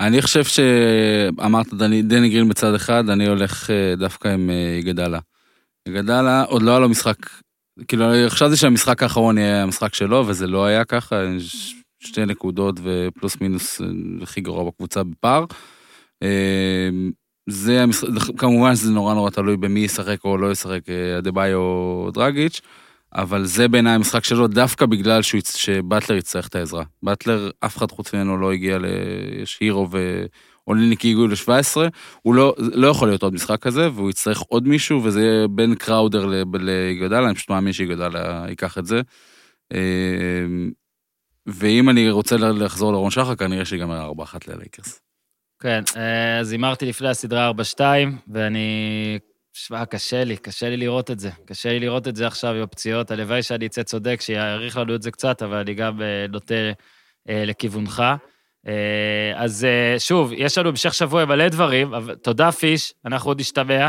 אני 0.00 0.22
חושב 0.22 0.44
שאמרת 0.44 1.74
דני, 1.74 2.02
דני 2.02 2.28
גרין 2.28 2.48
בצד 2.48 2.74
אחד, 2.74 3.08
אני 3.08 3.26
הולך 3.26 3.70
דווקא 3.96 4.28
עם 4.28 4.50
אה, 4.50 4.80
גדלה. 4.82 5.18
גדלה, 5.88 6.42
עוד 6.42 6.62
לא 6.62 6.70
היה 6.70 6.80
לו 6.80 6.88
משחק, 6.88 7.16
כאילו, 7.88 8.04
חשבתי 8.28 8.56
שהמשחק 8.56 9.02
האחרון 9.02 9.38
יהיה 9.38 9.62
המשחק 9.62 9.94
שלו, 9.94 10.24
וזה 10.26 10.46
לא 10.46 10.64
היה 10.64 10.84
ככה, 10.84 11.16
שתי 12.00 12.24
נקודות 12.26 12.80
ופלוס 12.82 13.36
מינוס 13.40 13.80
הכי 14.22 14.40
גרוע 14.40 14.64
בקבוצה 14.64 15.02
בפער. 15.02 15.44
זה 17.46 17.82
המשחק, 17.82 18.08
כמובן 18.36 18.76
שזה 18.76 18.90
נורא 18.90 19.14
נורא 19.14 19.30
תלוי 19.30 19.56
במי 19.56 19.80
ישחק 19.80 20.24
או 20.24 20.38
לא 20.38 20.52
ישחק, 20.52 20.80
אה, 20.88 21.18
אדה-ביו 21.18 21.58
או 21.58 22.10
דרגיץ', 22.14 22.60
אבל 23.14 23.44
זה 23.44 23.68
בעיניי 23.68 23.92
המשחק 23.92 24.24
שלו, 24.24 24.46
דווקא 24.46 24.86
בגלל 24.86 25.22
שהוא, 25.22 25.40
שבטלר 25.56 26.16
יצטרך 26.16 26.48
את 26.48 26.54
העזרה. 26.54 26.84
באטלר, 27.02 27.50
אף 27.60 27.76
אחד 27.76 27.90
חוץ 27.90 28.14
ממנו 28.14 28.36
לא 28.36 28.52
הגיע 28.52 28.78
ל... 28.78 28.84
יש 29.42 29.58
הירו 29.60 29.88
ואוליניק 29.90 31.00
הגיעו 31.00 31.26
ל-17, 31.26 31.76
הוא 32.22 32.34
לא, 32.34 32.54
לא 32.58 32.86
יכול 32.86 33.08
להיות 33.08 33.22
עוד 33.22 33.34
משחק 33.34 33.62
כזה, 33.62 33.90
והוא 33.94 34.10
יצטרך 34.10 34.40
עוד 34.40 34.68
מישהו, 34.68 35.04
וזה 35.04 35.20
יהיה 35.20 35.48
בין 35.48 35.74
קראודר 35.74 36.26
ליגדלה, 36.54 37.26
אני 37.26 37.34
פשוט 37.34 37.50
מאמין 37.50 37.72
שיגדלה 37.72 38.44
ייקח 38.48 38.78
את 38.78 38.86
זה. 38.86 39.00
אה, 39.72 40.46
ואם 41.46 41.90
אני 41.90 42.10
רוצה 42.10 42.36
לחזור 42.36 42.92
לרון 42.92 43.10
שחר, 43.10 43.34
כנראה 43.34 43.64
שיגמר 43.64 44.12
4-1 44.12 44.36
ללייקרס. 44.48 45.03
כן, 45.64 45.82
אה, 45.96 46.38
אז 46.38 46.52
הימרתי 46.52 46.86
לפני 46.86 47.08
הסדרה 47.08 47.50
4-2, 47.76 47.80
ואני... 48.28 49.18
שמע, 49.52 49.86
קשה 49.86 50.24
לי, 50.24 50.36
קשה 50.36 50.68
לי 50.68 50.76
לראות 50.76 51.10
את 51.10 51.18
זה. 51.18 51.30
קשה 51.44 51.68
לי 51.68 51.80
לראות 51.80 52.08
את 52.08 52.16
זה 52.16 52.26
עכשיו 52.26 52.54
עם 52.54 52.62
הפציעות. 52.62 53.10
הלוואי 53.10 53.42
שאני 53.42 53.66
אצא 53.66 53.82
צודק, 53.82 54.20
שיאריך 54.20 54.76
לנו 54.76 54.94
את 54.94 55.02
זה 55.02 55.10
קצת, 55.10 55.42
אבל 55.42 55.56
אני 55.56 55.74
גם 55.74 56.02
אה, 56.02 56.26
נוטה 56.28 56.54
אה, 57.28 57.44
לכיוונך. 57.46 58.02
אז 59.36 59.66
שוב, 59.98 60.32
יש 60.32 60.58
לנו 60.58 60.68
המשך 60.68 60.94
שבוע 60.94 61.22
עם 61.22 61.28
מלא 61.28 61.48
דברים, 61.48 61.94
אבל 61.94 62.14
תודה, 62.14 62.52
פיש, 62.52 62.92
אנחנו 63.04 63.30
עוד 63.30 63.40
נשתמע. 63.40 63.88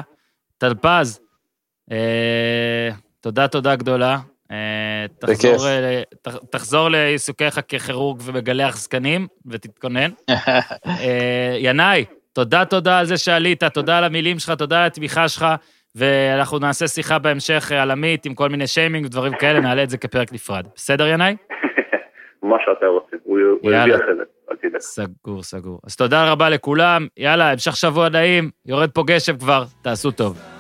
טלפז, 0.58 1.20
תודה, 3.22 3.48
תודה 3.48 3.76
גדולה. 3.76 4.20
אה. 4.52 5.06
תחזור, 5.20 5.68
אה, 5.68 6.02
תחזור 6.50 6.90
לעיסוקיך 6.90 7.60
ככירורג 7.70 8.22
ומגלח 8.26 8.78
זקנים, 8.78 9.28
ותתכונן. 9.46 10.12
אה, 10.88 11.56
ינאי, 11.60 12.06
תודה, 12.34 12.66
תודה 12.66 13.00
על 13.00 13.06
זה 13.06 13.18
שעלית, 13.18 13.64
תודה 13.64 13.98
על 13.98 14.04
המילים 14.04 14.40
שלך, 14.40 14.52
תודה 14.52 14.80
על 14.80 14.88
התמיכה 14.88 15.28
שלך, 15.28 15.46
ואנחנו 15.96 16.60
נעשה 16.60 16.88
שיחה 16.88 17.20
בהמשך 17.20 17.72
על 17.72 17.92
עמית 17.92 18.26
עם 18.26 18.34
כל 18.34 18.50
מיני 18.50 18.68
שיימינג 18.68 19.06
ודברים 19.06 19.34
כאלה, 19.40 19.60
נעלה 19.60 19.84
את 19.84 19.90
זה 19.90 19.98
כפרק 19.98 20.34
נפרד. 20.34 20.68
בסדר, 20.76 21.08
ינאי? 21.08 21.36
מה 22.44 22.58
שאתה 22.66 22.86
רוצה, 22.86 23.16
הוא. 23.24 23.40
יביא 23.64 23.96
אחרי 23.96 24.16
זה, 24.18 24.24
אל 24.52 24.56
תדאג. 24.56 24.80
סגור, 24.80 25.44
סגור. 25.44 25.80
אז 25.84 25.96
תודה 25.96 26.32
רבה 26.32 26.50
לכולם, 26.50 27.08
יאללה, 27.18 27.52
המשך 27.52 27.76
שבוע 27.76 28.10
נעים, 28.10 28.50
יורד 28.66 28.92
פה 28.92 29.04
גשם 29.08 29.38
כבר, 29.38 29.64
תעשו 29.82 30.12
טוב. 30.12 30.55